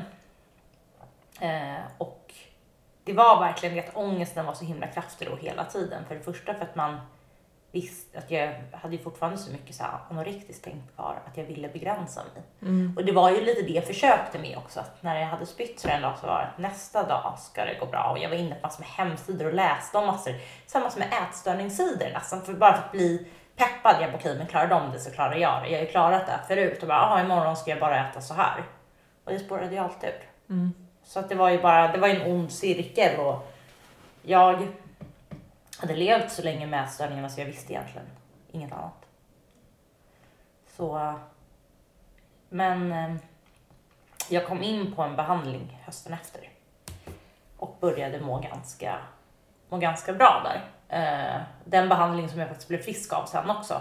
Eh, 1.40 1.84
och 1.98 2.34
det 3.04 3.12
var 3.12 3.40
verkligen 3.40 3.74
det 3.74 3.88
att 3.88 3.96
ångesten 3.96 4.46
var 4.46 4.54
så 4.54 4.64
himla 4.64 4.86
kraftig 4.86 5.28
då 5.30 5.36
hela 5.36 5.64
tiden. 5.64 6.04
För 6.08 6.14
det 6.14 6.20
första 6.20 6.54
för 6.54 6.62
att 6.62 6.76
man 6.76 7.00
visste 7.74 8.18
att 8.18 8.30
jag 8.30 8.54
hade 8.72 8.96
ju 8.96 9.02
fortfarande 9.02 9.38
så 9.38 9.52
mycket 9.52 9.76
så 9.76 9.82
här 9.82 9.98
anorektiskt 10.10 10.64
tänk 10.64 10.94
kvar 10.94 11.18
att 11.26 11.36
jag 11.36 11.44
ville 11.44 11.68
begränsa 11.68 12.22
mig. 12.34 12.42
Mm. 12.62 12.96
Och 12.96 13.04
det 13.04 13.12
var 13.12 13.30
ju 13.30 13.44
lite 13.44 13.62
det 13.62 13.72
jag 13.72 13.84
försökte 13.84 14.38
med 14.38 14.58
också. 14.58 14.80
Att 14.80 15.02
när 15.02 15.20
jag 15.20 15.26
hade 15.26 15.46
spytt 15.46 15.80
så 15.80 15.88
en 15.88 16.02
dag 16.02 16.18
så 16.20 16.26
var 16.26 16.38
det 16.38 16.46
att 16.46 16.58
nästa 16.58 17.02
dag 17.08 17.38
ska 17.38 17.64
det 17.64 17.76
gå 17.80 17.86
bra. 17.86 18.10
Och 18.10 18.18
jag 18.18 18.28
var 18.28 18.36
inne 18.36 18.54
på 18.54 18.66
massor 18.66 18.80
med 18.80 18.88
hemsidor 18.88 19.46
och 19.46 19.54
läste 19.54 19.98
om 19.98 20.06
massor. 20.06 20.34
Samma 20.66 20.90
som 20.90 20.98
med 20.98 21.08
ätstörningssidor 21.22 22.12
nästan. 22.12 22.42
För 22.42 22.54
bara 22.54 22.72
för 22.72 22.82
att 22.82 22.92
bli 22.92 23.26
peppad. 23.56 23.96
Jag 24.00 24.10
bara 24.10 24.18
okej 24.18 24.38
men 24.38 24.46
klarar 24.46 24.68
de 24.68 24.92
det 24.92 24.98
så 25.00 25.10
klarar 25.10 25.36
jag 25.36 25.62
det. 25.62 25.68
Jag 25.68 25.78
har 25.78 25.84
ju 25.84 25.90
klarat 25.90 26.26
det 26.26 26.40
förut. 26.48 26.82
Och 26.82 26.88
bara 26.88 26.98
jaha 26.98 27.20
imorgon 27.20 27.56
ska 27.56 27.70
jag 27.70 27.80
bara 27.80 28.08
äta 28.08 28.20
så 28.20 28.34
här. 28.34 28.64
Och 29.24 29.32
det 29.32 29.38
spårade 29.38 29.74
ju 29.74 29.78
alltid 29.78 30.08
ur. 30.08 30.54
Mm. 30.54 30.72
Så 31.04 31.18
att 31.18 31.28
det 31.28 31.34
var 31.34 31.50
ju 31.50 31.62
bara, 31.62 31.92
det 31.92 31.98
var 31.98 32.08
ju 32.08 32.20
en 32.20 32.32
ond 32.32 32.52
cirkel. 32.52 33.20
Och 33.20 33.52
jag 34.22 34.68
hade 35.80 35.94
levt 35.96 36.32
så 36.32 36.42
länge 36.42 36.66
med 36.66 36.84
ätstörningarna 36.84 37.28
så 37.28 37.40
jag 37.40 37.46
visste 37.46 37.72
egentligen 37.72 38.06
inget 38.52 38.72
annat. 38.72 39.06
Så 40.76 41.14
men 42.48 42.92
eh, 42.92 43.14
jag 44.28 44.46
kom 44.46 44.62
in 44.62 44.94
på 44.94 45.02
en 45.02 45.16
behandling 45.16 45.82
hösten 45.84 46.12
efter 46.12 46.48
och 47.56 47.76
började 47.80 48.20
må 48.20 48.38
ganska, 48.38 48.98
må 49.68 49.76
ganska 49.78 50.12
bra 50.12 50.42
där. 50.44 50.64
Eh, 50.88 51.40
den 51.64 51.88
behandling 51.88 52.28
som 52.28 52.38
jag 52.40 52.48
faktiskt 52.48 52.68
blev 52.68 52.82
frisk 52.82 53.12
av 53.12 53.26
sen 53.26 53.50
också. 53.50 53.80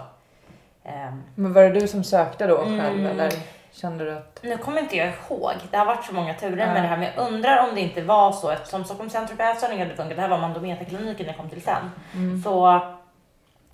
Eh, 0.82 1.14
Men 1.34 1.52
var 1.52 1.62
det 1.62 1.80
du 1.80 1.88
som 1.88 2.04
sökte 2.04 2.46
då 2.46 2.56
själv 2.56 2.80
Mm. 2.80 3.06
eller 3.06 3.32
kände 3.74 4.04
du 4.04 4.16
att... 4.16 4.40
nu 4.42 4.58
kommer 4.58 4.80
inte 4.80 4.96
jag 4.96 5.08
ihåg, 5.08 5.52
det 5.70 5.76
har 5.76 5.86
varit 5.86 6.04
så 6.04 6.14
många 6.14 6.34
turer 6.34 6.66
med 6.66 6.82
det 6.82 6.88
här, 6.88 6.96
men 6.96 7.12
jag 7.16 7.26
undrar 7.32 7.68
om 7.68 7.74
det 7.74 7.80
inte 7.80 8.02
var 8.02 8.32
så 8.32 8.50
eftersom 8.50 8.84
Stockholms 8.84 9.12
centrum 9.12 9.36
för 9.36 9.44
ätstörningar 9.44 9.84
hade 9.84 9.96
funkat, 9.96 10.16
det 10.16 10.22
här 10.22 10.28
var 10.28 10.38
Mandometerkliniken 10.38 11.26
jag 11.26 11.36
kom 11.36 11.50
till 11.50 11.62
sen. 11.62 11.90
Mm. 12.14 12.42
Så 12.42 12.80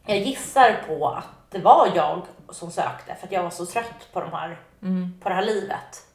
jag 0.06 0.18
gissar 0.18 0.76
på 0.88 1.08
att 1.08 1.50
det 1.50 1.58
var 1.58 1.88
jag 1.94 2.22
som 2.50 2.70
sökte 2.70 3.14
för 3.14 3.26
att 3.26 3.32
jag 3.32 3.42
var 3.42 3.50
så 3.50 3.66
trött 3.66 4.08
på 4.12 4.20
de 4.20 4.32
här 4.32 4.58
Mm. 4.82 5.20
på 5.22 5.28
det 5.28 5.34
här 5.34 5.44
livet. 5.44 6.06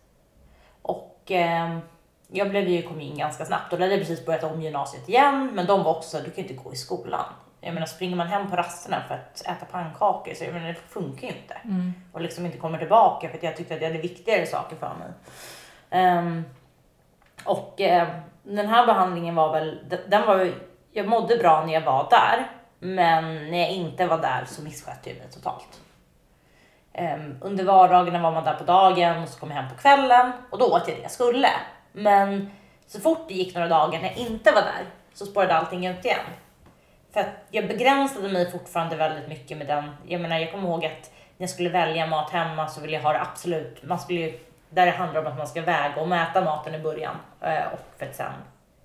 Och 0.82 1.32
eh, 1.32 1.78
jag 2.28 2.50
blev 2.50 2.68
ju, 2.68 2.82
kom 2.82 3.02
in 3.02 3.18
ganska 3.18 3.46
snabbt 3.46 3.74
och 3.74 3.80
då 3.80 3.84
hade 3.86 3.96
jag 3.96 4.08
precis 4.08 4.26
börjat 4.26 4.44
om 4.44 4.62
gymnasiet 4.62 5.10
igen. 5.10 5.50
Men 5.54 5.66
de 5.66 5.84
var 5.84 5.92
också 5.92 6.18
du 6.18 6.24
kan 6.32 6.44
ju 6.44 6.50
inte 6.50 6.64
gå 6.64 6.74
i 6.74 6.76
skolan. 6.76 7.26
Jag 7.66 7.74
menar 7.74 7.88
springer 7.88 8.16
man 8.16 8.28
hem 8.28 8.50
på 8.50 8.56
rasterna 8.56 9.04
för 9.08 9.16
att 9.16 9.42
äta 9.42 9.66
pannkakor 9.72 10.34
så 10.34 10.44
jag 10.44 10.54
menar, 10.54 10.68
det 10.68 10.74
funkar 10.74 11.28
ju 11.28 11.34
inte. 11.34 11.54
Mm. 11.64 11.94
Och 12.14 12.22
liksom 12.22 12.46
inte 12.46 12.58
kommer 12.58 12.78
tillbaka 12.78 13.30
för 13.30 13.38
att 13.38 13.44
jag 13.44 13.56
tyckte 13.58 13.76
att 13.76 13.82
jag 13.82 13.88
hade 13.90 14.02
viktigare 14.02 14.46
saker 14.46 14.76
för 14.76 14.94
mig. 15.00 15.08
Ehm, 15.90 16.44
och 17.46 17.82
eh, 17.82 18.08
den 18.44 18.68
här 18.68 18.86
behandlingen 18.86 19.36
var 19.36 19.52
väl, 19.52 19.80
den- 20.08 20.28
var 20.28 20.52
jag 20.92 21.08
mådde 21.08 21.38
bra 21.38 21.66
när 21.66 21.74
jag 21.74 21.82
var 21.82 22.08
där, 22.10 22.48
men 22.80 23.52
när 23.52 23.58
jag 23.60 23.70
inte 23.72 24.08
var 24.08 24.18
där 24.18 24.46
så 24.48 24.62
misskötte 24.62 25.10
jag 25.10 25.18
mig 25.18 25.28
totalt. 25.32 25.80
Um, 26.98 27.38
under 27.42 27.64
vardagarna 27.64 28.22
var 28.22 28.32
man 28.32 28.44
där 28.44 28.54
på 28.54 28.64
dagen 28.64 29.24
och 29.24 29.30
så 29.30 29.40
kom 29.40 29.50
jag 29.52 29.58
hem 29.58 29.70
på 29.70 29.78
kvällen 29.82 30.32
och 30.50 30.60
då 30.60 30.66
åt 30.66 30.88
jag 30.88 30.98
det 30.98 31.02
jag 31.02 31.12
skulle. 31.12 31.50
Men 31.92 32.52
så 32.88 33.00
fort 33.00 33.26
det 33.28 33.34
gick 33.34 33.56
några 33.56 33.68
dagar 33.68 34.00
när 34.02 34.08
jag 34.08 34.18
inte 34.18 34.52
var 34.52 34.62
där 34.62 34.86
så 35.14 35.26
spårade 35.26 35.56
allting 35.56 35.86
ut 35.88 36.06
igen. 36.06 36.20
För 37.16 37.22
att 37.22 37.46
jag 37.52 37.68
begränsade 37.68 38.30
mig 38.30 38.52
fortfarande 38.52 38.96
väldigt 38.96 39.28
mycket 39.28 39.58
med 39.58 39.68
den. 39.68 39.92
Jag 40.06 40.22
menar, 40.22 40.38
jag 40.38 40.52
kommer 40.52 40.68
ihåg 40.68 40.86
att 40.86 41.12
när 41.38 41.44
jag 41.44 41.50
skulle 41.50 41.70
välja 41.70 42.08
mat 42.08 42.30
hemma 42.30 42.68
så 42.68 42.82
ville 42.82 42.94
jag 42.94 43.04
ha 43.04 43.14
det 43.14 43.22
absolut, 43.22 43.84
man 43.84 44.00
skulle 44.00 44.20
ju, 44.20 44.40
där 44.70 44.86
det 44.86 44.92
handlar 44.92 45.22
om 45.22 45.28
att 45.28 45.38
man 45.38 45.48
ska 45.48 45.62
väga 45.62 46.02
och 46.02 46.08
mäta 46.08 46.42
maten 46.42 46.76
i 46.76 46.80
början 46.80 47.16
eh, 47.42 47.66
och 47.74 47.80
för 47.98 48.06
att 48.06 48.16
sen 48.16 48.32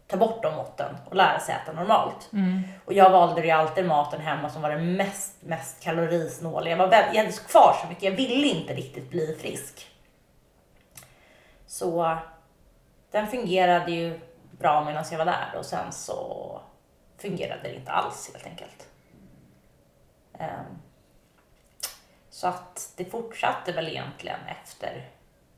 ta 0.06 0.16
bort 0.16 0.42
de 0.42 0.54
måtten 0.54 0.96
och 1.04 1.16
lära 1.16 1.38
sig 1.38 1.54
äta 1.54 1.72
normalt. 1.72 2.28
Mm. 2.32 2.62
Och 2.84 2.92
jag 2.92 3.10
valde 3.10 3.44
ju 3.44 3.50
alltid 3.50 3.86
maten 3.86 4.20
hemma 4.20 4.50
som 4.50 4.62
var 4.62 4.70
den 4.70 4.96
mest, 4.96 5.42
mest 5.42 5.82
kalorisnåla. 5.82 6.70
Jag, 6.70 6.76
var 6.76 6.88
väl, 6.88 7.16
jag 7.16 7.24
hade 7.24 7.36
kvar 7.36 7.76
så 7.82 7.88
mycket, 7.88 8.02
jag 8.02 8.12
ville 8.12 8.46
inte 8.46 8.74
riktigt 8.74 9.10
bli 9.10 9.36
frisk. 9.40 9.86
Så 11.66 12.16
den 13.10 13.26
fungerade 13.26 13.92
ju 13.92 14.20
bra 14.50 14.84
medan 14.84 15.04
jag 15.10 15.18
var 15.18 15.24
där 15.24 15.54
och 15.58 15.66
sen 15.66 15.92
så 15.92 16.60
fungerade 17.20 17.62
det 17.62 17.74
inte 17.74 17.92
alls 17.92 18.30
helt 18.32 18.46
enkelt. 18.46 18.88
Um, 20.32 20.82
så 22.30 22.46
att 22.46 22.92
det 22.96 23.04
fortsatte 23.04 23.72
väl 23.72 23.88
egentligen 23.88 24.40
efter, 24.46 25.08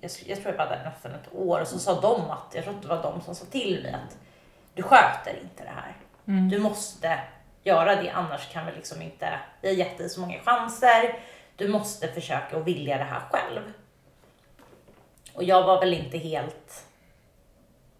jag, 0.00 0.10
jag 0.26 0.42
tror 0.42 0.54
jag 0.54 0.58
var 0.58 0.76
där 0.76 0.84
nästan 0.84 1.12
ett 1.12 1.34
år 1.34 1.60
och 1.60 1.68
så 1.68 1.78
sa 1.78 2.00
de 2.00 2.30
att, 2.30 2.54
jag 2.54 2.64
tror 2.64 2.74
att 2.74 2.82
det 2.82 2.88
var 2.88 3.02
de 3.02 3.20
som 3.20 3.34
sa 3.34 3.44
till 3.44 3.82
mig 3.82 3.92
att 3.92 4.16
du 4.74 4.82
sköter 4.82 5.40
inte 5.42 5.64
det 5.64 5.70
här. 5.70 5.96
Mm. 6.26 6.48
Du 6.48 6.58
måste 6.58 7.20
göra 7.62 8.02
det 8.02 8.10
annars 8.10 8.52
kan 8.52 8.66
vi 8.66 8.72
liksom 8.72 9.02
inte, 9.02 9.40
vi 9.60 9.68
har 9.68 9.74
gett 9.74 9.98
dig 9.98 10.08
så 10.08 10.20
många 10.20 10.38
chanser. 10.38 11.18
Du 11.56 11.68
måste 11.68 12.08
försöka 12.08 12.56
och 12.56 12.66
vilja 12.66 12.98
det 12.98 13.04
här 13.04 13.20
själv. 13.30 13.72
Och 15.34 15.44
jag 15.44 15.62
var 15.62 15.80
väl 15.80 15.94
inte 15.94 16.18
helt, 16.18 16.86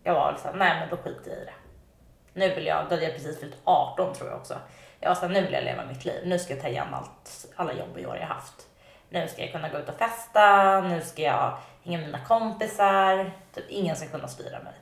jag 0.03 0.15
var 0.15 0.33
liksom, 0.33 0.59
nej 0.59 0.81
men 0.81 0.89
då 0.89 0.97
skiter 0.97 1.31
jag 1.31 1.43
i 1.43 1.45
det. 1.45 1.62
Nu 2.35 2.55
vill 2.55 2.67
jag, 2.67 2.85
då 2.85 2.91
hade 2.91 3.03
jag 3.03 3.13
precis 3.13 3.41
fyllt 3.41 3.57
18 3.65 4.15
tror 4.15 4.29
jag 4.31 4.39
också. 4.39 4.59
Jag 5.01 5.09
var 5.09 5.15
såhär, 5.15 5.29
nu 5.29 5.43
vill 5.43 5.53
jag 5.53 5.65
leva 5.65 5.85
mitt 5.85 6.05
liv. 6.05 6.23
Nu 6.25 6.39
ska 6.39 6.55
jag 6.55 6.63
ta 6.63 6.69
igen 6.69 6.95
allt, 6.95 7.47
alla 7.57 7.73
jobbiga 7.73 8.09
år 8.09 8.17
jag 8.17 8.27
haft. 8.27 8.67
Nu 9.09 9.29
ska 9.29 9.43
jag 9.43 9.53
kunna 9.53 9.69
gå 9.69 9.79
ut 9.79 9.89
och 9.89 9.95
festa, 9.95 10.81
nu 10.81 11.01
ska 11.01 11.23
jag 11.23 11.59
hänga 11.85 11.99
med 11.99 12.07
mina 12.07 12.25
kompisar. 12.25 13.33
Typ 13.55 13.65
ingen 13.69 13.97
ska 13.97 14.09
kunna 14.09 14.29
styra 14.29 14.63
mig. 14.63 14.73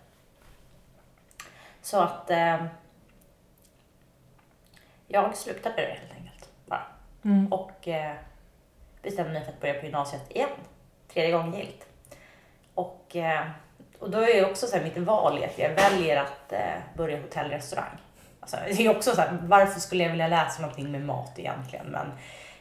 Så 1.82 2.00
att 2.00 2.30
eh, 2.30 2.64
jag 5.08 5.36
slutade 5.36 5.76
det 5.76 5.98
helt 6.00 6.12
enkelt 6.12 6.48
bara. 6.66 6.86
Mm. 7.24 7.52
Och 7.52 7.88
eh, 7.88 8.14
bestämde 9.02 9.32
mig 9.32 9.44
för 9.44 9.52
att 9.52 9.60
börja 9.60 9.74
på 9.74 9.84
gymnasiet 9.84 10.30
igen. 10.30 10.50
Tredje 11.12 11.32
gången 11.32 11.54
gillt. 11.54 11.86
Och, 12.74 13.16
eh, 13.16 13.46
och 14.00 14.10
då 14.10 14.18
är 14.18 14.34
det 14.34 14.50
också 14.50 14.66
så 14.66 14.76
här 14.76 14.84
mitt 14.84 14.96
val 14.96 15.38
i 15.38 15.44
att 15.44 15.58
jag 15.58 15.70
väljer 15.70 16.16
att 16.16 16.52
eh, 16.52 16.58
börja 16.96 17.20
hotellrestaurang. 17.20 17.98
Alltså, 18.40 18.56
det 18.66 18.86
är 18.86 18.96
också 18.96 19.14
så 19.14 19.20
här, 19.20 19.38
varför 19.42 19.80
skulle 19.80 20.02
jag 20.02 20.10
vilja 20.10 20.28
läsa 20.28 20.62
någonting 20.62 20.92
med 20.92 21.02
mat 21.06 21.32
egentligen? 21.36 21.86
Men 21.86 22.06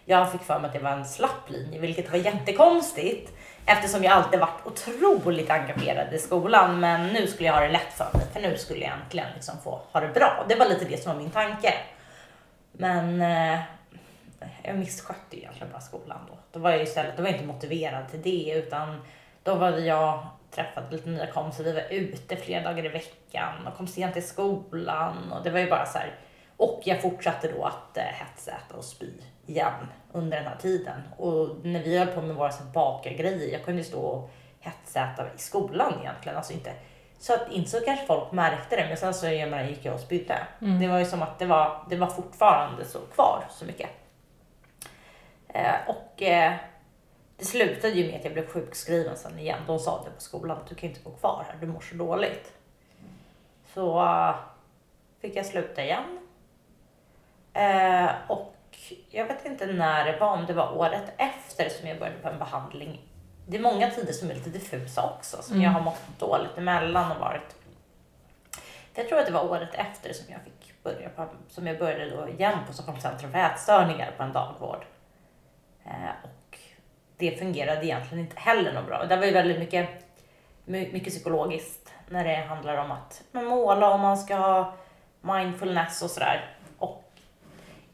jag 0.05 0.31
fick 0.31 0.41
för 0.41 0.59
mig 0.59 0.67
att 0.67 0.73
det 0.73 0.79
var 0.79 0.91
en 0.91 1.05
slapp 1.05 1.49
linje, 1.49 1.79
vilket 1.79 2.11
var 2.11 2.17
jättekonstigt 2.17 3.31
eftersom 3.65 4.03
jag 4.03 4.13
alltid 4.13 4.39
varit 4.39 4.65
otroligt 4.65 5.49
engagerad 5.49 6.13
i 6.13 6.19
skolan. 6.19 6.79
Men 6.79 7.07
nu 7.07 7.27
skulle 7.27 7.47
jag 7.47 7.53
ha 7.53 7.61
det 7.61 7.69
lätt 7.71 7.93
för 7.93 8.07
mig, 8.13 8.27
för 8.33 8.41
nu 8.41 8.57
skulle 8.57 8.79
jag 8.79 8.93
äntligen 8.93 9.27
liksom 9.35 9.55
få 9.63 9.81
ha 9.91 9.99
det 9.99 10.07
bra. 10.07 10.45
Det 10.49 10.55
var 10.55 10.65
lite 10.65 10.85
det 10.85 10.97
som 10.97 11.13
var 11.13 11.21
min 11.21 11.31
tanke. 11.31 11.73
Men 12.71 13.21
eh, 13.21 13.59
jag 14.63 14.77
misskötte 14.77 15.37
egentligen 15.37 15.71
bara 15.71 15.81
skolan 15.81 16.19
då. 16.27 16.37
Då 16.51 16.59
var 16.59 16.71
jag 16.71 16.83
istället, 16.83 17.17
då 17.17 17.23
var 17.23 17.29
jag 17.29 17.35
inte 17.39 17.53
motiverad 17.53 18.09
till 18.09 18.21
det 18.21 18.53
utan 18.55 19.01
då 19.43 19.55
var 19.55 19.71
jag 19.71 20.27
träffat 20.51 20.91
lite 20.91 21.09
nya 21.09 21.27
kompisar, 21.27 21.63
vi 21.63 21.71
var 21.71 21.85
ute 21.89 22.35
flera 22.35 22.63
dagar 22.63 22.85
i 22.85 22.89
veckan 22.89 23.67
och 23.67 23.77
kom 23.77 23.87
sent 23.87 24.13
till 24.13 24.27
skolan 24.27 25.31
och 25.31 25.43
det 25.43 25.49
var 25.49 25.59
ju 25.59 25.69
bara 25.69 25.85
så 25.85 25.97
här. 25.97 26.15
Och 26.57 26.81
jag 26.83 27.01
fortsatte 27.01 27.51
då 27.51 27.65
att 27.65 27.97
eh, 27.97 28.03
hetsäta 28.03 28.75
och 28.77 28.83
spy 28.83 29.13
igen 29.45 29.87
under 30.11 30.37
den 30.37 30.47
här 30.47 30.55
tiden. 30.55 31.01
Och 31.17 31.65
när 31.65 31.83
vi 31.83 31.97
höll 31.97 32.07
på 32.07 32.21
med 32.21 32.35
våra 32.35 32.51
bakargrejer, 32.73 33.53
jag 33.53 33.65
kunde 33.65 33.83
stå 33.83 33.99
och 33.99 34.31
hetsäta 34.59 35.25
i 35.35 35.37
skolan 35.37 35.93
egentligen. 35.99 36.37
Alltså 36.37 36.53
inte, 36.53 36.73
så 37.19 37.33
att 37.33 37.51
inte 37.51 37.69
så 37.69 37.79
kanske 37.79 38.05
folk 38.05 38.31
märkte 38.31 38.75
det, 38.75 38.85
men 38.87 38.97
sen 38.97 39.13
så 39.13 39.25
jag 39.25 39.49
menar, 39.49 39.63
gick 39.63 39.85
jag 39.85 39.93
och 39.93 39.99
spydde. 39.99 40.37
Mm. 40.61 40.79
Det 40.79 40.87
var 40.87 40.99
ju 40.99 41.05
som 41.05 41.21
att 41.21 41.39
det 41.39 41.45
var, 41.45 41.85
det 41.89 41.95
var 41.95 42.07
fortfarande 42.07 42.85
så 42.85 42.99
kvar 42.99 43.43
så 43.49 43.65
mycket. 43.65 43.89
Eh, 45.47 45.75
och 45.87 46.21
eh, 46.21 46.53
det 47.39 47.45
slutade 47.45 47.93
ju 47.93 48.07
med 48.07 48.15
att 48.19 48.23
jag 48.23 48.33
blev 48.33 48.47
sjukskriven 48.47 49.17
sen 49.17 49.39
igen. 49.39 49.59
De 49.67 49.79
sa 49.79 50.03
det 50.05 50.11
på 50.11 50.21
skolan 50.21 50.57
att 50.57 50.67
du 50.67 50.75
kan 50.75 50.89
inte 50.89 51.01
gå 51.01 51.11
kvar 51.11 51.45
här, 51.47 51.57
du 51.61 51.67
mår 51.67 51.79
så 51.81 51.95
dåligt. 51.95 52.53
Så 53.73 54.03
eh, 54.05 54.35
fick 55.21 55.35
jag 55.35 55.45
sluta 55.45 55.83
igen. 55.83 56.19
Eh, 57.53 58.09
och 58.27 58.55
jag 59.09 59.25
vet 59.25 59.45
inte 59.45 59.65
när 59.65 60.05
det 60.11 60.19
var, 60.19 60.27
om 60.33 60.45
det 60.45 60.53
var 60.53 60.77
året 60.77 61.13
efter 61.17 61.69
som 61.69 61.87
jag 61.87 61.99
började 61.99 62.19
på 62.19 62.29
en 62.29 62.39
behandling. 62.39 63.01
Det 63.47 63.57
är 63.57 63.61
många 63.61 63.89
tider 63.91 64.13
som 64.13 64.29
är 64.31 64.35
lite 64.35 64.49
diffusa 64.49 65.13
också, 65.17 65.41
som 65.41 65.53
Mm. 65.55 65.63
jag 65.65 65.71
har 65.71 65.81
mått 65.81 66.01
dåligt 66.19 66.57
emellan 66.57 67.11
och 67.11 67.17
varit. 67.17 67.55
Jag 68.93 69.09
tror 69.09 69.19
att 69.19 69.25
det 69.25 69.31
var 69.31 69.49
året 69.49 69.69
efter 69.73 70.13
som 70.13 70.25
jag 70.33 70.41
fick 70.41 70.83
börja 70.83 71.09
på, 71.09 71.27
som 71.49 71.67
jag 71.67 71.79
började 71.79 72.09
då 72.09 72.27
igen 72.29 72.57
på 72.67 72.73
Stockholms 72.73 73.01
centrum 73.01 73.31
för 73.31 73.39
ätstörningar 73.39 74.11
på 74.17 74.23
en 74.23 74.33
dagvård. 74.33 74.85
Och 76.23 76.29
det 77.19 77.39
fungerade 77.39 77.85
egentligen 77.85 78.23
inte 78.23 78.39
heller 78.39 78.73
något 78.73 78.87
bra. 78.87 79.05
Det 79.05 79.15
var 79.15 79.25
ju 79.25 79.31
väldigt 79.31 79.59
mycket, 79.59 79.89
mycket 80.65 81.13
psykologiskt 81.13 81.93
när 82.09 82.23
det 82.23 82.35
handlar 82.35 82.77
om 82.77 82.91
att 82.91 83.23
man 83.31 83.45
måla 83.45 83.93
och 83.93 83.99
man 83.99 84.17
ska 84.17 84.35
ha 84.35 84.73
mindfulness 85.21 86.01
och 86.01 86.09
sådär. 86.09 86.55
Och 86.77 87.03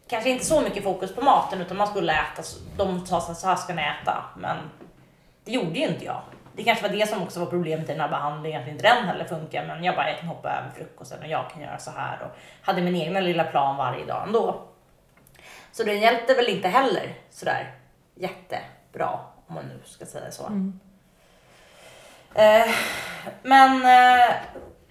kanske 0.08 0.30
inte 0.30 0.46
så 0.46 0.62
mycket 0.62 0.84
fokus 0.84 1.16
på 1.16 1.22
maten 1.22 1.62
utan 1.62 1.78
man 1.78 1.88
skulle 1.88 2.14
äta, 2.14 2.44
de 2.78 3.06
sa 3.06 3.22
så 3.22 3.28
här, 3.28 3.34
så 3.34 3.48
här 3.48 3.56
ska 3.56 3.74
ni 3.74 3.82
äta, 3.82 4.24
men 4.38 4.58
det 5.46 5.52
gjorde 5.52 5.80
ju 5.80 5.88
inte 5.88 6.06
jag. 6.06 6.22
Det 6.56 6.64
kanske 6.64 6.88
var 6.88 6.96
det 6.96 7.10
som 7.10 7.24
också 7.24 7.40
var 7.40 7.48
problemet 7.48 7.90
i 7.90 7.92
den 7.92 8.02
här 8.02 8.10
behandlingen, 8.10 8.62
att 8.62 8.68
inte 8.68 8.84
den 8.84 9.06
heller 9.06 9.26
funkar, 9.26 9.66
men 9.66 9.84
jag 9.84 9.96
bara, 9.96 10.10
jag 10.10 10.20
kan 10.20 10.28
hoppa 10.28 10.50
över 10.50 10.72
frukosten 10.76 11.20
och 11.20 11.28
jag 11.28 11.50
kan 11.50 11.62
göra 11.62 11.78
så 11.78 11.92
här 11.92 12.22
och 12.22 12.38
hade 12.62 12.82
min 12.82 12.96
egna 12.96 13.20
lilla 13.20 13.44
plan 13.44 13.78
varje 13.78 14.06
dag 14.06 14.24
ändå. 14.28 14.62
Så 15.72 15.84
det 15.84 15.94
hjälpte 15.94 16.34
väl 16.34 16.50
inte 16.50 16.68
heller 16.68 17.14
sådär 17.30 17.74
jätte 18.16 18.60
jättebra, 18.96 19.20
om 19.48 19.56
man 19.56 19.66
nu 19.66 19.80
ska 19.86 20.06
säga 20.06 20.32
så. 20.32 20.46
Mm. 20.46 20.80
Eh, 22.36 22.76
men 23.44 23.82
eh, 23.86 24.36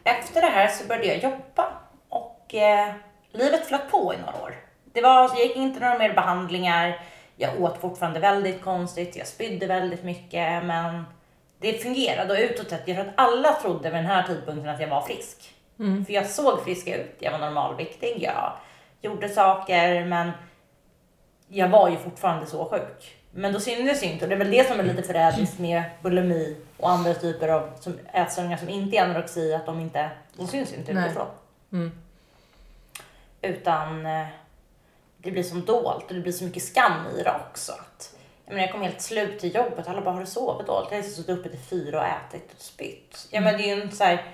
efter 0.05 0.41
det 0.41 0.49
här 0.49 0.69
så 0.69 0.87
började 0.87 1.07
jag 1.07 1.23
jobba 1.23 1.73
och 2.09 2.55
eh, 2.55 2.95
livet 3.33 3.67
flöt 3.67 3.91
på 3.91 4.15
i 4.15 4.17
några 4.17 4.43
år. 4.43 4.55
Det 4.93 5.01
var, 5.01 5.29
jag 5.29 5.47
gick 5.47 5.57
inte 5.57 5.81
några 5.81 5.99
mer 5.99 6.15
behandlingar, 6.15 7.01
jag 7.37 7.61
åt 7.61 7.81
fortfarande 7.81 8.21
väldigt 8.21 8.63
konstigt, 8.63 9.17
jag 9.17 9.27
spydde 9.27 9.67
väldigt 9.67 10.05
mycket 10.05 10.65
men 10.65 11.05
det 11.59 11.83
fungerade 11.83 12.33
och 12.33 12.39
utåt 12.39 12.71
sett, 12.71 12.89
jag 12.89 12.97
tror 12.97 13.09
att 13.09 13.15
alla 13.17 13.53
trodde 13.53 13.91
vid 13.91 13.99
den 13.99 14.07
här 14.07 14.23
tidpunkten 14.23 14.69
att 14.69 14.81
jag 14.81 14.89
var 14.89 15.01
frisk. 15.03 15.55
Mm. 15.79 16.05
För 16.05 16.13
jag 16.13 16.27
såg 16.27 16.65
frisk 16.65 16.89
ut, 16.89 17.17
jag 17.19 17.33
var 17.33 17.39
normalviktig, 17.39 18.19
jag 18.23 18.53
gjorde 19.01 19.29
saker 19.29 20.05
men 20.05 20.31
jag 21.49 21.69
var 21.69 21.89
ju 21.89 21.97
fortfarande 21.97 22.47
så 22.47 22.65
sjuk. 22.65 23.24
Men 23.37 23.53
då 23.53 23.61
syntes 23.61 24.01
det 24.01 24.07
inte 24.07 24.25
och 24.25 24.29
det 24.29 24.35
är 24.35 24.39
väl 24.39 24.51
det 24.51 24.69
som 24.69 24.81
är 24.81 24.85
lite 24.85 25.03
förrädiskt 25.03 25.59
med 25.59 25.83
bulimi 26.03 26.57
och 26.77 26.91
andra 26.91 27.15
typer 27.15 27.49
av 27.49 27.71
som 27.81 27.99
ätstörningar 28.13 28.57
som 28.57 28.69
inte 28.69 28.97
är 28.97 29.05
anorexi, 29.05 29.55
att 29.55 29.67
de 29.67 29.81
inte, 29.81 30.11
de 30.37 30.47
syns 30.47 30.73
inte 30.73 30.93
Nej. 30.93 31.05
utifrån. 31.05 31.27
Mm. 31.73 31.93
Utan 33.43 34.07
eh, 34.07 34.27
det 35.19 35.31
blir 35.31 35.43
som 35.43 35.65
dolt 35.65 36.05
och 36.09 36.15
det 36.15 36.21
blir 36.21 36.33
så 36.33 36.45
mycket 36.45 36.63
skam 36.63 37.07
i 37.19 37.23
det 37.23 37.35
också. 37.51 37.73
Att, 37.73 38.17
jag, 38.45 38.55
menar, 38.55 38.67
jag 38.67 38.73
kom 38.73 38.83
helt 38.83 39.01
slut 39.01 39.41
till 39.41 39.55
jobbet 39.55 39.89
alla 39.89 40.01
bara 40.01 40.15
har 40.15 40.21
du 40.21 40.27
sovit 40.27 40.67
dåligt? 40.67 40.91
Jag 40.91 40.99
har 40.99 41.03
suttit 41.03 41.39
uppe 41.39 41.49
till 41.49 41.59
fyra 41.59 42.01
och 42.01 42.07
ätit 42.07 42.53
och 42.53 42.61
spytt. 42.61 43.29
Ja, 43.31 43.41
men 43.41 43.57
det 43.57 43.71
är 43.71 43.77
ju 43.77 43.83
inte 43.83 43.97
så 43.97 44.05
här, 44.05 44.25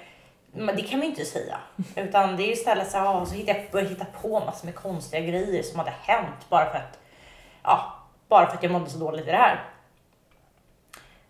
men 0.52 0.76
det 0.76 0.82
kan 0.82 0.98
man 0.98 1.08
ju 1.08 1.10
inte 1.10 1.24
säga. 1.24 1.58
Utan 1.96 2.36
det 2.36 2.42
är 2.42 2.52
istället 2.52 2.90
så 2.90 2.98
här, 2.98 3.24
så 3.24 3.34
hittar 3.34 3.66
jag 3.72 3.84
hitta 3.84 4.04
på 4.04 4.40
massor 4.40 4.66
med 4.66 4.74
konstiga 4.74 5.20
grejer 5.20 5.62
som 5.62 5.78
hade 5.78 5.94
hänt 6.02 6.48
bara 6.48 6.70
för 6.70 6.78
att, 6.78 6.98
ja, 7.62 7.99
bara 8.30 8.46
för 8.46 8.56
att 8.56 8.62
jag 8.62 8.72
mådde 8.72 8.90
så 8.90 8.98
dåligt 8.98 9.28
i 9.28 9.30
det 9.30 9.36
här. 9.36 9.64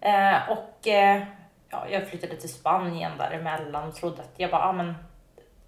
Eh, 0.01 0.51
och 0.51 0.86
eh, 0.88 1.22
ja, 1.70 1.88
jag 1.88 2.09
flyttade 2.09 2.36
till 2.36 2.53
Spanien 2.53 3.12
däremellan 3.18 3.88
och 3.88 3.94
trodde 3.94 4.22
att 4.22 4.34
jag 4.36 4.51
bara, 4.51 4.61
ja 4.61 4.72
men 4.72 4.94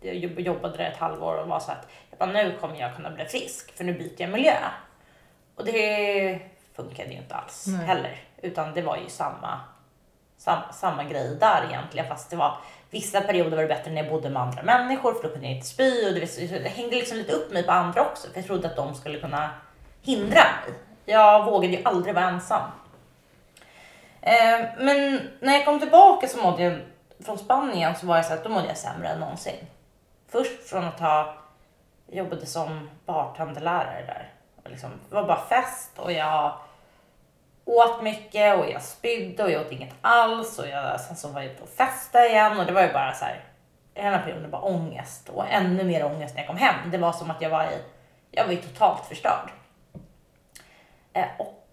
jag 0.00 0.14
jobb- 0.14 0.40
jobbade 0.40 0.76
där 0.76 0.90
ett 0.90 0.96
halvår 0.96 1.36
och 1.36 1.48
var 1.48 1.60
så 1.60 1.72
att 1.72 1.88
jag 2.10 2.18
bara, 2.18 2.32
nu 2.32 2.58
kommer 2.60 2.80
jag 2.80 2.96
kunna 2.96 3.10
bli 3.10 3.24
frisk 3.24 3.76
för 3.76 3.84
nu 3.84 3.92
byter 3.92 4.20
jag 4.22 4.30
miljö. 4.30 4.56
Och 5.56 5.64
det 5.64 6.40
funkade 6.76 7.10
ju 7.10 7.16
inte 7.16 7.34
alls 7.34 7.66
Nej. 7.66 7.86
heller, 7.86 8.16
utan 8.42 8.74
det 8.74 8.82
var 8.82 8.96
ju 8.96 9.08
samma, 9.08 9.60
sam, 10.36 10.62
samma 10.72 11.04
grej 11.04 11.36
där 11.40 11.66
egentligen 11.68 12.08
fast 12.08 12.30
det 12.30 12.36
var 12.36 12.56
Vissa 12.90 13.20
perioder 13.20 13.56
var 13.56 13.62
det 13.62 13.68
bättre 13.68 13.90
när 13.90 14.02
jag 14.02 14.12
bodde 14.12 14.30
med 14.30 14.42
andra 14.42 14.62
människor 14.62 15.14
för 15.14 15.22
då 15.22 15.28
kunde 15.28 15.46
jag 15.46 15.56
inte 15.56 15.66
spy 15.66 16.08
och 16.08 16.14
det, 16.14 16.58
det 16.62 16.68
hängde 16.68 16.96
liksom 16.96 17.18
lite 17.18 17.32
upp 17.32 17.52
mig 17.52 17.62
på 17.62 17.72
andra 17.72 18.00
också 18.00 18.28
för 18.28 18.38
jag 18.38 18.46
trodde 18.46 18.68
att 18.68 18.76
de 18.76 18.94
skulle 18.94 19.20
kunna 19.20 19.50
hindra 20.02 20.40
mig. 20.40 20.74
Jag 21.04 21.44
vågade 21.44 21.76
ju 21.76 21.82
aldrig 21.84 22.14
vara 22.14 22.28
ensam. 22.28 22.62
Eh, 24.20 24.60
men 24.78 25.30
när 25.40 25.52
jag 25.52 25.64
kom 25.64 25.80
tillbaka 25.80 26.28
så 26.28 26.42
mådde 26.42 26.62
jag 26.62 26.80
från 27.24 27.38
Spanien 27.38 27.94
så 27.94 28.06
var 28.06 28.16
jag 28.16 28.24
så 28.24 28.34
att 28.34 28.44
då 28.44 28.50
mådde 28.50 28.66
jag 28.66 28.76
sämre 28.76 29.08
än 29.08 29.20
någonsin. 29.20 29.66
Först 30.28 30.68
från 30.68 30.84
att 30.84 31.00
ha 31.00 31.34
jobbade 32.08 32.46
som 32.46 32.90
bartenderlärare 33.06 34.06
där. 34.06 34.30
Liksom, 34.70 34.90
det 35.08 35.14
var 35.14 35.24
bara 35.24 35.44
fest 35.48 35.98
och 35.98 36.12
jag 36.12 36.52
åt 37.64 38.02
mycket 38.02 38.58
och 38.58 38.70
jag 38.70 38.82
spydde 38.82 39.44
och 39.44 39.50
jag 39.50 39.60
åt 39.60 39.72
inget 39.72 39.94
alls 40.00 40.58
och 40.58 40.68
jag, 40.68 41.00
sen 41.00 41.16
så 41.16 41.28
var 41.28 41.40
jag 41.42 41.60
på 41.60 41.66
festa 41.66 42.26
igen 42.26 42.60
och 42.60 42.66
det 42.66 42.72
var 42.72 42.82
ju 42.82 42.92
bara 42.92 43.12
så 43.12 43.24
här, 43.24 43.44
hela 43.94 44.18
perioden 44.18 44.50
bara 44.50 44.62
ångest 44.62 45.28
och 45.28 45.44
ännu 45.48 45.84
mer 45.84 46.04
ångest 46.04 46.34
när 46.34 46.42
jag 46.42 46.48
kom 46.48 46.56
hem. 46.56 46.90
Det 46.90 46.98
var 46.98 47.12
som 47.12 47.30
att 47.30 47.42
jag 47.42 47.50
var 47.50 47.64
i, 47.64 47.78
jag 48.30 48.44
var 48.44 48.52
ju 48.52 48.60
totalt 48.60 49.06
förstörd. 49.06 49.50
Eh, 51.12 51.26
och 51.38 51.68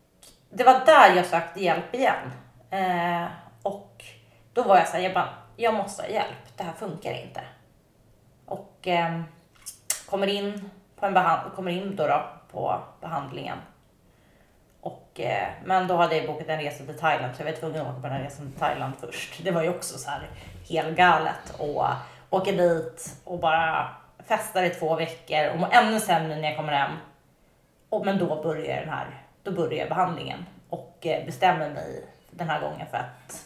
det 0.50 0.64
var 0.64 0.86
där 0.86 1.16
jag 1.16 1.26
sökte 1.26 1.64
hjälp 1.64 1.96
igen. 1.96 2.32
Eh, 2.70 3.28
och 3.64 4.04
då 4.54 4.64
var 4.64 4.78
jag 4.78 4.88
så 4.88 4.98
här, 4.98 5.04
jag 5.04 5.14
bara, 5.14 5.30
jag 5.56 5.74
måste 5.74 6.02
ha 6.02 6.10
hjälp, 6.10 6.58
det 6.58 6.64
här 6.64 6.74
funkar 6.74 7.12
inte. 7.12 7.42
Och 8.46 8.88
eh, 8.88 9.22
kommer 10.10 10.28
in 10.28 10.70
på 10.96 11.06
en 11.06 11.14
behand 11.14 11.54
kommer 11.56 11.72
in 11.72 11.96
då, 11.96 12.08
då 12.08 12.24
på 12.52 12.80
behandlingen 13.02 13.58
och, 14.82 15.20
eh, 15.20 15.48
men 15.66 15.88
då 15.88 15.96
hade 15.96 16.18
jag 16.18 16.28
bokat 16.28 16.50
en 16.50 16.60
resa 16.60 16.84
till 16.84 17.00
Thailand 17.00 17.36
så 17.36 17.42
jag 17.42 17.52
var 17.52 17.58
tvungen 17.58 17.82
att 17.82 17.88
åka 17.88 18.02
på 18.02 18.08
den 18.08 18.12
här 18.12 18.24
resan 18.24 18.52
till 18.52 18.60
Thailand 18.60 18.94
först. 19.00 19.44
Det 19.44 19.52
var 19.52 19.64
ju 19.64 19.70
också 19.70 19.98
så 19.98 20.10
här 20.10 20.30
helgalet 20.70 21.56
och 21.58 21.86
åka 22.30 22.52
dit 22.52 23.16
och 23.24 23.40
bara 23.40 23.88
festa 24.28 24.66
i 24.66 24.70
två 24.70 24.96
veckor 24.96 25.50
och 25.50 25.60
må 25.60 25.68
ännu 25.72 26.00
sämre 26.00 26.36
när 26.36 26.48
jag 26.50 26.58
kommer 26.58 26.74
hem. 26.74 26.92
Och, 27.90 28.06
men 28.06 28.18
då 28.18 28.44
börjar 28.44 28.80
den 28.80 28.90
här, 28.90 29.18
då 29.44 29.52
börjar 29.52 29.90
behandlingen 29.90 30.46
och 30.70 30.98
eh, 31.02 31.26
bestämmer 31.26 31.70
mig 31.70 32.06
den 32.32 32.50
här 32.50 32.62
gången 32.62 32.88
för 32.92 32.98
att 32.98 33.46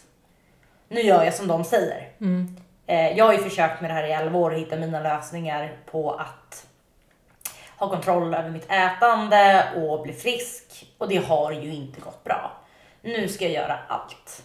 nu 0.88 1.00
gör 1.00 1.24
jag 1.24 1.34
som 1.34 1.46
de 1.46 1.64
säger. 1.64 2.08
Mm. 2.20 2.56
Eh, 2.86 3.18
jag 3.18 3.24
har 3.24 3.32
ju 3.32 3.38
försökt 3.38 3.80
med 3.80 3.90
det 3.90 3.94
här 3.94 4.06
i 4.06 4.12
11 4.12 4.38
år 4.38 4.50
och 4.50 4.58
hitta 4.58 4.76
mina 4.76 5.00
lösningar 5.00 5.76
på 5.90 6.12
att 6.12 6.66
ha 7.76 7.88
kontroll 7.88 8.34
över 8.34 8.50
mitt 8.50 8.70
ätande 8.70 9.72
och 9.76 10.02
bli 10.02 10.12
frisk. 10.12 10.86
Och 10.98 11.08
det 11.08 11.16
har 11.16 11.52
ju 11.52 11.74
inte 11.74 12.00
gått 12.00 12.24
bra. 12.24 12.52
Nu 13.02 13.28
ska 13.28 13.44
jag 13.44 13.52
göra 13.52 13.78
allt. 13.88 14.42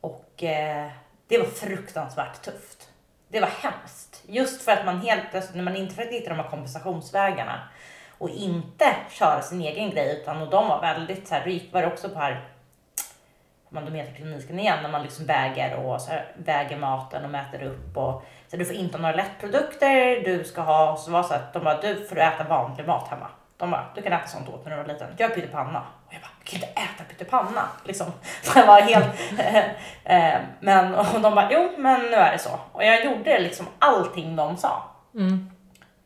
Och 0.00 0.42
eh, 0.42 0.90
det 1.28 1.38
var 1.38 1.46
fruktansvärt 1.46 2.42
tufft. 2.42 2.88
Det 3.28 3.40
var 3.40 3.48
hemskt. 3.48 4.22
Just 4.26 4.62
för 4.62 4.72
att 4.72 4.84
man 4.84 5.00
helt 5.00 5.30
plötsligt, 5.30 5.56
när 5.56 5.62
man 5.62 5.76
inte 5.76 5.94
försökte 5.94 6.16
hitta 6.16 6.30
de 6.30 6.38
här 6.40 6.50
kompensationsvägarna 6.50 7.68
och 8.20 8.30
inte 8.30 8.96
köra 9.10 9.42
sin 9.42 9.60
egen 9.60 9.90
grej 9.90 10.20
utan 10.20 10.42
och 10.42 10.50
de 10.50 10.68
var 10.68 10.80
väldigt 10.80 11.28
så 11.28 11.34
här, 11.34 11.44
då 11.44 11.50
gick 11.50 11.72
var 11.72 11.82
det 11.82 11.86
också 11.86 12.08
på 12.08 12.18
här 12.18 12.48
mandometerkliniken 13.68 14.58
igen 14.58 14.78
när 14.82 14.90
man 14.90 15.02
liksom 15.02 15.26
väger 15.26 15.76
och 15.76 16.00
så 16.00 16.10
här, 16.10 16.32
väger 16.36 16.76
maten 16.76 17.24
och 17.24 17.30
mäter 17.30 17.62
upp 17.62 17.96
och 17.96 18.24
så 18.48 18.56
du 18.56 18.64
får 18.64 18.76
inte 18.76 18.96
ha 18.96 19.02
några 19.02 19.16
lättprodukter, 19.16 20.24
du 20.24 20.44
ska 20.44 20.60
ha, 20.60 20.96
så 20.96 21.10
var 21.10 21.22
så 21.22 21.34
att 21.34 21.52
de 21.52 21.64
bara, 21.64 21.80
du 21.80 22.06
får 22.06 22.18
äta 22.18 22.44
vanlig 22.44 22.86
mat 22.86 23.08
hemma. 23.08 23.26
De 23.56 23.70
bara, 23.70 23.86
du 23.94 24.02
kan 24.02 24.12
äta 24.12 24.26
sånt 24.26 24.48
åt 24.48 24.64
när 24.64 24.70
du 24.70 24.82
var 24.82 24.88
liten. 24.88 25.08
Gör 25.18 25.28
pyttipanna. 25.28 25.82
Och 26.06 26.14
jag 26.14 26.20
bara, 26.20 26.30
jag 26.38 26.46
kan 26.46 26.54
inte 26.54 26.66
äta 26.66 27.04
pyttipanna. 27.08 27.68
Liksom. 27.84 28.06
Så 28.42 28.58
jag 28.58 28.66
var 28.66 28.80
helt, 28.80 29.20
eh, 30.04 30.40
men 30.60 30.94
och 30.94 31.20
de 31.20 31.34
bara, 31.34 31.48
jo 31.52 31.70
men 31.78 32.00
nu 32.00 32.14
är 32.14 32.32
det 32.32 32.38
så. 32.38 32.60
Och 32.72 32.84
jag 32.84 33.04
gjorde 33.04 33.38
liksom 33.38 33.66
allting 33.78 34.36
de 34.36 34.56
sa. 34.56 34.82
Mm. 35.14 35.49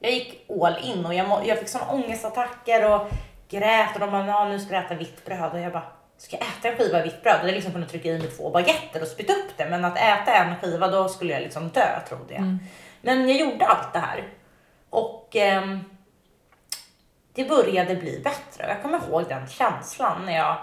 Jag 0.05 0.13
gick 0.13 0.51
all 0.63 0.79
in 0.83 1.07
och 1.07 1.15
jag, 1.15 1.29
må, 1.29 1.43
jag 1.45 1.59
fick 1.59 1.69
såna 1.69 1.91
ångestattacker 1.91 2.91
och 2.93 3.09
grät 3.49 3.95
och 3.95 4.01
de 4.01 4.11
bara, 4.11 4.27
ja, 4.27 4.49
nu 4.49 4.61
ska 4.61 4.71
du 4.71 4.87
äta 4.87 4.95
vitt 4.95 5.25
bröd. 5.25 5.53
Och 5.53 5.61
jag 5.61 5.73
bara, 5.73 5.93
ska 6.17 6.37
jag 6.37 6.47
äta 6.47 6.69
en 6.69 6.77
skiva 6.77 7.03
vitt 7.03 7.23
bröd? 7.23 7.41
Jag 7.43 7.55
liksom 7.55 7.73
kunde 7.73 7.87
trycka 7.87 8.09
i 8.09 8.19
mig 8.19 8.31
två 8.31 8.51
baguetter 8.51 9.03
och 9.03 9.09
spytta 9.09 9.33
upp 9.33 9.57
det. 9.57 9.67
Men 9.71 9.85
att 9.85 9.97
äta 9.97 10.35
en 10.35 10.57
skiva, 10.57 10.89
då 10.89 11.09
skulle 11.09 11.33
jag 11.33 11.43
liksom 11.43 11.69
dö 11.69 12.01
trodde 12.09 12.35
jag. 12.35 12.43
Mm. 12.43 12.59
Men 13.03 13.29
jag 13.29 13.39
gjorde 13.39 13.67
allt 13.67 13.93
det 13.93 13.99
här. 13.99 14.29
Och 14.91 15.37
ehm, 15.37 15.81
det 17.35 17.45
började 17.45 17.97
bli 17.97 18.21
bättre. 18.25 18.69
Jag 18.69 18.83
kommer 18.83 19.01
ihåg 19.09 19.25
den 19.29 19.47
känslan 19.47 20.27
när 20.27 20.37
jag 20.37 20.57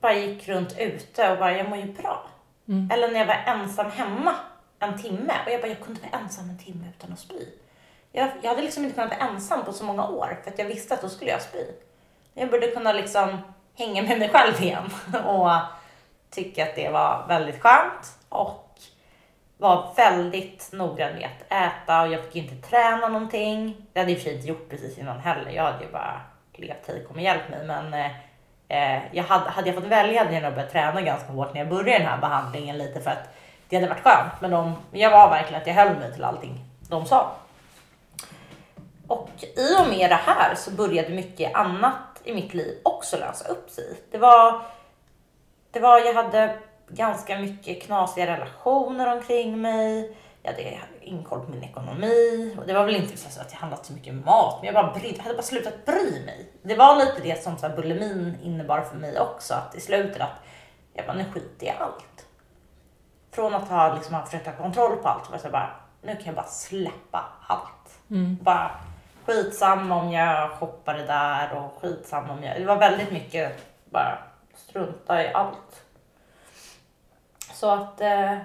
bara 0.00 0.14
gick 0.14 0.48
runt 0.48 0.78
ute 0.78 1.32
och 1.32 1.38
bara, 1.38 1.56
jag 1.56 1.68
mår 1.68 1.78
ju 1.78 1.92
bra. 1.92 2.26
Mm. 2.68 2.90
Eller 2.92 3.08
när 3.08 3.18
jag 3.18 3.26
var 3.26 3.42
ensam 3.46 3.90
hemma 3.90 4.34
en 4.78 5.02
timme 5.02 5.32
och 5.46 5.52
jag 5.52 5.60
bara, 5.60 5.68
jag 5.68 5.80
kunde 5.80 6.00
vara 6.00 6.22
ensam 6.22 6.50
en 6.50 6.58
timme 6.58 6.86
utan 6.96 7.12
att 7.12 7.18
spy. 7.18 7.46
Jag, 8.12 8.30
jag 8.42 8.50
hade 8.50 8.62
liksom 8.62 8.84
inte 8.84 8.94
kunnat 8.94 9.10
vara 9.10 9.30
ensam 9.30 9.64
på 9.64 9.72
så 9.72 9.84
många 9.84 10.08
år 10.08 10.38
för 10.44 10.50
att 10.50 10.58
jag 10.58 10.66
visste 10.66 10.94
att 10.94 11.02
då 11.02 11.08
skulle 11.08 11.30
jag 11.30 11.42
spy. 11.42 11.64
Jag 12.34 12.50
borde 12.50 12.66
kunna 12.66 12.92
liksom 12.92 13.38
hänga 13.74 14.02
med 14.02 14.18
mig 14.18 14.28
själv 14.28 14.62
igen 14.62 14.90
och 15.26 15.50
tycka 16.30 16.62
att 16.62 16.76
det 16.76 16.88
var 16.88 17.24
väldigt 17.28 17.62
skönt 17.62 18.18
och 18.28 18.70
var 19.58 19.92
väldigt 19.96 20.72
noggrann 20.72 21.14
med 21.14 21.28
att 21.48 21.52
äta 21.52 22.02
och 22.02 22.08
jag 22.08 22.24
fick 22.24 22.36
inte 22.36 22.68
träna 22.68 23.08
någonting. 23.08 23.86
Det 23.92 24.00
hade 24.00 24.12
jag 24.12 24.18
i 24.18 24.20
och 24.20 24.22
för 24.22 24.30
sig 24.30 24.36
inte 24.36 24.48
gjort 24.48 24.70
precis 24.70 24.98
innan 24.98 25.20
heller. 25.20 25.50
Jag 25.50 25.64
hade 25.64 25.84
ju 25.84 25.92
bara 25.92 26.20
levt 26.54 26.86
hej 26.88 27.04
kom 27.04 27.16
och 27.16 27.22
hjälp 27.22 27.50
mig 27.50 27.66
men 27.66 27.94
eh, 28.68 29.02
jag 29.12 29.24
hade, 29.24 29.50
hade 29.50 29.68
jag 29.68 29.74
fått 29.74 29.84
välja 29.84 30.24
hade 30.24 30.34
jag 30.34 30.42
nog 30.42 30.54
börjat 30.54 30.72
träna 30.72 31.00
ganska 31.00 31.32
hårt 31.32 31.54
när 31.54 31.60
jag 31.60 31.68
började 31.68 31.98
den 31.98 32.06
här 32.06 32.20
behandlingen 32.20 32.78
lite 32.78 33.00
för 33.00 33.10
att 33.10 33.34
det 33.68 33.76
hade 33.76 33.88
varit 33.88 34.02
skönt. 34.02 34.40
Men 34.40 34.50
de, 34.50 34.76
jag 34.92 35.10
var 35.10 35.30
verkligen 35.30 35.60
att 35.60 35.66
jag 35.66 35.74
höll 35.74 35.96
mig 35.96 36.12
till 36.12 36.24
allting 36.24 36.64
de 36.88 37.06
sa. 37.06 37.32
Och 39.10 39.30
i 39.56 39.76
och 39.82 39.88
med 39.88 40.10
det 40.10 40.20
här 40.26 40.54
så 40.54 40.70
började 40.70 41.08
mycket 41.08 41.54
annat 41.54 42.20
i 42.24 42.34
mitt 42.34 42.54
liv 42.54 42.78
också 42.82 43.16
lösa 43.16 43.48
upp 43.48 43.70
sig. 43.70 44.00
Det 44.10 44.18
var, 44.18 44.62
det 45.70 45.80
var, 45.80 45.98
jag 45.98 46.14
hade 46.14 46.58
ganska 46.88 47.38
mycket 47.38 47.82
knasiga 47.82 48.26
relationer 48.26 49.16
omkring 49.16 49.60
mig. 49.60 50.16
Jag 50.42 50.50
hade 50.50 50.80
inkoll 51.00 51.40
på 51.40 51.50
min 51.50 51.62
ekonomi 51.62 52.56
och 52.58 52.66
det 52.66 52.72
var 52.72 52.84
väl 52.84 52.96
inte 52.96 53.16
så 53.16 53.40
att 53.40 53.52
jag 53.52 53.58
handlat 53.58 53.86
så 53.86 53.92
mycket 53.92 54.14
mat, 54.14 54.58
men 54.62 54.74
jag, 54.74 54.84
bara 54.84 54.92
bryd, 54.92 55.14
jag 55.16 55.22
hade 55.22 55.34
bara 55.34 55.42
slutat 55.42 55.86
bry 55.86 56.24
mig. 56.26 56.52
Det 56.62 56.74
var 56.74 56.96
lite 56.96 57.20
det 57.22 57.42
som 57.42 57.58
så 57.58 57.66
här, 57.66 57.76
bulimin 57.76 58.38
innebar 58.42 58.80
för 58.80 58.96
mig 58.96 59.20
också, 59.20 59.54
att 59.54 59.74
i 59.74 59.80
slutet 59.80 60.22
att 60.22 60.36
jag 60.94 61.06
bara, 61.06 61.16
nu 61.16 61.24
skiter 61.24 61.66
jag 61.66 61.74
i 61.74 61.78
allt. 61.78 62.26
Från 63.32 63.54
att 63.54 63.68
ha, 63.68 63.94
liksom, 63.94 64.24
försökt 64.24 64.46
ha 64.46 64.56
kontroll 64.56 64.96
på 64.96 65.08
allt, 65.08 65.30
var 65.30 65.38
så 65.38 65.50
bara, 65.50 65.70
nu 66.02 66.16
kan 66.16 66.24
jag 66.24 66.34
bara 66.34 66.46
släppa 66.46 67.24
allt. 67.48 68.00
Mm. 68.10 68.38
Bara 68.42 68.70
skitsam 69.30 69.92
om 69.92 70.12
jag 70.12 70.50
shoppade 70.50 71.06
där 71.06 71.52
och 71.52 71.82
skitsam 71.82 72.30
om 72.30 72.44
jag... 72.44 72.60
Det 72.60 72.64
var 72.66 72.76
väldigt 72.76 73.12
mycket 73.12 73.52
bara 73.84 74.18
strunta 74.54 75.24
i 75.24 75.32
allt. 75.32 75.84
Så 77.52 77.70
att 77.70 78.00
eh, 78.00 78.36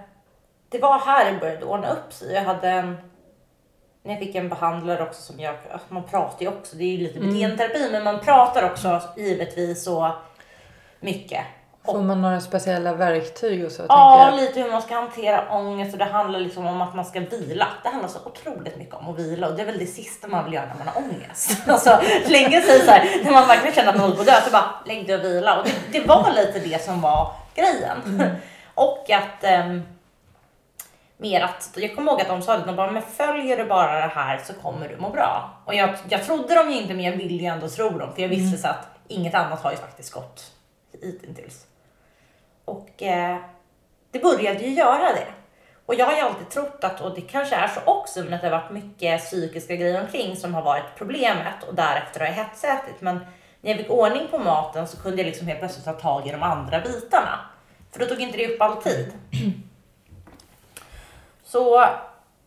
det 0.69 0.79
var 0.79 0.99
här 0.99 1.31
det 1.31 1.39
började 1.39 1.65
ordna 1.65 1.91
upp 1.91 2.13
sig. 2.13 2.33
Jag 2.33 2.41
hade 2.41 2.69
en... 2.69 2.97
När 4.03 4.13
jag 4.13 4.19
fick 4.19 4.35
en 4.35 4.49
behandlare 4.49 5.03
också 5.03 5.21
som 5.21 5.39
jag... 5.39 5.55
Man 5.89 6.03
pratar 6.03 6.41
ju 6.41 6.47
också, 6.47 6.75
det 6.75 6.83
är 6.83 6.91
ju 6.91 6.97
lite 6.97 7.19
Mm. 7.19 7.29
beteendeterapi, 7.33 7.89
men 7.91 8.03
man 8.03 8.19
pratar 8.19 8.69
också 8.71 9.01
givetvis 9.17 9.83
så 9.83 10.11
mycket. 10.99 11.43
Får 11.85 12.01
man 12.01 12.21
några 12.21 12.39
speciella 12.39 12.93
verktyg 12.93 13.65
och 13.65 13.71
så? 13.71 13.85
Ja, 13.89 14.33
lite 14.37 14.59
hur 14.61 14.71
man 14.71 14.81
ska 14.81 14.95
hantera 14.95 15.49
ångest 15.49 15.93
och 15.93 15.99
det 15.99 16.05
handlar 16.05 16.39
liksom 16.39 16.67
om 16.67 16.81
att 16.81 16.95
man 16.95 17.05
ska 17.05 17.19
vila. 17.19 17.67
Det 17.83 17.89
handlar 17.89 18.09
så 18.09 18.19
otroligt 18.25 18.77
mycket 18.77 18.95
om 18.95 19.09
att 19.09 19.19
vila 19.19 19.47
och 19.47 19.55
det 19.55 19.61
är 19.61 19.65
väl 19.65 19.79
det 19.79 19.85
sista 19.85 20.27
man 20.27 20.45
vill 20.45 20.53
göra 20.53 20.65
när 20.65 20.85
man 20.85 20.87
har 20.87 21.01
ångest. 21.01 21.61
Alltså, 21.67 21.99
länge 22.27 22.61
säger 22.61 22.85
så 22.85 22.91
här, 22.91 23.23
när 23.23 23.31
man 23.31 23.47
verkligen 23.47 23.75
känner 23.75 23.89
att 23.89 23.95
man 23.95 24.01
håller 24.01 24.15
på 24.15 24.21
att 24.21 24.27
dö, 24.27 24.41
så 24.45 24.51
bara 24.51 24.69
lägg 24.85 25.07
dig 25.07 25.15
och 25.15 25.23
vila. 25.23 25.59
Och 25.59 25.65
det, 25.65 25.99
det 25.99 26.07
var 26.07 26.31
lite 26.35 26.59
det 26.59 26.83
som 26.83 27.01
var 27.01 27.31
grejen. 27.55 28.31
Och 28.75 29.09
att 29.09 29.43
ehm, 29.43 29.83
mer 31.17 31.41
att, 31.41 31.69
jag 31.75 31.95
kommer 31.95 32.11
ihåg 32.11 32.21
att 32.21 32.27
de 32.27 32.41
sa 32.41 32.57
det, 32.57 32.65
de 32.65 32.75
bara, 32.75 32.91
men 32.91 33.01
följer 33.01 33.57
du 33.57 33.65
bara 33.65 33.93
det 33.93 34.13
här 34.13 34.37
så 34.37 34.53
kommer 34.53 34.89
du 34.89 34.97
må 34.97 35.09
bra. 35.09 35.49
Och 35.65 35.75
jag, 35.75 35.89
jag 36.09 36.23
trodde 36.23 36.55
dem 36.55 36.71
ju 36.71 36.81
inte 36.81 36.93
men 36.93 37.05
jag 37.05 37.11
ville 37.11 37.43
ju 37.43 37.45
ändå 37.45 37.69
tro 37.69 37.89
dem 37.89 38.13
för 38.15 38.21
jag 38.21 38.29
visste 38.29 38.57
så 38.57 38.67
att 38.67 38.87
inget 39.07 39.35
annat 39.35 39.61
har 39.61 39.71
ju 39.71 39.77
faktiskt 39.77 40.11
gått 40.13 40.51
hittills. 41.01 41.65
Och 42.65 43.03
eh, 43.03 43.37
det 44.11 44.19
började 44.19 44.59
ju 44.59 44.73
göra 44.73 45.13
det. 45.13 45.27
Och 45.85 45.95
jag 45.95 46.05
har 46.05 46.13
ju 46.13 46.19
alltid 46.19 46.49
trott 46.49 46.83
att, 46.83 47.01
och 47.01 47.15
det 47.15 47.21
kanske 47.21 47.55
är 47.55 47.67
så 47.67 47.79
också, 47.85 48.23
men 48.23 48.33
att 48.33 48.41
det 48.41 48.49
har 48.49 48.61
varit 48.61 48.71
mycket 48.71 49.21
psykiska 49.21 49.75
grejer 49.75 50.01
omkring 50.01 50.35
som 50.35 50.53
har 50.53 50.61
varit 50.61 50.95
problemet 50.97 51.63
och 51.67 51.75
därefter 51.75 52.19
har 52.19 52.27
jag 52.27 52.33
hetsätit. 52.33 53.01
Men 53.01 53.19
när 53.61 53.71
jag 53.71 53.77
fick 53.77 53.89
ordning 53.89 54.27
på 54.27 54.37
maten 54.37 54.87
så 54.87 54.97
kunde 54.97 55.17
jag 55.17 55.25
liksom 55.25 55.47
helt 55.47 55.59
plötsligt 55.59 55.85
ta 55.85 55.93
tag 55.93 56.27
i 56.27 56.31
de 56.31 56.43
andra 56.43 56.79
bitarna. 56.79 57.39
För 57.91 57.99
då 57.99 58.05
tog 58.05 58.21
inte 58.21 58.37
det 58.37 58.47
upp 58.47 58.61
all 58.61 58.83
tid. 58.83 59.13
Så 61.43 61.85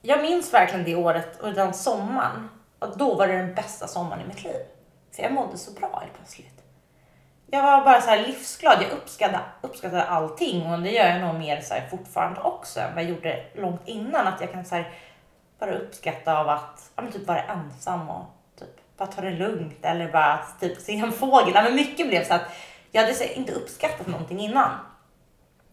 jag 0.02 0.22
minns 0.22 0.54
verkligen 0.54 0.84
det 0.84 0.94
året 0.94 1.40
och 1.40 1.52
den 1.52 1.74
sommaren. 1.74 2.48
Och 2.78 2.98
då 2.98 3.14
var 3.14 3.28
det 3.28 3.36
den 3.36 3.54
bästa 3.54 3.86
sommaren 3.86 4.22
i 4.22 4.28
mitt 4.28 4.44
liv. 4.44 4.60
För 5.16 5.22
jag 5.22 5.32
mådde 5.32 5.58
så 5.58 5.70
bra 5.70 5.98
helt 6.02 6.14
plötsligt 6.14 6.57
jag 7.50 7.62
var 7.62 7.84
bara 7.84 8.00
så 8.00 8.10
här 8.10 8.26
livsglad. 8.26 8.82
Jag 8.82 8.90
uppskattade, 8.90 9.44
uppskattade 9.60 10.02
allting 10.02 10.66
och 10.66 10.78
det 10.78 10.90
gör 10.90 11.06
jag 11.06 11.20
nog 11.20 11.34
mer 11.34 11.60
så 11.60 11.74
här 11.74 11.88
fortfarande 11.90 12.40
också 12.40 12.80
än 12.80 12.94
vad 12.94 13.04
jag 13.04 13.10
gjorde 13.10 13.44
långt 13.54 13.82
innan. 13.84 14.26
Att 14.26 14.40
jag 14.40 14.52
kan 14.52 14.64
så 14.64 14.74
här 14.74 14.92
bara 15.58 15.74
uppskatta 15.74 16.38
av 16.38 16.48
att 16.48 16.90
ja, 16.96 17.02
men 17.02 17.12
typ 17.12 17.26
vara 17.26 17.42
ensam 17.42 18.10
och 18.10 18.24
typ 18.58 18.96
bara 18.96 19.08
ta 19.08 19.20
det 19.20 19.30
lugnt 19.30 19.78
eller 19.84 20.12
bara 20.12 20.40
typ 20.60 20.78
se 20.80 20.98
en 20.98 21.12
fågel. 21.12 21.52
Ja, 21.54 21.62
men 21.62 21.74
mycket 21.74 22.08
blev 22.08 22.24
så 22.24 22.34
att 22.34 22.56
jag 22.92 23.00
hade 23.00 23.14
så 23.14 23.24
inte 23.24 23.52
uppskattat 23.52 24.06
någonting 24.06 24.40
innan. 24.40 24.70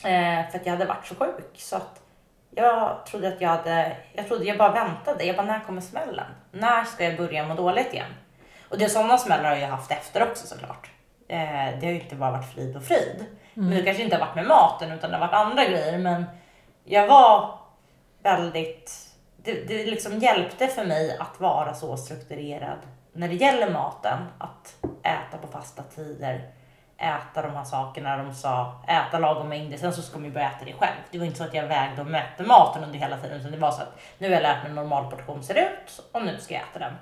Eh, 0.04 0.50
för 0.52 0.60
att 0.60 0.66
jag 0.66 0.72
hade 0.72 0.86
varit 0.86 1.08
så 1.08 1.16
sjuk. 1.16 1.52
Så 1.56 1.76
att 1.76 2.02
jag 2.50 3.06
trodde 3.06 3.28
att 3.28 3.42
jag 3.42 3.50
hade, 3.50 3.98
jag 4.14 4.28
trodde 4.28 4.46
jag 4.46 4.58
bara 4.58 4.72
väntade. 4.72 5.24
Jag 5.24 5.36
bara, 5.36 5.46
när 5.46 5.60
kommer 5.60 5.82
smällen? 5.82 6.28
När 6.52 6.84
ska 6.84 7.04
jag 7.04 7.18
börja 7.18 7.48
må 7.48 7.54
dåligt 7.54 7.94
igen? 7.94 8.14
Och 8.70 8.78
det 8.78 8.86
är 8.86 8.90
sådana 8.90 9.18
smällar 9.18 9.50
har 9.50 9.58
jag 9.58 9.68
haft 9.68 9.92
efter 9.92 10.32
också 10.32 10.48
såklart. 10.48 10.95
Eh, 11.28 11.80
det 11.80 11.86
har 11.86 11.94
ju 11.94 12.02
inte 12.02 12.16
bara 12.16 12.32
varit 12.32 12.54
frid 12.54 12.76
och 12.76 12.84
frid. 12.84 13.26
Men 13.54 13.70
det 13.70 13.84
kanske 13.84 14.04
inte 14.04 14.16
har 14.16 14.26
varit 14.26 14.36
med 14.36 14.48
maten 14.48 14.92
utan 14.92 15.12
det 15.12 15.18
har 15.18 15.28
varit 15.28 15.46
andra 15.46 15.66
grejer. 15.66 15.98
Men 15.98 16.26
jag 16.84 17.08
var 17.08 17.60
väldigt, 18.24 18.92
det, 19.38 19.68
det 19.68 19.86
liksom 19.86 20.20
hjälpte 20.20 20.68
för 20.68 20.86
mig 20.86 21.18
att 21.20 21.40
vara 21.40 21.74
så 21.74 21.98
strukturerad 21.98 22.80
när 23.14 23.28
det 23.28 23.36
gäller 23.36 23.72
maten. 23.72 24.20
Att 24.38 24.76
äta 25.04 25.38
på 25.38 25.48
fasta 25.48 25.84
tider, 25.84 26.50
äta 26.98 27.42
de 27.42 27.56
här 27.56 27.64
sakerna 27.64 28.18
de 28.18 28.34
sa, 28.34 28.82
äta 28.88 29.20
lagom 29.20 29.50
mängder, 29.50 29.78
sen 29.78 29.94
så 29.94 30.02
ska 30.02 30.18
man 30.18 30.26
ju 30.26 30.32
börja 30.32 30.52
äta 30.52 30.66
det 30.66 30.74
själv. 30.74 30.98
Det 31.12 31.18
var 31.18 31.26
inte 31.26 31.38
så 31.38 31.44
att 31.44 31.54
jag 31.54 31.68
vägde 31.68 32.02
och 32.02 32.08
mätte 32.08 32.44
maten 32.44 32.84
under 32.84 33.00
hela 33.00 33.18
tiden 33.18 33.40
utan 33.40 33.52
det 33.52 33.58
var 33.58 33.72
så 33.72 33.82
att 33.82 34.00
nu 34.18 34.28
har 34.28 34.34
jag 34.34 34.44
lärt 34.44 34.58
mig 34.58 34.64
hur 34.64 34.70
en 34.70 34.76
normal 34.76 35.12
portion 35.12 35.44
ser 35.44 35.56
ut 35.56 36.02
och 36.12 36.26
nu 36.26 36.38
ska 36.38 36.54
jag 36.54 36.64
äta 36.64 36.80
den. 36.80 36.94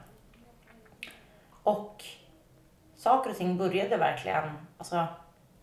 Och 1.64 2.04
saker 3.04 3.30
och 3.30 3.38
ting 3.38 3.58
började 3.58 3.98
verkligen, 3.98 4.44
alltså 4.78 5.06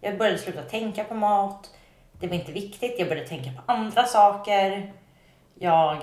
jag 0.01 0.19
började 0.19 0.39
sluta 0.39 0.63
tänka 0.63 1.05
på 1.05 1.15
mat, 1.15 1.71
det 2.13 2.27
var 2.27 2.35
inte 2.35 2.53
viktigt, 2.53 2.95
jag 2.99 3.09
började 3.09 3.29
tänka 3.29 3.51
på 3.53 3.73
andra 3.73 4.05
saker. 4.05 4.93
Jag 5.55 5.99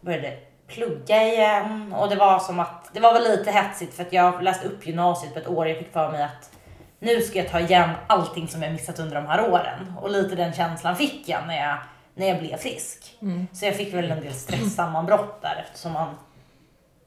började 0.00 0.38
plugga 0.66 1.22
igen 1.22 1.92
och 1.92 2.08
det 2.08 2.16
var 2.16 2.38
som 2.38 2.60
att, 2.60 2.90
det 2.94 3.00
var 3.00 3.12
väl 3.12 3.22
lite 3.22 3.50
hetsigt 3.50 3.94
för 3.94 4.02
att 4.02 4.12
jag 4.12 4.42
läste 4.42 4.68
upp 4.68 4.86
gymnasiet 4.86 5.34
på 5.34 5.40
ett 5.40 5.48
år, 5.48 5.68
jag 5.68 5.78
fick 5.78 5.92
för 5.92 6.10
mig 6.10 6.22
att 6.22 6.50
nu 6.98 7.20
ska 7.20 7.38
jag 7.38 7.48
ta 7.48 7.60
igen 7.60 7.90
allting 8.06 8.48
som 8.48 8.62
jag 8.62 8.72
missat 8.72 8.98
under 8.98 9.14
de 9.14 9.26
här 9.26 9.50
åren. 9.50 9.94
Och 10.00 10.10
lite 10.10 10.34
den 10.34 10.52
känslan 10.52 10.96
fick 10.96 11.28
jag 11.28 11.46
när 11.46 11.56
jag, 11.56 11.78
när 12.14 12.26
jag 12.26 12.38
blev 12.38 12.56
frisk. 12.56 13.16
Så 13.52 13.64
jag 13.64 13.74
fick 13.74 13.94
väl 13.94 14.10
en 14.10 14.20
del 14.20 14.34
stresssammanbrott 14.34 15.42
där 15.42 15.64
eftersom 15.66 15.92
man, 15.92 16.14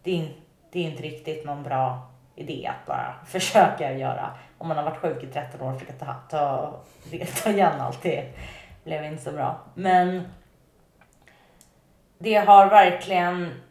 det 0.04 0.20
är, 0.20 0.30
det 0.72 0.80
är 0.80 0.92
inte 0.92 1.04
riktigt 1.04 1.46
någon 1.46 1.64
bra 1.64 2.17
idé 2.38 2.68
att 2.68 2.86
bara 2.86 3.16
försöka 3.26 3.94
göra, 3.94 4.32
om 4.58 4.68
man 4.68 4.78
har 4.78 4.84
varit 4.84 5.02
sjuk 5.02 5.24
i 5.24 5.28
13 5.28 5.62
år, 5.62 5.74
försöka 5.74 5.94
ta, 5.94 6.14
ta, 6.30 6.74
ta 7.44 7.50
igen 7.50 7.82
allt. 7.82 8.02
Det 8.02 8.34
blev 8.84 9.04
inte 9.06 9.24
så 9.24 9.32
bra. 9.32 9.60
Men 9.74 10.28
det 12.18 12.36
har 12.36 12.68
verkligen, 12.68 13.62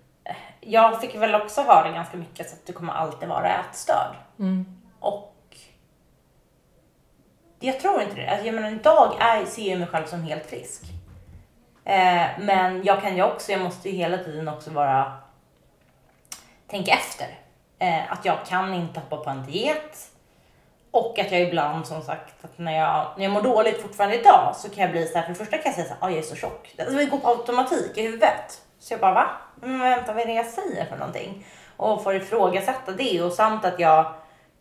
jag 0.60 1.00
fick 1.00 1.14
väl 1.14 1.34
också 1.34 1.62
höra 1.62 1.90
ganska 1.90 2.16
mycket 2.16 2.50
så 2.50 2.56
att 2.56 2.66
du 2.66 2.72
kommer 2.72 2.92
alltid 2.92 3.28
vara 3.28 3.60
ätstörd. 3.60 4.16
Och 5.00 5.56
jag 7.60 7.80
tror 7.80 8.02
inte 8.02 8.14
det. 8.14 8.28
Alltså, 8.28 8.46
jag 8.46 8.54
menar, 8.54 8.70
idag 8.70 9.16
är, 9.20 9.44
ser 9.44 9.70
jag 9.70 9.78
mig 9.78 9.88
själv 9.88 10.06
som 10.06 10.22
helt 10.22 10.46
frisk. 10.46 10.82
Eh, 11.84 12.26
men 12.38 12.84
jag 12.84 13.02
kan 13.02 13.16
ju 13.16 13.22
också, 13.22 13.52
jag 13.52 13.60
måste 13.60 13.90
ju 13.90 13.96
hela 13.96 14.18
tiden 14.18 14.48
också 14.48 14.70
vara, 14.70 15.12
tänka 16.66 16.92
efter. 16.92 17.45
Eh, 17.78 18.12
att 18.12 18.24
jag 18.24 18.38
kan 18.48 18.74
inte 18.74 19.00
hoppa 19.00 19.16
på 19.16 19.30
en 19.30 19.46
diet. 19.46 20.10
Och 20.90 21.18
att 21.18 21.32
jag 21.32 21.40
ibland 21.40 21.86
som 21.86 22.02
sagt, 22.02 22.44
att 22.44 22.58
när 22.58 22.78
jag, 22.78 23.06
när 23.16 23.24
jag 23.24 23.32
mår 23.32 23.42
dåligt 23.42 23.82
fortfarande 23.82 24.20
idag 24.20 24.52
så 24.56 24.68
kan 24.70 24.82
jag 24.82 24.90
bli 24.90 25.06
så 25.06 25.18
här, 25.18 25.22
för 25.22 25.28
det 25.28 25.34
första 25.38 25.56
kan 25.56 25.64
jag 25.66 25.74
säga 25.74 25.86
så 25.86 25.94
här, 25.94 25.98
"Ah, 26.00 26.10
jag 26.10 26.18
är 26.18 26.22
så 26.22 26.36
tjock. 26.36 26.74
Alltså, 26.78 26.94
det 26.96 27.04
går 27.04 27.18
på 27.18 27.28
automatik 27.28 27.92
i 27.98 28.02
huvudet. 28.02 28.62
Så 28.78 28.92
jag 28.94 29.00
bara, 29.00 29.14
va? 29.14 29.26
Men 29.54 29.78
vänta, 29.80 30.12
vad 30.12 30.22
är 30.22 30.26
det 30.26 30.32
jag 30.32 30.46
säger 30.46 30.84
för 30.84 30.96
någonting? 30.96 31.46
Och 31.76 32.02
får 32.02 32.14
ifrågasätta 32.14 32.92
det 32.92 33.22
och 33.22 33.32
samt 33.32 33.64
att 33.64 33.78
jag 33.80 34.12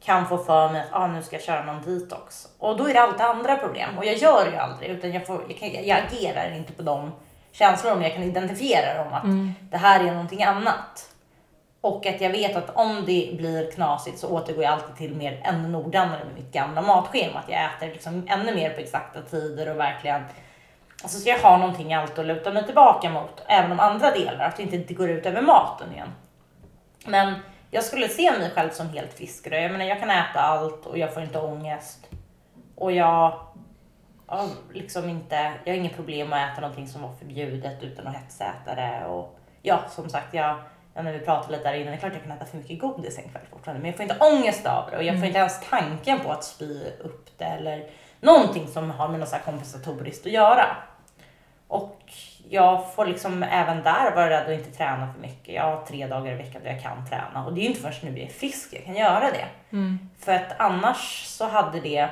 kan 0.04 0.28
få 0.28 0.38
för 0.38 0.70
mig 0.70 0.82
att 0.82 0.88
ah, 0.92 1.08
nu 1.08 1.24
ska 1.24 1.36
jag 1.36 1.44
köra 1.44 1.64
någon 1.64 1.82
detox. 2.00 2.48
Och 2.60 2.78
då 2.78 2.88
är 2.90 2.94
det 2.94 3.02
alltid 3.02 3.22
andra 3.22 3.56
problem. 3.56 3.98
Och 3.98 4.06
jag 4.06 4.16
gör 4.16 4.46
ju 4.52 4.56
aldrig, 4.58 4.90
utan 4.90 5.12
jag, 5.14 5.28
får, 5.28 5.44
jag, 5.48 5.58
kan, 5.58 5.86
jag 5.86 6.00
agerar 6.08 6.52
inte 6.56 6.74
på 6.74 6.82
de 6.82 7.12
känslorna, 7.52 7.96
men 7.96 8.04
jag 8.04 8.14
kan 8.14 8.24
identifiera 8.24 9.04
dem 9.04 9.14
att 9.14 9.24
det 9.72 9.78
här 9.78 10.00
är 10.00 10.12
någonting 10.12 10.44
annat. 10.44 11.10
Och 11.86 12.06
att 12.06 12.22
jag 12.22 12.30
vet 12.30 12.56
att 12.56 12.76
om 12.76 13.04
det 13.06 13.30
blir 13.38 13.72
knasigt 13.72 14.20
så 14.20 14.30
återgår 14.30 14.64
jag 14.64 14.74
alltid 14.74 14.96
till 14.96 15.16
mer 15.16 15.42
ännu 15.44 15.68
noggrannare 15.68 16.26
med 16.26 16.36
mitt 16.36 16.52
gamla 16.52 16.82
matschema. 16.82 17.40
Att 17.40 17.50
jag 17.50 17.66
äter 17.66 17.88
liksom 17.88 18.28
ännu 18.30 18.56
mer 18.56 18.70
på 18.70 18.80
exakta 18.80 19.22
tider 19.22 19.72
och 19.72 19.80
verkligen 19.80 20.22
Alltså 21.04 21.20
så 21.20 21.30
jag 21.30 21.40
har 21.40 21.58
någonting 21.58 21.94
alltid 21.94 22.20
att 22.20 22.26
luta 22.26 22.54
mig 22.54 22.66
tillbaka 22.66 23.10
mot, 23.10 23.44
även 23.48 23.72
om 23.72 23.80
andra 23.80 24.12
delar, 24.12 24.46
att 24.46 24.58
det 24.58 24.64
inte 24.64 24.94
går 24.94 25.10
ut 25.10 25.26
över 25.26 25.42
maten 25.42 25.94
igen. 25.94 26.14
Men 27.06 27.34
jag 27.72 27.84
skulle 27.84 28.08
se 28.08 28.32
mig 28.32 28.52
själv 28.52 28.70
som 28.70 28.90
helt 28.90 29.14
frisk. 29.14 29.48
Jag 29.52 29.72
menar, 29.72 29.86
jag 29.86 30.00
kan 30.00 30.10
äta 30.10 30.40
allt 30.40 30.86
och 30.86 30.98
jag 30.98 31.14
får 31.14 31.24
inte 31.24 31.40
ångest. 31.40 32.08
Och 32.76 32.92
jag 32.92 33.40
har 34.26 34.50
liksom 34.74 35.10
inte, 35.10 35.54
jag 35.64 35.74
har 35.74 35.78
inget 35.78 35.96
problem 35.96 36.30
med 36.30 36.46
att 36.46 36.52
äta 36.52 36.62
någonting 36.62 36.88
som 36.88 37.02
var 37.02 37.14
förbjudet 37.14 37.84
utan 37.84 38.08
att 38.08 38.16
hetsäta 38.16 38.76
det. 38.76 39.06
Och 39.06 39.40
ja, 39.62 39.80
som 39.90 40.10
sagt, 40.10 40.34
jag, 40.34 40.56
ja, 40.96 41.02
när 41.02 41.14
vi 41.14 41.20
pratade 41.20 41.58
lite 41.58 41.70
där 41.70 41.76
innan, 41.76 41.88
det 41.88 41.94
är 41.94 42.00
klart 42.00 42.14
jag 42.14 42.24
kan 42.24 42.32
äta 42.32 42.46
för 42.46 42.58
mycket 42.58 42.80
godis 42.80 43.18
en 43.18 43.30
kväll 43.30 43.42
fortfarande, 43.52 43.82
men 43.82 43.90
jag 43.90 43.96
får 43.96 44.04
inte 44.04 44.26
ångest 44.26 44.66
av 44.66 44.92
det 44.92 44.98
och 44.98 45.04
jag 45.04 45.18
får 45.18 45.26
inte 45.26 45.40
ens 45.40 45.70
tanken 45.70 46.20
på 46.20 46.32
att 46.32 46.44
spy 46.44 46.82
upp 47.00 47.38
det 47.38 47.46
eller 47.46 47.90
någonting 48.20 48.68
som 48.68 48.92
har 48.92 49.08
med 49.08 49.20
något 49.20 49.30
så 49.30 49.36
här 49.36 49.44
kompensatoriskt 49.44 50.26
att 50.26 50.32
göra. 50.32 50.78
Och 51.68 52.02
jag 52.50 52.94
får 52.94 53.06
liksom 53.06 53.44
även 53.44 53.84
där 53.84 54.16
vara 54.16 54.30
rädd 54.30 54.44
att 54.46 54.60
inte 54.60 54.78
träna 54.78 55.14
för 55.14 55.22
mycket. 55.22 55.56
Jag 55.56 55.64
har 55.64 55.86
tre 55.86 56.08
dagar 56.08 56.32
i 56.32 56.36
veckan 56.36 56.62
där 56.64 56.72
jag 56.72 56.82
kan 56.82 57.10
träna 57.10 57.46
och 57.46 57.54
det 57.54 57.60
är 57.60 57.64
ju 57.64 57.68
inte 57.68 57.82
förrän 57.82 58.14
nu 58.14 58.20
jag 58.20 58.30
är 58.30 58.34
frisk 58.34 58.74
jag 58.74 58.86
kan 58.86 58.96
göra 58.96 59.32
det. 59.32 59.46
För 60.20 60.34
att 60.34 60.60
annars 60.60 61.26
så 61.26 61.48
hade 61.48 61.80
det, 61.80 62.10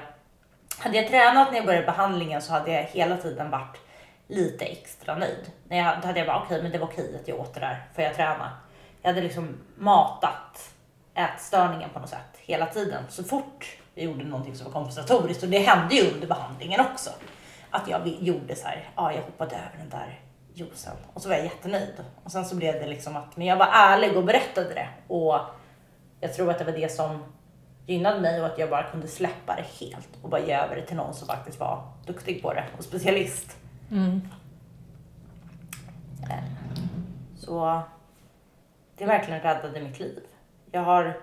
hade 0.77 0.97
jag 0.97 1.07
tränat 1.07 1.49
när 1.51 1.57
jag 1.57 1.65
började 1.65 1.85
behandlingen 1.85 2.41
så 2.41 2.53
hade 2.53 2.71
jag 2.71 2.83
hela 2.83 3.17
tiden 3.17 3.49
varit 3.49 3.77
lite 4.27 4.65
extra 4.65 5.15
nöjd. 5.15 5.51
När 5.67 5.77
jag, 5.77 6.01
då 6.01 6.07
hade 6.07 6.19
jag 6.19 6.27
bara 6.27 6.43
okej, 6.45 6.63
men 6.63 6.71
det 6.71 6.77
var 6.77 6.87
okej 6.87 7.15
att 7.21 7.27
jag 7.27 7.39
åt 7.39 7.53
det 7.53 7.59
där 7.59 7.83
för 7.95 8.01
jag 8.01 8.15
träna. 8.15 8.51
Jag 9.03 9.09
hade 9.09 9.21
liksom 9.21 9.57
matat 9.77 10.73
ätstörningen 11.15 11.89
på 11.93 11.99
något 11.99 12.09
sätt 12.09 12.37
hela 12.37 12.65
tiden. 12.65 13.03
Så 13.09 13.23
fort 13.23 13.77
jag 13.95 14.05
gjorde 14.05 14.23
någonting 14.23 14.55
som 14.55 14.65
var 14.65 14.73
kompensatoriskt 14.73 15.43
och 15.43 15.49
det 15.49 15.59
hände 15.59 15.95
ju 15.95 16.11
under 16.13 16.27
behandlingen 16.27 16.79
också. 16.81 17.09
Att 17.69 17.87
jag 17.87 18.07
gjorde 18.07 18.55
så 18.55 18.67
här, 18.67 18.89
ja 18.95 19.13
jag 19.13 19.21
hoppade 19.21 19.55
över 19.55 19.77
den 19.77 19.89
där 19.89 20.19
juicen 20.53 20.93
och 21.13 21.21
så 21.21 21.29
var 21.29 21.35
jag 21.35 21.45
jättenöjd. 21.45 21.93
Och 22.23 22.31
sen 22.31 22.45
så 22.45 22.55
blev 22.55 22.73
det 22.73 22.87
liksom 22.87 23.15
att, 23.15 23.37
men 23.37 23.47
jag 23.47 23.57
var 23.57 23.67
ärlig 23.73 24.17
och 24.17 24.23
berättade 24.23 24.73
det 24.73 24.87
och 25.07 25.39
jag 26.19 26.33
tror 26.33 26.51
att 26.51 26.59
det 26.59 26.65
var 26.65 26.71
det 26.71 26.91
som 26.91 27.23
gynnade 27.87 28.21
mig 28.21 28.39
och 28.41 28.45
att 28.45 28.57
jag 28.57 28.69
bara 28.69 28.83
kunde 28.83 29.07
släppa 29.07 29.55
det 29.55 29.85
helt 29.85 30.09
och 30.21 30.29
bara 30.29 30.41
ge 30.41 30.53
över 30.53 30.75
det 30.75 30.81
till 30.81 30.95
någon 30.97 31.13
som 31.13 31.27
faktiskt 31.27 31.59
var 31.59 31.83
duktig 32.05 32.41
på 32.41 32.53
det 32.53 32.63
och 32.77 32.83
specialist. 32.83 33.57
Eh, 36.29 36.43
Så 37.39 37.81
det 38.97 39.05
verkligen 39.05 39.41
räddade 39.41 39.81
mitt 39.81 39.99
liv. 39.99 40.19
Jag 40.71 40.81
har, 40.81 41.13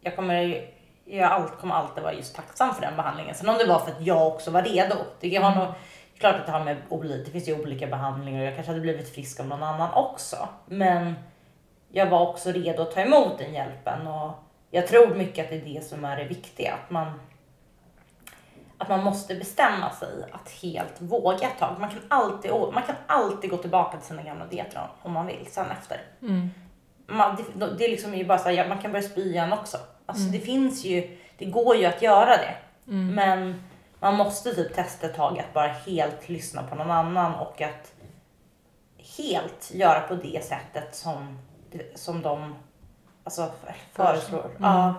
jag 0.00 0.16
kommer, 0.16 0.68
jag 1.04 1.32
allt, 1.32 1.58
kommer 1.58 1.74
alltid 1.74 2.02
vara 2.02 2.12
just 2.14 2.36
tacksam 2.36 2.74
för 2.74 2.82
den 2.82 2.96
behandlingen. 2.96 3.34
Sen 3.34 3.48
om 3.48 3.58
det 3.58 3.66
var 3.66 3.78
för 3.78 3.90
att 3.90 4.00
jag 4.00 4.26
också 4.26 4.50
var 4.50 4.62
redo. 4.62 4.94
Det 5.20 5.30
kan 5.30 5.58
nog, 5.58 5.66
klart 6.18 6.34
att 6.34 6.46
det 6.46 6.52
har 6.52 6.64
med 6.64 6.76
olika, 6.88 7.16
det 7.24 7.30
finns 7.30 7.48
ju 7.48 7.60
olika 7.62 7.86
behandlingar 7.86 8.40
och 8.40 8.46
jag 8.46 8.54
kanske 8.54 8.70
hade 8.72 8.80
blivit 8.82 9.14
frisk 9.14 9.40
av 9.40 9.46
någon 9.46 9.62
annan 9.62 9.94
också. 9.94 10.48
Men 10.66 11.14
jag 11.92 12.06
var 12.06 12.28
också 12.28 12.50
redo 12.52 12.82
att 12.82 12.92
ta 12.94 13.00
emot 13.00 13.38
den 13.38 13.54
hjälpen 13.54 14.06
och 14.06 14.30
jag 14.70 14.86
tror 14.86 15.14
mycket 15.14 15.44
att 15.44 15.50
det 15.50 15.56
är 15.56 15.74
det 15.74 15.84
som 15.84 16.04
är 16.04 16.16
det 16.16 16.24
viktiga. 16.24 16.74
Att 16.74 16.90
man, 16.90 17.20
att 18.78 18.88
man 18.88 19.04
måste 19.04 19.34
bestämma 19.34 19.90
sig 19.90 20.08
att 20.32 20.50
helt 20.62 21.00
våga 21.00 21.46
ett 21.46 21.58
tag. 21.58 21.76
Man 21.80 21.90
kan 21.90 22.00
alltid, 22.08 22.50
man 22.72 22.82
kan 22.82 22.96
alltid 23.06 23.50
gå 23.50 23.56
tillbaka 23.56 23.96
till 23.98 24.06
sina 24.06 24.22
gamla 24.22 24.46
dieter 24.46 24.78
om- 24.80 24.88
om 25.02 25.12
man 25.12 25.26
vill 25.26 25.46
sen 25.50 25.66
efter. 25.70 26.00
Mm. 26.22 26.50
Man, 27.08 27.36
det, 27.54 27.66
det 27.78 27.84
är 27.84 27.90
liksom 27.90 28.14
ju 28.14 28.24
bara 28.24 28.38
så 28.38 28.44
här, 28.44 28.56
ja, 28.56 28.68
man 28.68 28.78
kan 28.78 28.92
börja 28.92 29.08
spy 29.08 29.30
igen 29.30 29.52
också. 29.52 29.78
Alltså 30.06 30.24
det 30.24 30.40
finns 30.40 30.84
ju, 30.84 31.18
det 31.38 31.44
går 31.44 31.76
ju 31.76 31.84
att 31.84 32.02
göra 32.02 32.36
det. 32.36 32.54
Men 33.14 33.62
man 34.00 34.14
måste 34.14 34.54
typ 34.54 34.74
testa 34.74 35.06
ett 35.06 35.14
tag 35.14 35.38
att 35.38 35.54
bara 35.54 35.68
helt 35.68 36.28
lyssna 36.28 36.62
på 36.62 36.74
någon 36.74 36.90
annan 36.90 37.34
och 37.34 37.60
att 37.60 37.92
helt 39.16 39.70
göra 39.74 40.00
på 40.00 40.14
det 40.14 40.44
sättet 40.44 40.94
som, 40.94 41.38
som 41.94 42.22
de 42.22 42.54
alltså, 43.24 43.50
föreslår. 43.92 44.50
Ja. 44.58 44.94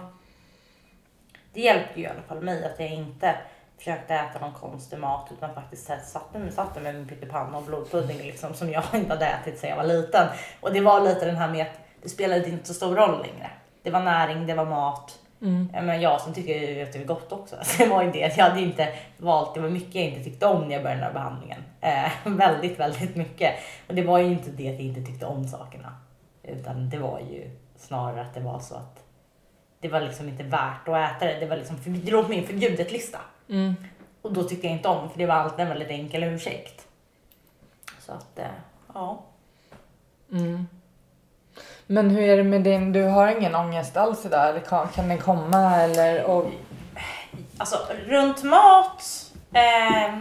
Det 1.54 1.62
hjälpte 1.62 2.00
ju 2.00 2.06
i 2.06 2.10
alla 2.10 2.22
fall 2.22 2.42
mig 2.42 2.66
att 2.66 2.80
jag 2.80 2.90
inte 2.90 3.36
försökte 3.78 4.14
äta 4.14 4.40
någon 4.40 4.54
konstig 4.54 5.00
mat 5.00 5.30
utan 5.32 5.54
faktiskt 5.54 5.92
satte 6.04 6.40
mig, 6.40 6.52
satte 6.52 6.80
mig 6.80 6.94
med 6.94 7.10
pyttipanna 7.10 7.58
och 7.58 7.64
blodpudding 7.64 8.18
liksom, 8.18 8.54
som 8.54 8.70
jag 8.70 8.84
inte 8.94 9.14
hade 9.14 9.26
ätit 9.26 9.60
sedan 9.60 9.70
jag 9.70 9.78
var 9.78 9.84
liten. 9.84 10.28
Och 10.62 10.74
det 10.74 10.82
var 10.82 11.02
lite 11.02 11.26
den 11.26 11.36
här 11.36 11.52
med 11.52 11.66
att 11.66 11.89
det 12.02 12.10
spelade 12.10 12.50
inte 12.50 12.68
så 12.68 12.74
stor 12.74 12.96
roll 12.96 13.22
längre. 13.22 13.52
Det 13.84 13.92
var 13.92 14.00
näring, 14.00 14.48
det 14.48 14.54
var 14.54 14.66
mat. 14.66 15.20
Mm. 15.42 15.70
Men 15.74 16.02
jag 16.02 16.22
som 16.22 16.34
tycker 16.34 16.84
att 16.84 16.94
det 16.94 17.00
är 17.00 17.06
gott 17.06 17.32
också. 17.32 17.56
Så 17.64 17.84
det 17.84 17.90
var 17.90 18.04
ju 18.04 18.12
det. 18.12 18.38
Jag 18.38 18.46
hade 18.46 18.62
inte 18.62 18.94
valt, 19.18 19.56
det 19.56 19.62
var 19.62 19.70
mycket 19.70 19.96
jag 19.96 20.06
inte 20.06 20.24
tyckte 20.24 20.46
om 20.46 20.68
när 20.68 20.74
jag 20.76 20.84
började 20.84 21.02
den 21.02 21.08
här 21.08 21.14
behandlingen. 21.14 21.64
Eh, 21.82 22.12
väldigt, 22.24 22.80
väldigt 22.80 23.16
mycket. 23.16 23.54
Och 23.88 23.96
det 23.96 24.02
var 24.02 24.20
ju 24.20 24.26
inte 24.26 24.52
det 24.52 24.70
att 24.70 24.74
jag 24.74 24.84
inte 24.84 25.02
tyckte 25.02 25.26
om 25.26 25.48
sakerna. 25.48 25.98
Utan 26.44 26.90
det 26.90 26.98
var 26.98 27.20
ju 27.20 27.52
snarare 27.78 28.22
att 28.22 28.34
det 28.34 28.40
var 28.40 28.60
så 28.60 28.76
att 28.76 29.04
det 29.80 29.88
var 29.88 30.02
liksom 30.02 30.30
inte 30.30 30.44
värt 30.44 30.88
att 30.88 31.16
äta 31.16 31.26
det. 31.26 31.40
Det 31.40 31.46
var 31.46 31.58
liksom, 31.58 31.78
för, 31.78 31.90
det 31.90 32.12
låg 32.12 32.24
på 32.24 32.30
min 32.30 32.48
förbjudet-lista. 32.48 33.20
Mm. 33.50 33.76
Och 34.22 34.34
då 34.34 34.44
tyckte 34.44 34.68
jag 34.68 34.76
inte 34.76 34.88
om 34.88 35.10
för 35.10 35.18
det 35.18 35.26
var 35.26 35.36
alltid 35.36 35.60
en 35.60 35.68
väldigt 35.68 35.90
enkel 35.90 36.24
ursäkt. 36.24 36.88
Så 38.00 38.12
att, 38.12 38.40
eh, 38.40 38.46
ja. 38.94 39.24
Mm. 40.32 40.68
Men 41.92 42.10
hur 42.10 42.22
är 42.30 42.38
det 42.38 42.44
med 42.44 42.62
din, 42.62 42.92
du 42.92 43.04
har 43.04 43.28
ingen 43.28 43.56
ångest 43.56 43.98
alls 43.98 44.26
idag? 44.26 44.50
Eller 44.50 44.60
kan, 44.60 44.88
kan 44.88 45.08
den 45.08 45.18
komma 45.18 45.76
eller? 45.76 46.24
Och, 46.24 46.46
Alltså 47.58 47.78
runt 48.08 48.44
mat. 48.44 49.32
Eh, 49.54 50.16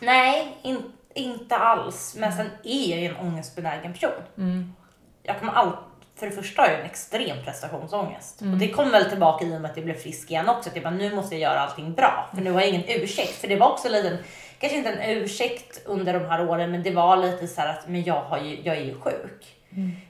nej, 0.00 0.56
in, 0.62 0.82
inte 1.14 1.56
alls. 1.56 2.14
Men 2.18 2.32
sen 2.32 2.46
är 2.64 2.90
jag 2.90 3.00
ju 3.00 3.06
en 3.06 3.16
ångestbenägen 3.16 3.92
person. 3.92 4.10
mm. 4.38 4.74
Jag 5.22 5.38
kommer 5.38 5.52
alltid, 5.52 5.78
för 6.16 6.26
det 6.26 6.32
första 6.32 6.62
har 6.62 6.68
jag 6.68 6.80
en 6.80 6.86
extrem 6.86 7.44
prestationsångest. 7.44 8.40
Och 8.40 8.46
det 8.58 8.68
kom 8.68 8.90
väl 8.90 9.04
tillbaka 9.10 9.44
i 9.44 9.56
och 9.56 9.60
med 9.60 9.70
att 9.70 9.76
jag 9.76 9.84
blev 9.84 9.94
frisk 9.98 10.30
igen 10.30 10.48
också. 10.48 10.68
Att 10.70 10.76
jag 10.76 10.84
bara, 10.84 10.94
nu 10.94 11.14
måste 11.14 11.34
jag 11.34 11.42
göra 11.52 11.60
allting 11.60 11.92
bra. 11.94 12.30
För 12.34 12.42
nu 12.42 12.50
har 12.52 12.60
jag 12.60 12.68
ingen 12.70 12.84
ursäkt. 13.02 13.32
För 13.40 13.48
det 13.48 13.56
var 13.56 13.70
också 13.72 13.88
lite, 13.88 14.18
kanske 14.58 14.78
inte 14.78 14.90
en 14.90 15.16
ursäkt 15.16 15.82
under 15.86 16.12
de 16.20 16.24
här 16.26 16.48
åren, 16.48 16.70
men 16.70 16.82
det 16.82 16.90
var 16.90 17.16
lite 17.16 17.48
så 17.48 17.60
här 17.60 17.68
att, 17.68 17.88
men 17.88 18.04
jag, 18.04 18.20
har 18.22 18.38
ju, 18.38 18.60
jag 18.62 18.76
är 18.76 18.84
ju 18.84 19.00
sjuk. 19.00 19.56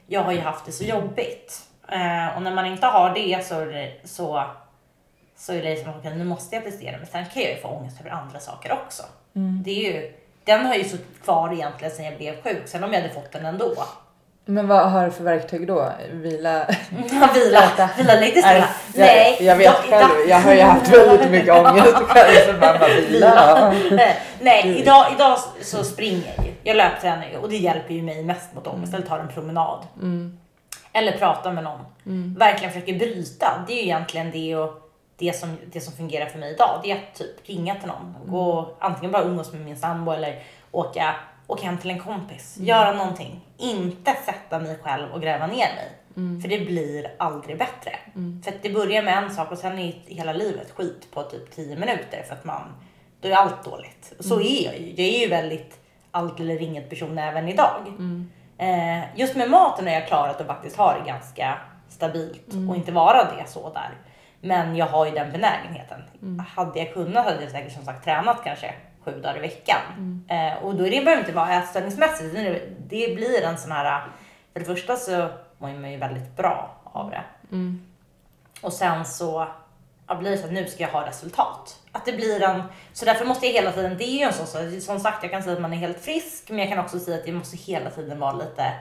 Jag 0.07 0.21
har 0.23 0.33
ju 0.33 0.41
haft 0.41 0.67
det 0.67 0.73
så 0.73 0.85
jobbigt. 0.85 1.61
Eh, 1.89 2.37
och 2.37 2.43
när 2.43 2.51
man 2.55 2.67
inte 2.67 2.87
har 2.87 3.11
det 3.15 3.47
så, 3.47 3.67
så, 4.05 4.45
så 5.37 5.53
är 5.53 5.63
det 5.63 5.71
liksom, 5.75 5.93
okej 5.99 6.15
nu 6.17 6.25
måste 6.25 6.57
jag 6.57 6.65
prestera. 6.65 6.97
Men 6.97 7.07
sen 7.07 7.25
kan 7.35 7.43
jag 7.43 7.51
ju 7.53 7.57
få 7.61 7.69
ångest 7.69 8.01
över 8.01 8.11
andra 8.11 8.41
saker 8.41 8.73
också. 8.73 9.03
Det 9.65 9.71
är 9.71 9.93
ju, 9.93 10.13
den 10.45 10.67
har 10.67 10.75
ju 10.75 10.85
suttit 10.85 11.23
kvar 11.25 11.53
egentligen 11.53 11.95
sedan 11.95 12.05
jag 12.05 12.17
blev 12.17 12.43
sjuk. 12.43 12.63
Sen 12.67 12.85
om 12.85 12.93
jag 12.93 13.01
hade 13.01 13.15
fått 13.15 13.33
den 13.33 13.47
ändå. 13.47 13.75
Men 14.47 14.69
vad 14.69 14.91
har 14.91 15.05
du 15.05 15.11
för 15.11 15.25
verktyg 15.25 15.67
då? 15.67 15.93
Vila? 16.13 16.67
vila, 17.35 17.71
vila 17.99 18.15
lite 18.15 18.43
stilla. 18.43 18.69
Nej, 18.95 19.37
jag, 19.41 19.47
jag 19.47 19.57
vet 19.57 19.73
dock- 19.73 19.91
själv. 19.91 20.29
Jag 20.29 20.41
har 20.41 20.55
ju 20.55 20.61
haft 20.61 20.89
väldigt 20.93 21.31
mycket 21.31 21.55
ångest 21.67 21.95
själv. 21.95 22.47
Så 22.47 22.53
man 22.53 22.61
bara 22.61 22.89
vila. 22.89 23.73
Eh, 23.91 24.13
Nej, 24.41 24.79
idag, 24.79 25.07
idag 25.15 25.39
så 25.63 25.85
springer 25.85 26.33
jag 26.37 26.47
ju. 26.47 26.54
Jag 26.65 26.77
löptränar 26.77 27.29
ju 27.31 27.37
och 27.37 27.49
det 27.49 27.57
hjälper 27.57 27.95
ju 27.95 28.03
mig 28.03 28.25
mest 28.25 28.55
mot 28.55 28.67
ångest. 28.67 28.95
Eller 28.95 29.07
tar 29.07 29.19
en 29.19 29.29
promenad. 29.29 29.87
Eller 30.93 31.19
pratar 31.19 31.53
med 31.53 31.65
någon. 31.65 31.81
Verkligen 32.39 32.73
försöker 32.73 32.99
bryta. 32.99 33.65
Det 33.67 33.73
är 33.73 33.77
ju 33.77 33.83
egentligen 33.83 34.31
det, 34.31 34.57
och 34.57 34.91
det, 35.17 35.33
som, 35.33 35.57
det 35.73 35.81
som 35.81 35.93
fungerar 35.93 36.27
för 36.27 36.39
mig 36.39 36.53
idag. 36.55 36.81
Det 36.83 36.91
är 36.91 36.97
att 36.97 37.15
typ 37.15 37.49
ringa 37.49 37.75
till 37.75 37.89
någon. 37.89 38.15
Gå, 38.27 38.77
antingen 38.79 39.13
bara 39.13 39.23
umgås 39.23 39.53
med 39.53 39.61
min 39.61 39.77
sambo 39.77 40.13
eller 40.13 40.43
åka, 40.71 41.15
åka 41.47 41.67
hem 41.67 41.79
till 41.79 41.91
en 41.91 42.01
kompis. 42.01 42.57
Göra 42.61 42.93
någonting. 42.93 43.41
Inte 43.59 44.17
sätta 44.27 44.59
mig 44.59 44.79
själv 44.83 45.13
och 45.13 45.23
gräva 45.23 45.47
ner 45.47 45.57
mig. 45.57 45.91
För 46.43 46.49
det 46.49 46.59
blir 46.59 47.15
aldrig 47.19 47.59
bättre. 47.59 47.99
För 48.45 48.53
att 48.53 48.63
det 48.63 48.71
börjar 48.71 49.03
med 49.03 49.19
en 49.19 49.35
sak 49.35 49.53
och 49.53 49.59
sen 49.59 49.79
är 49.79 49.95
hela 50.07 50.33
livet 50.33 50.71
skit 50.71 51.09
på 51.11 51.23
typ 51.23 51.51
10 51.55 51.77
minuter. 51.77 52.23
För 52.29 52.35
att 52.35 52.45
man, 52.45 52.63
då 53.21 53.29
är 53.29 53.33
allt 53.33 53.65
dåligt. 53.65 54.13
Så 54.21 54.41
är 54.41 54.65
jag 54.65 54.79
ju. 54.79 54.91
Jag 54.91 55.15
är 55.15 55.21
ju 55.21 55.29
väldigt 55.29 55.81
allt 56.15 56.41
eller 56.41 56.63
inget 56.63 56.91
person 56.91 57.19
även 57.19 57.49
idag. 57.49 57.81
Eh, 58.59 59.19
just 59.19 59.37
med 59.37 59.51
maten 59.51 59.87
har 59.87 59.95
jag 59.95 60.09
klarat 60.09 60.41
att 60.41 60.47
faktiskt 60.47 60.77
ha 60.77 60.99
det 60.99 61.07
ganska 61.07 61.59
stabilt 61.89 62.49
och 62.69 62.77
inte 62.77 62.93
vara 62.93 63.25
det 63.25 63.47
så 63.47 63.73
där. 63.73 63.91
Men 64.41 64.77
jag 64.77 64.87
har 64.87 65.07
ju 65.07 65.13
den 65.13 65.33
benägenheten. 65.33 66.03
Hade 66.49 66.79
jag 66.79 66.95
kunnat 66.95 67.25
hade 67.25 67.43
jag 67.43 67.51
säkert 67.51 67.73
som 67.73 67.85
sagt 67.85 68.05
tränat 68.05 68.45
kanske 68.45 68.75
sju 69.05 69.21
dagar 69.21 69.37
i 69.37 69.41
veckan. 69.41 69.81
Eh, 70.29 70.65
och 70.65 70.75
då 70.75 70.87
är 70.87 70.91
det 70.91 71.05
behöver 71.05 71.23
inte 71.23 71.33
vara 71.33 71.55
ätstörningsmässigt. 71.55 72.35
Det, 72.89 73.15
blir 73.15 73.43
en 73.43 73.59
sån 73.59 73.73
här, 73.73 74.03
för 74.53 74.61
det 74.61 74.67
första 74.67 74.97
så 74.97 75.29
mår 75.59 75.69
man 75.69 75.93
ju 75.93 75.99
väldigt 75.99 76.37
bra 76.37 76.71
av 76.85 77.11
det. 77.11 77.23
Och 78.61 78.73
sen 78.73 79.05
så 79.05 79.47
ja, 80.07 80.15
blir 80.15 80.31
det 80.31 80.39
så 80.39 80.47
att 80.47 80.53
nu 80.53 80.67
ska 80.67 80.83
jag 80.83 80.91
ha 80.91 81.07
resultat. 81.07 81.81
Att 81.97 82.05
det 82.05 82.13
blir 82.13 82.43
en, 82.43 82.63
så 82.93 83.05
därför 83.05 83.25
måste 83.25 83.47
jag 83.47 83.53
hela 83.53 83.73
tiden, 83.73 83.99
det 83.99 84.05
är 84.05 84.19
ju 84.19 84.23
en 84.23 84.33
sån 84.33 84.47
sak, 84.47 84.83
som 84.83 85.01
sagt 85.01 85.23
jag 85.23 85.33
kan 85.33 85.43
säga 85.43 85.55
att 85.55 85.63
man 85.63 85.73
är 85.73 85.77
helt 85.77 86.01
frisk 86.01 86.51
men 86.51 86.59
jag 86.59 86.69
kan 86.69 86.79
också 86.79 87.01
säga 87.01 87.19
att 87.19 87.27
jag 87.27 87.37
måste 87.37 87.57
hela 87.57 87.91
tiden 87.91 88.19
vara 88.19 88.33
lite 88.33 88.73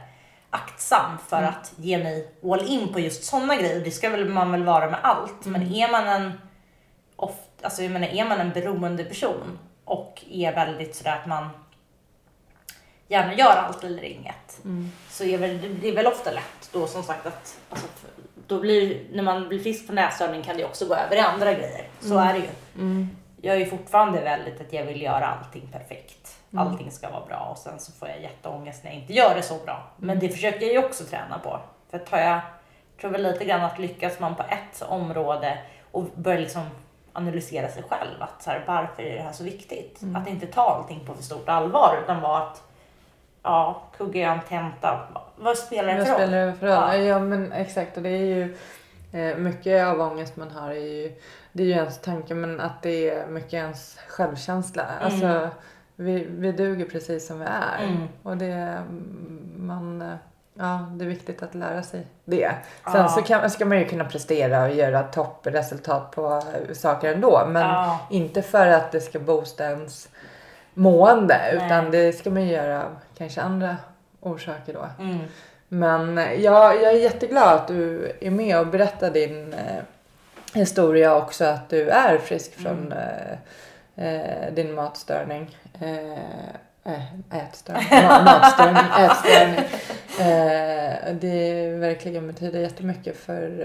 aktsam 0.49 1.18
för 1.28 1.43
att 1.43 1.74
ge 1.76 1.97
mig 1.97 2.32
all 2.43 2.68
in 2.68 2.93
på 2.93 2.99
just 2.99 3.24
sådana 3.24 3.55
grejer. 3.55 3.84
Det 3.84 3.91
ska 3.91 4.09
väl 4.09 4.30
man 4.30 4.51
väl 4.51 4.64
vara 4.64 4.89
med 4.89 4.99
allt. 5.03 5.45
Men 5.45 5.76
är 5.76 5.91
man 5.91 6.07
en, 6.07 6.32
oft, 7.16 7.49
alltså 7.61 7.84
jag 7.84 7.91
menar, 7.91 8.07
är 8.07 8.26
man 8.26 8.39
en 8.39 8.49
beroende 8.49 9.03
person 9.03 9.59
och 9.86 10.24
är 10.32 10.55
väldigt 10.55 10.95
sådär 10.95 11.20
att 11.22 11.28
man 11.28 11.49
gärna 13.07 13.34
gör 13.34 13.55
allt 13.55 13.84
eller 13.84 14.03
inget. 14.03 14.59
Så 15.09 15.24
är 15.24 15.38
väl, 15.38 15.61
det 15.61 15.70
blir 15.70 15.95
väl 15.95 16.07
ofta 16.07 16.32
lätt 16.32 16.70
då 16.72 16.88
som 16.88 17.03
sagt 17.03 17.26
att 17.26 17.57
alltså, 17.70 17.88
då 18.47 18.59
blir, 18.59 19.01
när 19.11 19.23
man 19.23 19.47
blir 19.47 19.59
frisk 19.59 19.87
från 19.87 19.97
ätstörning 19.97 20.43
kan 20.43 20.57
det 20.57 20.65
också 20.65 20.87
gå 20.87 20.95
över 20.95 21.15
i 21.15 21.19
andra 21.19 21.53
grejer. 21.53 21.87
Så 21.99 22.17
är 22.17 22.33
det 22.33 22.39
ju. 22.39 22.49
Jag 23.41 23.61
är 23.61 23.65
fortfarande 23.65 24.21
väldigt 24.21 24.61
att 24.61 24.73
jag 24.73 24.85
vill 24.85 25.01
göra 25.01 25.25
allting 25.25 25.67
perfekt. 25.71 26.37
Allting 26.55 26.91
ska 26.91 27.09
vara 27.09 27.25
bra 27.25 27.47
och 27.51 27.57
sen 27.57 27.79
så 27.79 27.91
får 27.91 28.07
jag 28.07 28.21
jätteångest 28.21 28.83
när 28.83 28.91
jag 28.91 28.99
inte 28.99 29.13
gör 29.13 29.35
det 29.35 29.41
så 29.41 29.57
bra. 29.65 29.83
Men 29.97 30.19
det 30.19 30.29
försöker 30.29 30.61
jag 30.61 30.71
ju 30.71 30.85
också 30.85 31.03
träna 31.03 31.39
på. 31.39 31.59
För 31.89 31.97
att 31.97 32.09
har 32.09 32.19
jag, 32.19 32.41
tror 33.01 33.11
väl 33.11 33.23
lite 33.23 33.45
grann 33.45 33.61
att 33.61 33.79
lyckas 33.79 34.19
man 34.19 34.35
på 34.35 34.43
ett 34.43 34.81
område 34.81 35.57
och 35.91 36.03
börja 36.15 36.39
liksom 36.39 36.63
analysera 37.13 37.69
sig 37.69 37.83
själv. 37.83 38.21
Att 38.21 38.43
så 38.43 38.49
här, 38.49 38.63
varför 38.67 39.03
är 39.03 39.15
det 39.15 39.21
här 39.21 39.31
så 39.31 39.43
viktigt? 39.43 40.01
Att 40.15 40.27
inte 40.27 40.47
ta 40.47 40.61
allting 40.61 41.05
på 41.05 41.13
för 41.13 41.23
stort 41.23 41.49
allvar 41.49 41.99
utan 42.03 42.21
vara 42.21 42.43
att 42.43 42.63
ja, 43.43 43.81
en 44.13 44.39
tenta, 44.49 44.99
vad 45.35 45.57
spelar 45.57 45.95
det 45.95 46.05
för 46.05 46.11
roll? 46.11 46.19
spelar 46.21 46.45
det 46.45 46.53
för 46.53 46.67
roll? 46.67 46.75
Ja. 46.75 46.95
Ja. 46.95 47.19
men 47.19 47.51
exakt 47.51 47.97
och 47.97 48.03
det 48.03 48.09
är 48.09 48.25
ju 48.25 48.57
eh, 49.11 49.37
mycket 49.37 49.87
av 49.87 50.01
ångest 50.01 50.35
man 50.35 50.51
har 50.51 50.69
är 50.69 50.73
ju 51.03 51.13
det 51.51 51.63
är 51.63 51.67
ju 51.67 51.73
ens 51.73 52.01
tanke 52.01 52.33
men 52.33 52.59
att 52.59 52.81
det 52.81 53.09
är 53.09 53.27
mycket 53.27 53.53
ens 53.53 53.97
självkänsla. 54.07 54.85
Alltså 55.01 55.49
vi, 55.95 56.25
vi 56.29 56.51
duger 56.51 56.85
precis 56.85 57.27
som 57.27 57.39
vi 57.39 57.45
är 57.45 57.83
Mm. 57.85 58.07
och 58.23 58.37
det 58.37 58.45
mm, 58.45 59.53
man 59.57 60.17
Ja, 60.55 60.87
det 60.91 61.05
är 61.05 61.09
viktigt 61.09 61.43
att 61.43 61.55
lära 61.55 61.83
sig 61.83 62.07
det. 62.25 62.51
Sen 62.83 62.93
Ja. 63.01 63.07
så 63.07 63.21
kan, 63.21 63.49
ska 63.49 63.65
man 63.65 63.79
ju 63.79 63.85
kunna 63.85 64.05
prestera 64.05 64.63
och 64.63 64.73
göra 64.73 65.03
toppresultat 65.03 66.11
på 66.11 66.41
saker 66.73 67.13
ändå. 67.13 67.43
Men 67.47 67.61
Ja. 67.69 67.99
inte 68.09 68.41
för 68.41 68.67
att 68.67 68.91
det 68.91 69.01
ska 69.01 69.19
boosta 69.19 69.63
ens 69.63 70.09
mående. 70.74 71.38
Nej. 71.38 71.55
Utan 71.65 71.91
det 71.91 72.13
ska 72.13 72.30
man 72.30 72.47
göra 72.47 72.84
av 72.84 72.95
kanske 73.17 73.41
andra 73.41 73.78
orsaker 74.19 74.74
då. 74.74 75.03
Mm. 75.03 75.19
Men 75.67 76.17
eh, 76.17 76.34
jag, 76.34 76.76
jag 76.82 76.93
är 76.93 76.97
jätteglad 76.99 77.47
att 77.55 77.67
du 77.67 78.11
är 78.21 78.32
med 78.32 78.59
och 78.59 78.67
berättar 78.67 79.09
din 79.09 79.53
eh, 79.53 79.84
historia 80.53 81.15
också. 81.15 81.45
Att 81.45 81.69
du 81.69 81.89
är 81.89 82.17
frisk 82.17 82.53
från 82.53 82.91
eh, 82.91 84.05
eh, 84.07 84.53
din 84.53 84.74
matstörning. 84.74 85.57
Eh, 85.82 86.93
äh, 86.93 87.38
ätstörning. 87.45 87.88
Ma- 87.89 88.24
matstörning. 88.24 88.84
Ätstörning. 88.99 89.65
Eh, 90.19 91.15
det 91.21 91.69
verkligen 91.69 92.28
betyder 92.28 92.59
jättemycket 92.59 93.17
för 93.17 93.61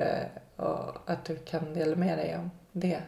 eh, 0.56 0.64
att 1.06 1.24
du 1.24 1.36
kan 1.36 1.74
dela 1.74 1.96
med 1.96 2.18
dig 2.18 2.36
om 2.38 2.50
det. 2.72 2.98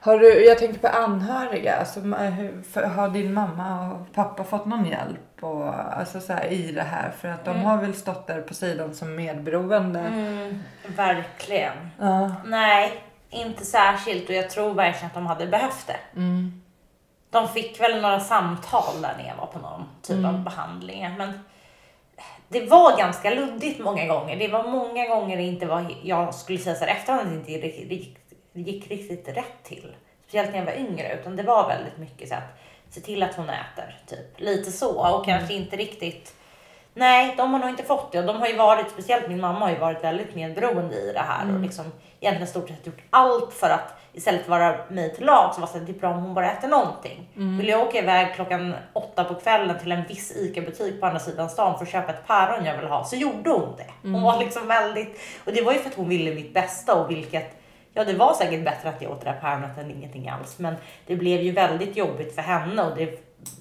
Har 0.00 0.18
du, 0.18 0.44
jag 0.44 0.58
tänker 0.58 0.78
på 0.80 0.88
anhöriga. 0.88 1.76
Alltså, 1.76 2.00
har 2.88 3.08
din 3.08 3.32
mamma 3.34 3.90
och 3.92 4.12
pappa 4.14 4.44
fått 4.44 4.66
någon 4.66 4.84
hjälp 4.86 5.20
och, 5.44 5.74
alltså, 5.98 6.20
så 6.20 6.32
här, 6.32 6.52
i 6.52 6.72
det 6.72 6.82
här? 6.82 7.10
För 7.20 7.28
att 7.28 7.44
de 7.44 7.50
Mm. 7.50 7.62
har 7.64 7.76
väl 7.76 7.94
stått 7.94 8.26
där 8.26 8.40
på 8.40 8.54
sidan 8.54 8.94
som 8.94 9.14
medberoende. 9.16 10.00
Mm, 10.00 10.62
verkligen. 10.96 11.90
Ja. 12.00 12.32
Nej, 12.46 12.92
inte 13.30 13.64
särskilt 13.64 14.28
och 14.28 14.34
jag 14.34 14.50
tror 14.50 14.74
verkligen 14.74 15.06
att 15.06 15.14
de 15.14 15.26
hade 15.26 15.46
behövt 15.46 15.86
det. 15.86 15.96
Mm. 16.20 16.60
De 17.30 17.48
fick 17.48 17.80
väl 17.80 18.00
några 18.02 18.20
samtal 18.20 19.02
där 19.02 19.14
när 19.18 19.28
jag 19.28 19.36
var 19.36 19.46
på 19.46 19.58
någon 19.58 19.84
typ 20.02 20.16
Mm. 20.18 20.34
av 20.34 20.40
behandlingar. 20.44 21.14
Men 21.18 21.40
det 22.48 22.66
var 22.66 22.98
ganska 22.98 23.30
luddigt 23.30 23.80
många 23.84 24.06
gånger. 24.06 24.36
Det 24.36 24.48
var 24.48 24.62
många 24.68 25.06
gånger 25.08 25.36
det 25.36 25.42
inte 25.42 25.66
var, 25.66 25.86
jag 26.02 26.34
skulle 26.34 26.58
säga 26.58 26.74
så 26.76 26.84
här 26.84 26.92
efterhand, 26.92 27.32
inte 27.34 27.52
gick, 27.52 28.16
gick, 28.62 28.90
riktigt 28.90 29.28
rätt 29.28 29.62
till. 29.62 29.96
Speciellt 30.22 30.50
när 30.50 30.58
jag 30.58 30.66
var 30.66 30.72
yngre. 30.72 31.18
Utan 31.20 31.36
det 31.36 31.42
var 31.42 31.68
väldigt 31.68 31.98
mycket 31.98 32.28
så 32.28 32.34
att 32.34 32.58
se 32.90 33.00
till 33.00 33.22
att 33.22 33.34
hon 33.34 33.50
äter. 33.50 33.98
Typ. 34.06 34.40
Lite 34.40 34.72
så. 34.72 35.16
Och 35.16 35.24
kanske 35.24 35.54
inte 35.54 35.76
riktigt 35.76 36.34
Nej, 36.96 37.34
de 37.36 37.52
har 37.52 37.60
nog 37.60 37.68
inte 37.68 37.82
fått 37.82 38.12
det 38.12 38.18
och 38.18 38.26
de 38.26 38.36
har 38.36 38.46
ju 38.46 38.56
varit, 38.56 38.90
speciellt 38.90 39.28
min 39.28 39.40
mamma 39.40 39.58
har 39.58 39.70
ju 39.70 39.78
varit 39.78 40.04
väldigt 40.04 40.34
medberoende 40.34 40.96
i 40.96 41.12
det 41.12 41.20
här 41.20 41.54
och 41.54 41.60
liksom 41.60 41.92
egentligen 42.20 42.46
stort 42.46 42.68
sett 42.68 42.86
gjort 42.86 43.02
allt 43.10 43.52
för 43.52 43.70
att 43.70 43.98
istället 44.12 44.48
vara 44.48 44.76
mig 44.88 45.14
till 45.14 45.26
lag 45.26 45.54
så 45.54 45.60
var 45.60 45.86
det 45.86 45.92
bra 45.92 46.10
om 46.10 46.22
hon 46.22 46.34
bara 46.34 46.52
äter 46.52 46.68
någonting. 46.68 47.28
Vill 47.58 47.68
jag 47.68 47.80
åka 47.80 47.98
iväg 47.98 48.34
klockan 48.34 48.74
åtta 48.92 49.24
på 49.24 49.34
kvällen 49.34 49.78
till 49.78 49.92
en 49.92 50.04
viss 50.08 50.36
ICA-butik 50.36 51.00
på 51.00 51.06
andra 51.06 51.20
sidan 51.20 51.50
stan 51.50 51.78
för 51.78 51.84
att 51.84 51.92
köpa 51.92 52.12
ett 52.12 52.26
päron 52.26 52.64
jag 52.64 52.76
vill 52.76 52.86
ha 52.86 53.04
så 53.04 53.16
gjorde 53.16 53.50
hon 53.50 53.76
det. 53.76 54.08
Hon 54.12 54.22
var 54.22 54.38
liksom 54.38 54.68
väldigt, 54.68 55.20
och 55.44 55.52
det 55.52 55.62
var 55.62 55.72
ju 55.72 55.78
för 55.78 55.90
att 55.90 55.96
hon 55.96 56.08
ville 56.08 56.34
mitt 56.34 56.54
bästa 56.54 56.94
och 56.94 57.10
vilket 57.10 57.63
Ja, 57.94 58.04
det 58.04 58.14
var 58.14 58.34
säkert 58.34 58.64
bättre 58.64 58.88
att 58.88 59.02
jag 59.02 59.12
åt 59.12 59.20
det 59.20 59.30
där 59.30 59.40
päronet 59.40 59.78
än 59.78 59.90
ingenting 59.90 60.28
alls, 60.28 60.58
men 60.58 60.74
det 61.06 61.16
blev 61.16 61.40
ju 61.40 61.52
väldigt 61.52 61.96
jobbigt 61.96 62.34
för 62.34 62.42
henne 62.42 62.82
och, 62.82 62.96
det, 62.96 63.20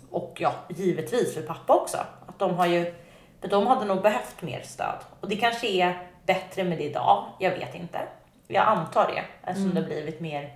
och 0.09 0.37
ja, 0.39 0.53
givetvis 0.69 1.35
för 1.35 1.41
pappa 1.41 1.73
också. 1.73 1.97
Att 2.27 2.39
de 2.39 2.55
har 2.55 2.65
ju, 2.65 2.93
för 3.41 3.47
de 3.47 3.67
hade 3.67 3.85
nog 3.85 4.01
behövt 4.01 4.41
mer 4.41 4.61
stöd 4.61 4.99
och 5.19 5.29
det 5.29 5.35
kanske 5.35 5.67
är 5.67 6.07
bättre 6.25 6.63
med 6.63 6.77
det 6.77 6.83
idag. 6.83 7.25
Jag 7.39 7.51
vet 7.51 7.75
inte. 7.75 7.99
Jag 8.47 8.67
antar 8.67 9.11
det 9.15 9.49
eftersom 9.49 9.73
det 9.73 9.81
har 9.81 9.87
blivit 9.87 10.19
mer. 10.19 10.53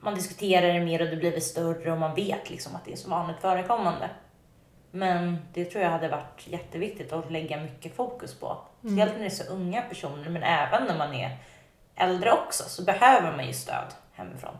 Man 0.00 0.14
diskuterar 0.14 0.72
det 0.72 0.80
mer 0.80 1.02
och 1.02 1.08
det 1.08 1.16
blivit 1.16 1.44
större 1.44 1.92
och 1.92 1.98
man 1.98 2.14
vet 2.14 2.50
liksom 2.50 2.76
att 2.76 2.84
det 2.84 2.92
är 2.92 2.96
så 2.96 3.10
vanligt 3.10 3.40
förekommande. 3.40 4.10
Men 4.90 5.38
det 5.52 5.64
tror 5.64 5.84
jag 5.84 5.90
hade 5.90 6.08
varit 6.08 6.46
jätteviktigt 6.46 7.12
att 7.12 7.30
lägga 7.30 7.60
mycket 7.60 7.96
fokus 7.96 8.34
på. 8.34 8.56
Speciellt 8.80 9.12
när 9.12 9.20
det 9.20 9.26
är 9.26 9.30
så 9.30 9.52
unga 9.52 9.82
personer, 9.82 10.30
men 10.30 10.42
även 10.42 10.84
när 10.84 10.98
man 10.98 11.14
är 11.14 11.38
äldre 11.96 12.32
också 12.32 12.64
så 12.66 12.82
behöver 12.82 13.36
man 13.36 13.46
ju 13.46 13.52
stöd 13.52 13.86
hemifrån. 14.12 14.54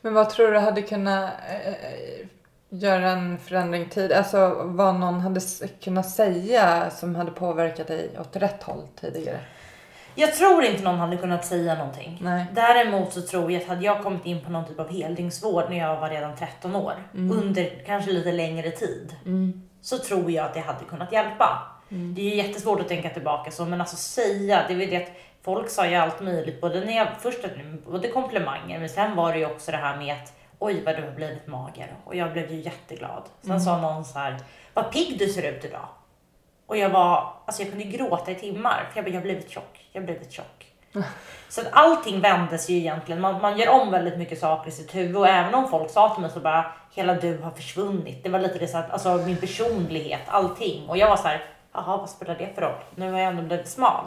Men 0.00 0.14
vad 0.14 0.30
tror 0.30 0.52
du 0.52 0.58
hade 0.58 0.82
kunnat 0.82 1.30
eh, 1.64 2.26
göra 2.68 3.10
en 3.10 3.38
förändring 3.38 3.88
tid? 3.88 4.12
Alltså 4.12 4.62
vad 4.64 4.94
någon 4.94 5.20
hade 5.20 5.40
kunnat 5.80 6.10
säga 6.10 6.90
som 6.90 7.14
hade 7.14 7.30
påverkat 7.30 7.86
dig 7.86 8.10
åt 8.20 8.36
rätt 8.36 8.62
håll 8.62 8.82
tidigare? 9.00 9.40
Jag 10.14 10.34
tror 10.34 10.64
inte 10.64 10.82
någon 10.82 10.98
hade 10.98 11.16
kunnat 11.16 11.46
säga 11.46 11.74
någonting. 11.74 12.18
Nej. 12.22 12.46
Däremot 12.54 13.12
så 13.12 13.22
tror 13.22 13.52
jag 13.52 13.62
att 13.62 13.68
hade 13.68 13.84
jag 13.84 14.02
kommit 14.02 14.26
in 14.26 14.44
på 14.44 14.50
någon 14.50 14.66
typ 14.66 14.80
av 14.80 14.88
heldygnsvård 14.92 15.64
när 15.70 15.78
jag 15.78 16.00
var 16.00 16.10
redan 16.10 16.36
13 16.36 16.76
år, 16.76 16.94
under 17.12 17.82
kanske 17.86 18.10
lite 18.10 18.32
längre 18.32 18.70
tid, 18.70 19.14
så 19.80 19.98
tror 19.98 20.30
jag 20.30 20.46
att 20.46 20.54
det 20.54 20.60
hade 20.60 20.84
kunnat 20.84 21.12
hjälpa. 21.12 21.78
Det 21.88 22.20
är 22.20 22.24
ju 22.24 22.34
jättesvårt 22.34 22.80
att 22.80 22.88
tänka 22.88 23.10
tillbaka 23.10 23.50
så, 23.50 23.64
men 23.64 23.80
alltså 23.80 23.96
säga, 23.96 24.64
det 24.68 24.74
är 24.74 24.78
väl 24.78 24.90
det 24.90 24.96
att 24.96 25.12
folk 25.44 25.70
sa 25.70 25.86
ju 25.86 25.94
allt 25.94 26.20
möjligt, 26.20 26.60
både 26.60 26.84
när 26.84 26.96
jag, 26.96 27.08
först 27.20 27.38
både 27.86 28.08
komplimanger, 28.08 28.78
men 28.78 28.88
sen 28.88 29.16
var 29.16 29.32
det 29.32 29.38
ju 29.38 29.46
också 29.46 29.70
det 29.70 29.76
här 29.76 29.96
med 29.96 30.14
att 30.14 30.32
oj 30.58 30.82
vad 30.84 30.96
du 30.96 31.02
har 31.02 31.10
blivit 31.10 31.46
mager 31.46 31.94
och 32.04 32.16
jag 32.16 32.32
blev 32.32 32.50
ju 32.50 32.60
jätteglad. 32.60 33.22
Sen 33.42 33.60
sa 33.60 33.80
någon 33.80 34.04
så 34.04 34.18
här, 34.18 34.36
vad 34.74 34.92
pigg 34.92 35.18
du 35.18 35.28
ser 35.28 35.52
ut 35.52 35.64
idag. 35.64 35.88
Och 36.66 36.76
jag 36.76 36.90
var, 36.90 37.32
alltså 37.46 37.62
jag 37.62 37.70
kunde 37.70 37.84
gråta 37.84 38.30
i 38.30 38.34
timmar 38.34 38.88
för 38.90 38.98
jag 38.98 39.04
bara, 39.04 39.10
jag 39.10 39.16
har 39.16 39.22
blivit 39.22 39.50
tjock, 39.50 39.88
jag 39.92 40.00
har 40.00 40.06
blivit 40.06 40.32
tjock. 40.32 40.66
Så 41.48 41.60
att 41.60 41.66
allting 41.72 42.20
vändes 42.20 42.70
ju 42.70 42.76
egentligen, 42.76 43.20
man, 43.20 43.40
man 43.40 43.58
gör 43.58 43.68
om 43.68 43.90
väldigt 43.90 44.18
mycket 44.18 44.38
saker 44.38 44.68
i 44.68 44.72
sitt 44.72 44.94
huvud 44.94 45.16
och 45.16 45.28
även 45.28 45.54
om 45.54 45.68
folk 45.68 45.90
sa 45.90 46.14
till 46.14 46.22
mig 46.22 46.30
så 46.30 46.40
bara, 46.40 46.72
hela 46.94 47.14
du 47.14 47.38
har 47.38 47.50
försvunnit. 47.50 48.24
Det 48.24 48.28
var 48.28 48.38
lite 48.38 48.58
det 48.58 48.68
så 48.68 48.78
att, 48.78 48.90
alltså 48.90 49.14
min 49.14 49.36
personlighet, 49.36 50.20
allting. 50.26 50.88
Och 50.88 50.96
jag 50.96 51.08
var 51.08 51.16
så 51.16 51.28
här, 51.28 51.44
jaha 51.72 51.96
vad 51.96 52.10
spelar 52.10 52.34
det 52.38 52.54
för 52.54 52.62
roll? 52.62 52.74
Nu 52.94 53.12
har 53.12 53.18
jag 53.18 53.28
ändå 53.28 53.42
blivit 53.42 53.68
smal. 53.68 54.04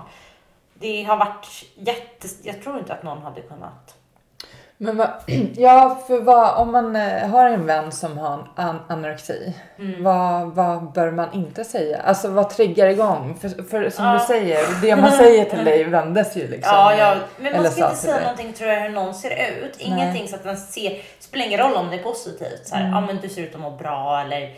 Det 0.81 1.03
har 1.03 1.17
varit 1.17 1.47
jätte, 1.75 2.27
jag 2.43 2.63
tror 2.63 2.79
inte 2.79 2.93
att 2.93 3.03
någon 3.03 3.21
hade 3.21 3.41
kunnat. 3.41 3.95
Men 4.77 4.97
vad, 4.97 5.09
ja, 5.57 5.99
för 6.07 6.21
vad, 6.21 6.57
om 6.57 6.71
man 6.71 6.95
eh, 6.95 7.29
har 7.29 7.49
en 7.49 7.65
vän 7.65 7.91
som 7.91 8.17
har 8.17 8.47
an 8.55 8.79
anorexi, 8.87 9.53
Mm. 9.79 10.03
vad, 10.03 10.47
vad 10.55 10.91
bör 10.91 11.11
man 11.11 11.33
inte 11.33 11.63
säga? 11.63 11.97
Alltså 12.01 12.27
vad 12.29 12.49
triggar 12.49 12.87
igång? 12.87 13.37
För, 13.41 13.49
för 13.49 13.89
som 13.89 14.05
Ja. 14.05 14.13
du 14.13 14.19
säger, 14.19 14.81
det 14.81 14.95
man 14.95 15.11
säger 15.11 15.45
till 15.45 15.65
dig 15.65 15.83
vändes 15.89 16.37
ju 16.37 16.47
liksom. 16.47 16.73
Ja, 16.75 16.95
ja, 16.95 17.15
men 17.39 17.53
man 17.63 17.71
ska 17.71 17.83
inte 17.85 17.95
säga 17.95 18.13
dig. 18.13 18.21
någonting 18.23 18.53
tror 18.53 18.69
jag 18.69 18.81
hur 18.81 18.89
någon 18.89 19.13
ser 19.15 19.29
ut. 19.63 19.75
Ingenting 19.77 20.27
så 20.27 20.35
att 20.35 20.43
den 20.43 20.57
ser, 20.57 20.89
det 20.89 21.03
spelar 21.23 21.45
ingen 21.45 21.59
roll 21.59 21.73
om 21.75 21.89
det 21.89 21.95
är 21.99 22.03
positivt. 22.03 22.61
Så 22.67 22.75
här, 22.75 22.83
Mm. 22.85 22.97
ah, 22.97 23.01
men 23.01 23.17
du 23.21 23.29
ser 23.29 23.41
ut 23.41 23.55
att 23.55 23.61
må 23.61 23.69
bra 23.71 24.21
eller 24.21 24.49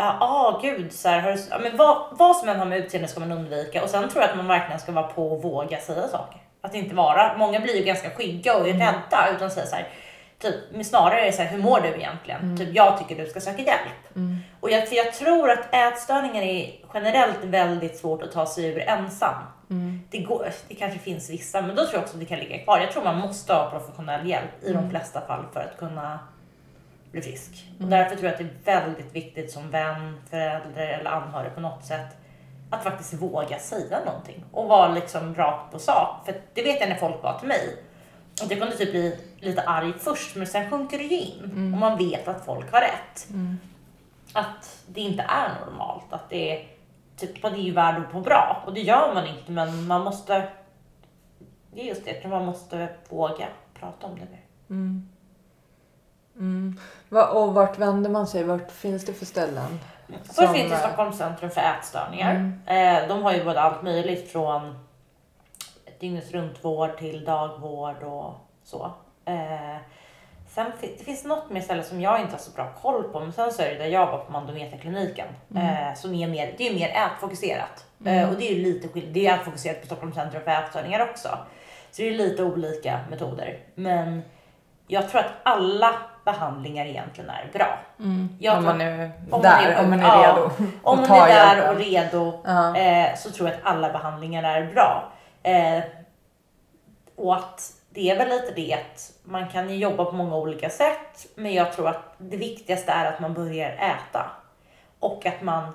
ja 0.00 0.16
ah, 0.20 0.58
gud, 0.62 0.92
så 0.92 1.08
här, 1.08 1.22
du, 1.32 1.58
men 1.58 1.76
vad, 1.76 1.96
vad 2.10 2.36
som 2.36 2.48
än 2.48 2.58
har 2.58 2.66
med 2.66 2.78
utseende 2.78 3.08
ska 3.08 3.20
man 3.20 3.32
undvika. 3.32 3.82
Och 3.82 3.90
sen 3.90 4.08
tror 4.08 4.22
jag 4.22 4.30
att 4.30 4.36
man 4.36 4.46
verkligen 4.48 4.80
ska 4.80 4.92
vara 4.92 5.06
på 5.06 5.32
och 5.32 5.42
våga 5.42 5.78
säga 5.80 6.08
saker. 6.08 6.40
Att 6.62 6.74
inte 6.74 6.94
vara, 6.94 7.36
många 7.38 7.60
blir 7.60 7.76
ju 7.76 7.84
ganska 7.84 8.10
skygga 8.10 8.54
och 8.56 8.68
är 8.68 8.74
Mm. 8.74 8.80
rädda 8.86 9.28
utan 9.36 9.50
säga 9.50 9.66
så 9.66 9.76
här, 9.76 9.88
typ, 10.38 10.54
men 10.72 10.84
snarare 10.84 11.20
är 11.20 11.24
det 11.26 11.32
så 11.32 11.42
här, 11.42 11.50
hur 11.50 11.62
mår 11.62 11.80
du 11.80 11.88
egentligen? 11.88 12.40
Mm. 12.40 12.56
Typ, 12.56 12.68
jag 12.74 12.98
tycker 12.98 13.24
du 13.24 13.30
ska 13.30 13.40
söka 13.40 13.62
hjälp. 13.62 14.16
Och 14.60 14.70
jag, 14.70 14.88
för 14.88 14.96
jag 14.96 15.12
tror 15.12 15.50
att 15.50 15.74
ätstörningar 15.74 16.42
är 16.42 16.70
generellt 16.94 17.44
väldigt 17.44 17.96
svårt 17.96 18.22
att 18.22 18.32
ta 18.32 18.46
sig 18.46 18.64
ur 18.66 18.78
ensam. 18.88 19.34
Mm. 19.70 20.00
Det, 20.10 20.18
går, 20.18 20.48
det 20.68 20.74
kanske 20.74 20.98
finns 20.98 21.30
vissa, 21.30 21.60
men 21.62 21.76
då 21.76 21.82
tror 21.82 21.94
jag 21.94 22.02
också 22.02 22.14
att 22.14 22.20
det 22.20 22.26
kan 22.26 22.38
ligga 22.38 22.58
kvar. 22.58 22.78
Jag 22.80 22.92
tror 22.92 23.04
man 23.04 23.18
måste 23.18 23.52
ha 23.54 23.70
professionell 23.70 24.28
hjälp 24.28 24.62
i 24.62 24.70
Mm. 24.70 24.82
de 24.82 24.90
flesta 24.90 25.20
fall 25.20 25.44
för 25.52 25.60
att 25.60 25.78
kunna 25.78 26.18
bli 27.10 27.22
frisk. 27.22 27.66
Och 27.80 27.86
därför 27.86 28.16
tror 28.16 28.24
jag 28.24 28.32
att 28.32 28.38
det 28.64 28.70
är 28.70 28.80
väldigt 28.80 29.16
viktigt 29.16 29.50
som 29.50 29.70
vän, 29.70 30.20
förälder 30.30 30.86
eller 30.86 31.10
anhörig 31.10 31.54
på 31.54 31.60
något 31.60 31.84
sätt 31.84 32.16
att 32.70 32.82
faktiskt 32.82 33.14
våga 33.14 33.58
säga 33.58 34.04
någonting 34.04 34.44
och 34.52 34.68
vara 34.68 34.88
liksom 34.92 35.34
rakt 35.34 35.72
på 35.72 35.78
sak. 35.78 36.26
För 36.26 36.34
det 36.54 36.62
vet 36.62 36.80
jag 36.80 36.88
när 36.88 36.96
folk 36.96 37.22
var 37.22 37.38
till 37.38 37.48
mig. 37.48 37.76
Och 38.42 38.48
det 38.48 38.56
kunde 38.56 38.76
typ 38.76 38.90
bli 38.90 39.20
lite 39.40 39.62
arg 39.62 39.92
först, 39.98 40.36
men 40.36 40.46
sen 40.46 40.70
sjunker 40.70 40.98
det 40.98 41.04
ju 41.04 41.20
in 41.20 41.72
och 41.74 41.78
man 41.78 41.98
vet 41.98 42.28
att 42.28 42.44
folk 42.44 42.72
har 42.72 42.80
rätt. 42.80 43.28
Att 44.32 44.84
det 44.86 45.00
inte 45.00 45.22
är 45.22 45.66
normalt, 45.66 46.12
att 46.12 46.30
det 46.30 46.56
är 46.56 46.66
typ 47.16 47.42
man 47.42 47.54
är 47.54 47.58
ju 47.58 47.72
värd 47.72 48.02
må 48.12 48.20
bra 48.20 48.62
och 48.66 48.74
det 48.74 48.80
gör 48.80 49.14
man 49.14 49.26
inte, 49.26 49.52
men 49.52 49.86
man 49.86 50.04
måste. 50.04 50.48
Det 51.72 51.80
är 51.80 51.84
just 51.84 52.04
det, 52.04 52.28
man 52.28 52.44
måste 52.44 52.88
våga 53.08 53.46
prata 53.74 54.06
om 54.06 54.14
det 54.14 54.26
mer. 54.30 54.44
Va, 57.08 57.26
och 57.26 57.54
vart 57.54 57.78
vänder 57.78 58.10
man 58.10 58.26
sig? 58.26 58.44
Vart 58.44 58.70
finns 58.70 59.04
det 59.04 59.12
för 59.12 59.26
ställen? 59.26 59.78
Först 60.22 60.34
Som, 60.34 60.54
finns 60.54 60.70
det 60.70 60.74
eh, 60.76 60.80
Stockholms 60.80 61.18
centrum 61.18 61.50
för 61.50 61.60
ätstörningar. 61.60 62.52
Eh, 62.66 63.08
de 63.08 63.22
har 63.22 63.32
ju 63.32 63.44
både 63.44 63.60
allt 63.60 63.82
möjligt 63.82 64.32
från 64.32 64.78
dygnet 66.00 66.32
runt 66.32 66.64
vård 66.64 66.98
till 66.98 67.24
dagvård 67.24 68.02
och 68.02 68.34
så. 68.64 68.92
Eh, 69.24 69.76
sen 70.48 70.72
det 70.80 71.04
finns 71.04 71.24
något 71.24 71.50
mer 71.50 71.60
ställe 71.60 71.82
som 71.82 72.00
jag 72.00 72.20
inte 72.20 72.32
har 72.32 72.38
så 72.38 72.50
bra 72.50 72.72
koll 72.82 73.02
på, 73.04 73.20
men 73.20 73.32
sen 73.32 73.52
så 73.52 73.62
är 73.62 73.68
det 73.68 73.74
där 73.78 73.86
jag 73.86 74.06
var 74.06 74.18
på 74.18 74.32
Mandometerkliniken 74.32 75.26
eh, 75.56 75.94
som 75.96 76.14
är 76.14 76.28
mer, 76.28 76.54
det 76.58 76.68
är 76.68 76.74
mer 76.74 76.88
ätfokuserat. 76.88 77.86
Eh, 78.04 78.28
och 78.30 78.34
det 78.36 78.50
är 78.50 78.54
ju 78.54 78.62
lite 78.62 78.88
skill- 78.88 79.12
det 79.12 79.26
är 79.26 79.34
ätfokuserat 79.34 79.80
på 79.80 79.86
Stockholms 79.86 80.14
centrum 80.14 80.42
för 80.44 80.50
ätstörningar 80.50 81.10
också. 81.10 81.28
Så 81.90 82.02
det 82.02 82.08
är 82.08 82.14
lite 82.14 82.42
olika 82.44 83.00
metoder. 83.10 83.58
Men 83.74 84.22
jag 84.86 85.08
tror 85.10 85.20
att 85.20 85.32
alla 85.42 85.94
behandlingar 86.24 86.86
egentligen 86.86 87.30
är 87.30 87.50
bra. 87.52 87.78
Jag 88.38 88.58
om 88.58 88.64
man 88.64 88.80
är 88.80 89.12
om 89.30 89.42
där, 89.42 89.50
man 89.50 89.64
är, 89.64 89.84
om 89.84 89.90
man 89.90 90.00
är 90.00 90.04
ja, 90.04 90.36
redo. 90.36 90.50
Om 90.82 91.00
man 91.00 91.10
är 91.10 91.28
där 91.28 91.56
hjälpen. 91.56 91.74
och 91.74 91.80
redo 91.80 92.40
Ja. 92.44 92.76
eh, 92.76 93.16
så 93.16 93.30
tror 93.30 93.48
jag 93.48 93.58
att 93.58 93.64
alla 93.64 93.92
behandlingar 93.92 94.42
är 94.42 94.72
bra. 94.72 95.12
Eh, 95.42 95.82
och 97.16 97.36
att 97.36 97.72
det 97.90 98.10
är 98.10 98.18
väl 98.18 98.28
lite 98.28 98.52
det 98.56 98.74
att 98.74 99.12
man 99.24 99.48
kan 99.48 99.70
ju 99.70 99.76
jobba 99.76 100.04
på 100.04 100.12
många 100.12 100.36
olika 100.36 100.70
sätt, 100.70 101.26
men 101.34 101.54
jag 101.54 101.72
tror 101.72 101.88
att 101.88 102.14
det 102.18 102.36
viktigaste 102.36 102.92
är 102.92 103.06
att 103.06 103.20
man 103.20 103.34
börjar 103.34 103.70
äta 103.70 104.30
och 105.00 105.26
att 105.26 105.42
man 105.42 105.72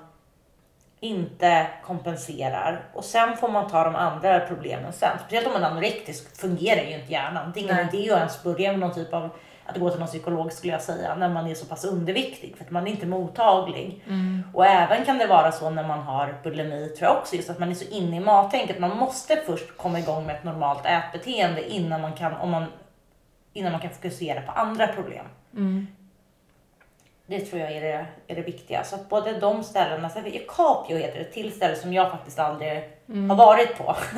inte 1.00 1.66
kompenserar 1.86 2.84
och 2.94 3.04
sen 3.04 3.36
får 3.36 3.48
man 3.48 3.70
ta 3.70 3.84
de 3.84 3.96
andra 3.96 4.40
problemen 4.40 4.92
sen. 4.92 5.18
Speciellt 5.18 5.46
om 5.46 5.52
man 5.52 5.62
är 5.62 5.70
anorektisk 5.70 6.40
fungerar 6.40 6.82
ju 6.82 6.94
inte 6.94 7.12
hjärnan. 7.12 7.52
Det 7.54 7.60
är 7.60 7.62
ingen 7.62 7.78
idé 7.78 8.10
att 8.10 8.18
ens 8.18 8.42
börja 8.42 8.70
med 8.70 8.80
någon 8.80 8.94
typ 8.94 9.14
av 9.14 9.30
att 9.66 9.76
gå 9.76 9.90
till 9.90 9.98
någon 9.98 10.08
psykolog 10.08 10.52
skulle 10.52 10.72
jag 10.72 10.82
säga 10.82 11.14
när 11.14 11.28
man 11.28 11.46
är 11.46 11.54
så 11.54 11.66
pass 11.66 11.84
underviktig 11.84 12.56
för 12.56 12.64
att 12.64 12.70
man 12.70 12.86
är 12.86 12.90
inte 12.90 13.06
mottaglig. 13.06 14.04
Och 14.52 14.66
även 14.66 15.04
kan 15.04 15.18
det 15.18 15.26
vara 15.26 15.52
så 15.52 15.70
när 15.70 15.88
man 15.88 15.98
har 15.98 16.34
bulimi 16.42 16.88
tror 16.88 17.10
jag 17.10 17.18
också 17.18 17.36
just 17.36 17.50
att 17.50 17.58
man 17.58 17.70
är 17.70 17.74
så 17.74 17.84
inne 17.90 18.16
i 18.16 18.20
mattänket. 18.20 18.78
Man 18.78 18.96
måste 18.96 19.36
först 19.46 19.76
komma 19.76 19.98
igång 19.98 20.26
med 20.26 20.36
ett 20.36 20.44
normalt 20.44 20.86
ätbeteende 20.86 21.70
innan 21.70 22.00
man 22.00 22.12
kan, 22.12 22.32
om 22.34 22.50
man, 22.50 22.64
innan 23.52 23.72
man 23.72 23.80
kan 23.80 23.90
fokusera 23.90 24.42
på 24.42 24.52
andra 24.52 24.86
problem. 24.86 25.26
Det 27.26 27.40
tror 27.40 27.60
jag 27.60 27.72
är 27.72 27.80
det, 27.80 28.06
är 28.26 28.36
det 28.36 28.42
viktiga. 28.42 28.84
Så 28.84 28.94
att 28.94 29.08
både 29.08 29.40
de 29.40 29.64
ställena, 29.64 30.10
så 30.10 30.20
Capio 30.48 30.96
heter 30.96 31.18
det, 31.18 31.24
ett 31.24 31.32
till 31.32 31.52
ställe 31.52 31.76
som 31.76 31.92
jag 31.92 32.10
faktiskt 32.10 32.38
aldrig 32.38 32.72
har 33.06 33.36
varit 33.36 33.78
på. 33.78 33.96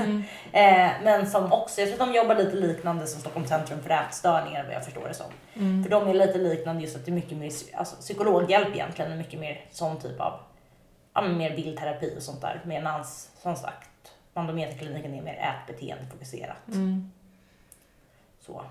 eh, 0.53 0.91
men 1.05 1.27
som 1.27 1.53
också, 1.53 1.81
jag 1.81 1.89
tror 1.89 2.03
att 2.03 2.13
de 2.13 2.19
jobbar 2.19 2.35
lite 2.35 2.57
liknande 2.57 3.07
som 3.07 3.21
Stockholms 3.21 3.49
centrum 3.49 3.83
för 3.83 3.91
ätstörningar 3.91 4.65
vad 4.65 4.75
jag 4.75 4.85
förstår 4.85 5.09
det 5.09 5.15
som. 5.15 5.27
För 5.83 5.91
de 5.91 6.09
är 6.09 6.15
lite 6.15 6.39
liknande 6.39 6.83
just 6.83 6.97
att 6.97 7.05
det 7.05 7.11
är 7.11 7.15
mycket 7.15 7.39
mer 7.39 7.53
alltså, 7.75 7.97
psykologhjälp 7.97 8.69
egentligen, 8.75 9.13
och 9.13 9.19
mycket 9.19 9.41
mer 9.41 9.65
sån 9.71 9.99
typ 9.99 10.21
av, 10.21 10.41
ja 11.15 11.23
men 11.23 11.39
mer 11.39 11.57
bildterapi 11.57 12.15
och 12.17 12.23
sånt 12.23 12.41
där. 12.41 12.61
Medan 12.65 13.05
som 13.43 13.57
sagt, 13.57 13.91
Mandometerkliniken 14.35 15.15
är 15.15 15.23
mer 15.23 15.55
ätbeteendefokuserat. 15.55 16.57
Så. 18.47 18.63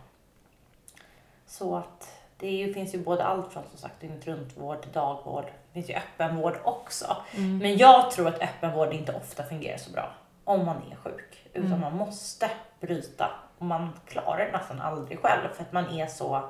Så 1.48 1.76
att 1.76 2.15
det 2.40 2.52
ju, 2.52 2.74
finns 2.74 2.96
ju 2.96 3.00
både 3.00 3.24
allt 3.24 3.54
från 3.54 3.64
som 3.70 3.78
sagt 3.78 4.02
dygnet 4.02 4.28
runt 4.28 4.58
vård 4.58 4.82
till 4.82 4.92
dagvård 4.92 5.46
det 5.46 5.74
finns 5.74 5.90
ju 5.90 5.94
öppenvård 5.94 6.60
också. 6.64 7.18
Men 7.62 7.78
jag 7.78 8.12
tror 8.12 8.28
att 8.28 8.42
öppenvård 8.42 8.94
inte 8.94 9.14
ofta 9.14 9.44
fungerar 9.44 9.78
så 9.78 9.92
bra 9.92 10.14
om 10.44 10.66
man 10.66 10.76
är 10.92 10.96
sjuk. 10.96 11.48
Utan 11.54 11.80
man 11.80 11.96
måste 11.96 12.52
bryta 12.80 13.30
och 13.58 13.66
man 13.66 13.94
klarar 14.08 14.46
det 14.46 14.52
nästan 14.52 14.82
aldrig 14.82 15.20
själv 15.20 15.48
för 15.54 15.64
att 15.64 15.72
man 15.72 16.00
är 16.00 16.08
så 16.08 16.50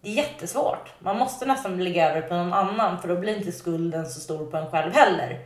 det 0.00 0.10
är 0.10 0.14
jättesvårt. 0.14 0.92
Man 0.98 1.18
måste 1.18 1.46
nästan 1.46 1.84
lägga 1.84 2.10
över 2.10 2.28
på 2.28 2.34
någon 2.34 2.52
annan 2.52 3.00
för 3.00 3.08
då 3.08 3.16
blir 3.16 3.36
inte 3.36 3.52
skulden 3.52 4.06
så 4.06 4.20
stor 4.20 4.46
på 4.46 4.56
en 4.56 4.70
själv 4.70 4.92
heller. 4.92 5.38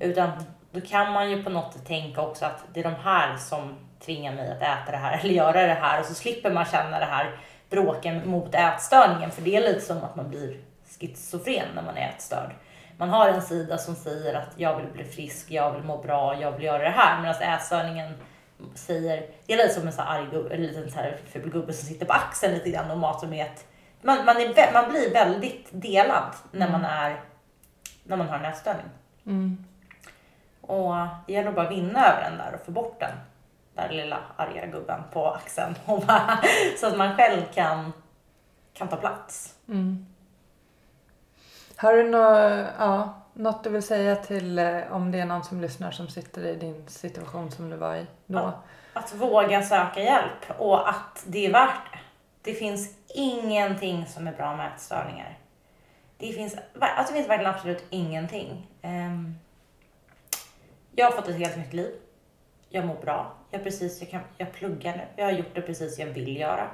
Utan 0.00 0.30
då 0.70 0.80
kan 0.80 1.12
man 1.12 1.30
ju 1.30 1.42
på 1.44 1.50
något 1.50 1.72
sätt 1.72 1.86
tänka 1.86 2.20
också 2.22 2.46
att 2.46 2.64
det 2.74 2.80
är 2.80 2.84
de 2.84 2.94
här 2.94 3.36
som 3.36 3.74
tvingar 4.00 4.34
mig 4.34 4.50
att 4.50 4.62
äta 4.62 4.90
det 4.90 4.96
här 4.96 5.18
eller 5.18 5.34
göra 5.34 5.66
det 5.66 5.74
här 5.74 6.00
och 6.00 6.06
så 6.06 6.14
slipper 6.14 6.50
man 6.50 6.64
känna 6.64 6.98
det 6.98 7.04
här 7.04 7.36
bråken 7.74 8.28
mot 8.30 8.54
ätstörningen 8.54 9.30
för 9.30 9.42
det 9.42 9.56
är 9.56 9.60
lite 9.60 9.80
som 9.80 10.04
att 10.04 10.16
man 10.16 10.28
blir 10.28 10.56
schizofren 11.00 11.68
när 11.74 11.82
man 11.82 11.96
är 11.96 12.08
ätstörd. 12.08 12.50
Man 12.96 13.08
har 13.08 13.28
en 13.28 13.42
sida 13.42 13.78
som 13.78 13.94
säger 13.94 14.34
att 14.34 14.50
jag 14.56 14.76
vill 14.76 14.86
bli 14.92 15.04
frisk, 15.04 15.50
jag 15.50 15.72
vill 15.72 15.82
må 15.82 16.02
bra, 16.02 16.40
jag 16.40 16.52
vill 16.52 16.64
göra 16.64 16.82
det 16.82 16.90
här 16.90 17.22
medan 17.22 17.42
ätstörningen 17.42 18.14
säger, 18.74 19.26
det 19.46 19.52
är 19.52 19.56
lite 19.56 19.74
som 19.74 19.86
en 19.86 19.92
sån 19.92 20.04
här 20.04 20.18
arg 20.18 20.26
gubbe, 20.30 20.54
en 20.54 20.62
liten 20.62 20.90
så 20.90 20.96
här 20.96 21.16
ful 21.32 21.50
gubbe 21.50 21.72
som 21.72 21.88
sitter 21.88 22.06
på 22.06 22.12
axeln 22.12 22.54
lite 22.54 22.70
grann 22.70 22.90
och 22.90 22.98
matar 22.98 23.28
med 23.28 23.46
ett 23.46 23.66
man, 24.02 24.24
man, 24.24 24.36
är, 24.36 24.72
man 24.72 24.90
blir 24.90 25.12
väldigt 25.12 25.68
delad 25.70 26.32
när 26.50 26.70
man 26.70 26.84
är 26.84 27.20
när 28.04 28.16
man 28.16 28.28
har 28.28 28.38
en 28.38 28.44
ätstörning. 28.44 28.90
Mm. 29.26 29.64
Och 30.60 30.94
det 31.26 31.32
gäller 31.32 31.48
att 31.48 31.54
bara 31.54 31.68
vinna 31.68 32.06
över 32.06 32.30
den 32.30 32.38
där 32.38 32.54
och 32.54 32.66
få 32.66 32.72
bort 32.72 33.00
den 33.00 33.12
där 33.74 33.88
lilla 33.88 34.18
arga 34.36 34.66
gubben 34.66 35.00
på 35.12 35.26
axeln. 35.26 35.74
Och 35.84 36.00
bara, 36.00 36.40
så 36.76 36.86
att 36.86 36.96
man 36.96 37.16
själv 37.16 37.42
kan, 37.54 37.92
kan 38.72 38.88
ta 38.88 38.96
plats. 38.96 39.54
Mm. 39.68 40.06
Har 41.76 41.92
du 41.92 42.10
nå, 42.10 42.18
ja, 42.78 43.22
något 43.32 43.64
du 43.64 43.70
vill 43.70 43.82
säga 43.82 44.16
till 44.16 44.58
eh, 44.58 44.80
om 44.90 45.10
det 45.10 45.20
är 45.20 45.26
någon 45.26 45.44
som 45.44 45.60
lyssnar 45.60 45.90
som 45.90 46.08
sitter 46.08 46.46
i 46.46 46.54
din 46.54 46.88
situation 46.88 47.50
som 47.50 47.70
du 47.70 47.76
var 47.76 47.96
i 47.96 48.06
då? 48.26 48.38
Ja. 48.38 48.62
Att 48.92 49.14
våga 49.14 49.62
söka 49.62 50.00
hjälp 50.00 50.58
och 50.58 50.88
att 50.88 51.24
det 51.26 51.46
är 51.46 51.52
värt 51.52 51.92
det. 51.92 51.98
Det 52.50 52.54
finns 52.54 52.96
ingenting 53.14 54.06
som 54.06 54.26
är 54.26 54.32
bra 54.32 54.56
med 54.56 54.72
ätstörningar. 54.74 55.38
Det 56.18 56.32
finns, 56.32 56.56
alltså 56.80 57.12
det 57.12 57.18
finns 57.18 57.28
verkligen 57.28 57.54
absolut 57.54 57.84
ingenting. 57.90 58.66
Ehm, 58.82 59.34
jag 60.94 61.06
har 61.06 61.12
fått 61.12 61.28
ett 61.28 61.38
helt 61.38 61.56
nytt 61.56 61.72
liv. 61.72 61.94
Jag 62.74 62.86
mår 62.86 62.94
bra. 62.94 63.32
Jag, 63.50 63.64
precis, 63.64 64.00
jag, 64.00 64.10
kan, 64.10 64.20
jag 64.36 64.52
pluggar 64.52 64.96
nu. 64.96 65.02
Jag 65.16 65.24
har 65.24 65.32
gjort 65.32 65.54
det 65.54 65.60
precis 65.60 65.98
jag 65.98 66.06
vill 66.06 66.36
göra. 66.36 66.70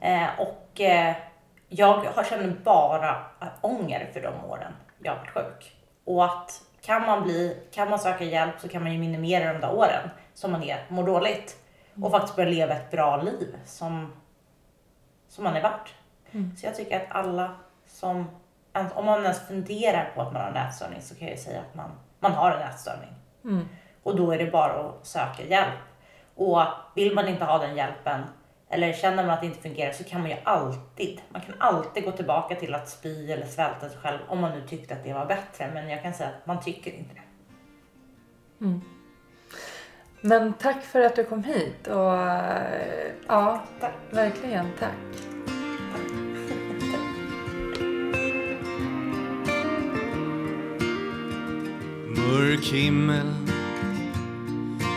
Eh, 0.00 0.28
och 0.38 0.80
eh, 0.80 1.16
jag 1.68 1.94
har 1.94 2.24
känner 2.24 2.56
bara 2.64 3.24
ånger 3.60 4.10
för 4.12 4.20
de 4.20 4.44
åren 4.44 4.72
jag 5.02 5.12
har 5.12 5.18
varit 5.18 5.30
sjuk. 5.30 5.76
Och 6.04 6.24
att 6.24 6.62
kan 6.82 7.02
man, 7.02 7.22
bli, 7.22 7.56
kan 7.70 7.90
man 7.90 7.98
söka 7.98 8.24
hjälp 8.24 8.60
så 8.60 8.68
kan 8.68 8.82
man 8.82 8.92
ju 8.92 8.98
minimera 8.98 9.52
de 9.52 9.58
där 9.60 9.74
åren 9.74 10.10
som 10.34 10.52
man 10.52 10.62
är, 10.62 10.86
mår 10.88 11.06
dåligt. 11.06 11.56
Och 12.02 12.10
faktiskt 12.10 12.36
börja 12.36 12.50
leva 12.50 12.74
ett 12.74 12.90
bra 12.90 13.22
liv 13.22 13.56
som, 13.64 14.12
som 15.28 15.44
man 15.44 15.56
är 15.56 15.62
värt. 15.62 15.94
Så 16.56 16.66
jag 16.66 16.74
tycker 16.74 16.96
att 16.96 17.06
alla 17.08 17.54
som, 17.86 18.30
om 18.94 19.04
man 19.04 19.22
ens 19.22 19.48
funderar 19.48 20.12
på 20.14 20.22
att 20.22 20.32
man 20.32 20.42
har 20.42 20.48
en 20.48 20.68
ätstörning 20.68 21.00
så 21.00 21.14
kan 21.14 21.28
jag 21.28 21.36
ju 21.36 21.42
säga 21.42 21.60
att 21.60 21.74
man, 21.74 21.90
man 22.20 22.32
har 22.32 22.50
en 22.50 22.68
ätstörning. 22.68 23.14
Mm. 23.44 23.68
Och 24.02 24.16
då 24.16 24.32
är 24.32 24.38
det 24.38 24.50
bara 24.50 24.72
att 24.72 25.06
söka 25.06 25.42
hjälp. 25.42 25.78
Och 26.34 26.62
vill 26.94 27.14
man 27.14 27.28
inte 27.28 27.44
ha 27.44 27.58
den 27.58 27.76
hjälpen 27.76 28.20
eller 28.72 28.92
känner 28.92 29.22
man 29.22 29.30
att 29.30 29.40
det 29.40 29.46
inte 29.46 29.60
fungerar 29.62 29.92
så 29.92 30.04
kan 30.04 30.20
man 30.20 30.30
ju 30.30 30.36
alltid, 30.44 31.20
man 31.28 31.42
kan 31.42 31.54
alltid 31.58 32.04
gå 32.04 32.10
tillbaka 32.12 32.54
till 32.54 32.74
att 32.74 32.88
spy 32.88 33.32
eller 33.32 33.46
svälta 33.46 33.88
sig 33.88 33.98
själv 33.98 34.18
om 34.28 34.40
man 34.40 34.52
nu 34.52 34.66
tyckte 34.68 34.94
att 34.94 35.04
det 35.04 35.12
var 35.12 35.26
bättre. 35.26 35.70
Men 35.74 35.88
jag 35.88 36.02
kan 36.02 36.14
säga 36.14 36.28
att 36.28 36.46
man 36.46 36.60
tycker 36.60 36.90
inte 36.92 37.14
det. 37.14 37.20
Men 40.20 40.52
tack 40.52 40.82
för 40.82 41.00
att 41.00 41.16
du 41.16 41.24
kom 41.24 41.44
hit 41.44 41.86
och 41.86 41.96
ja, 43.26 43.62
Tack. 43.80 43.94
verkligen 44.10 44.66
tack. 44.78 44.90
Mörk 52.16 52.64
himmel 52.64 53.39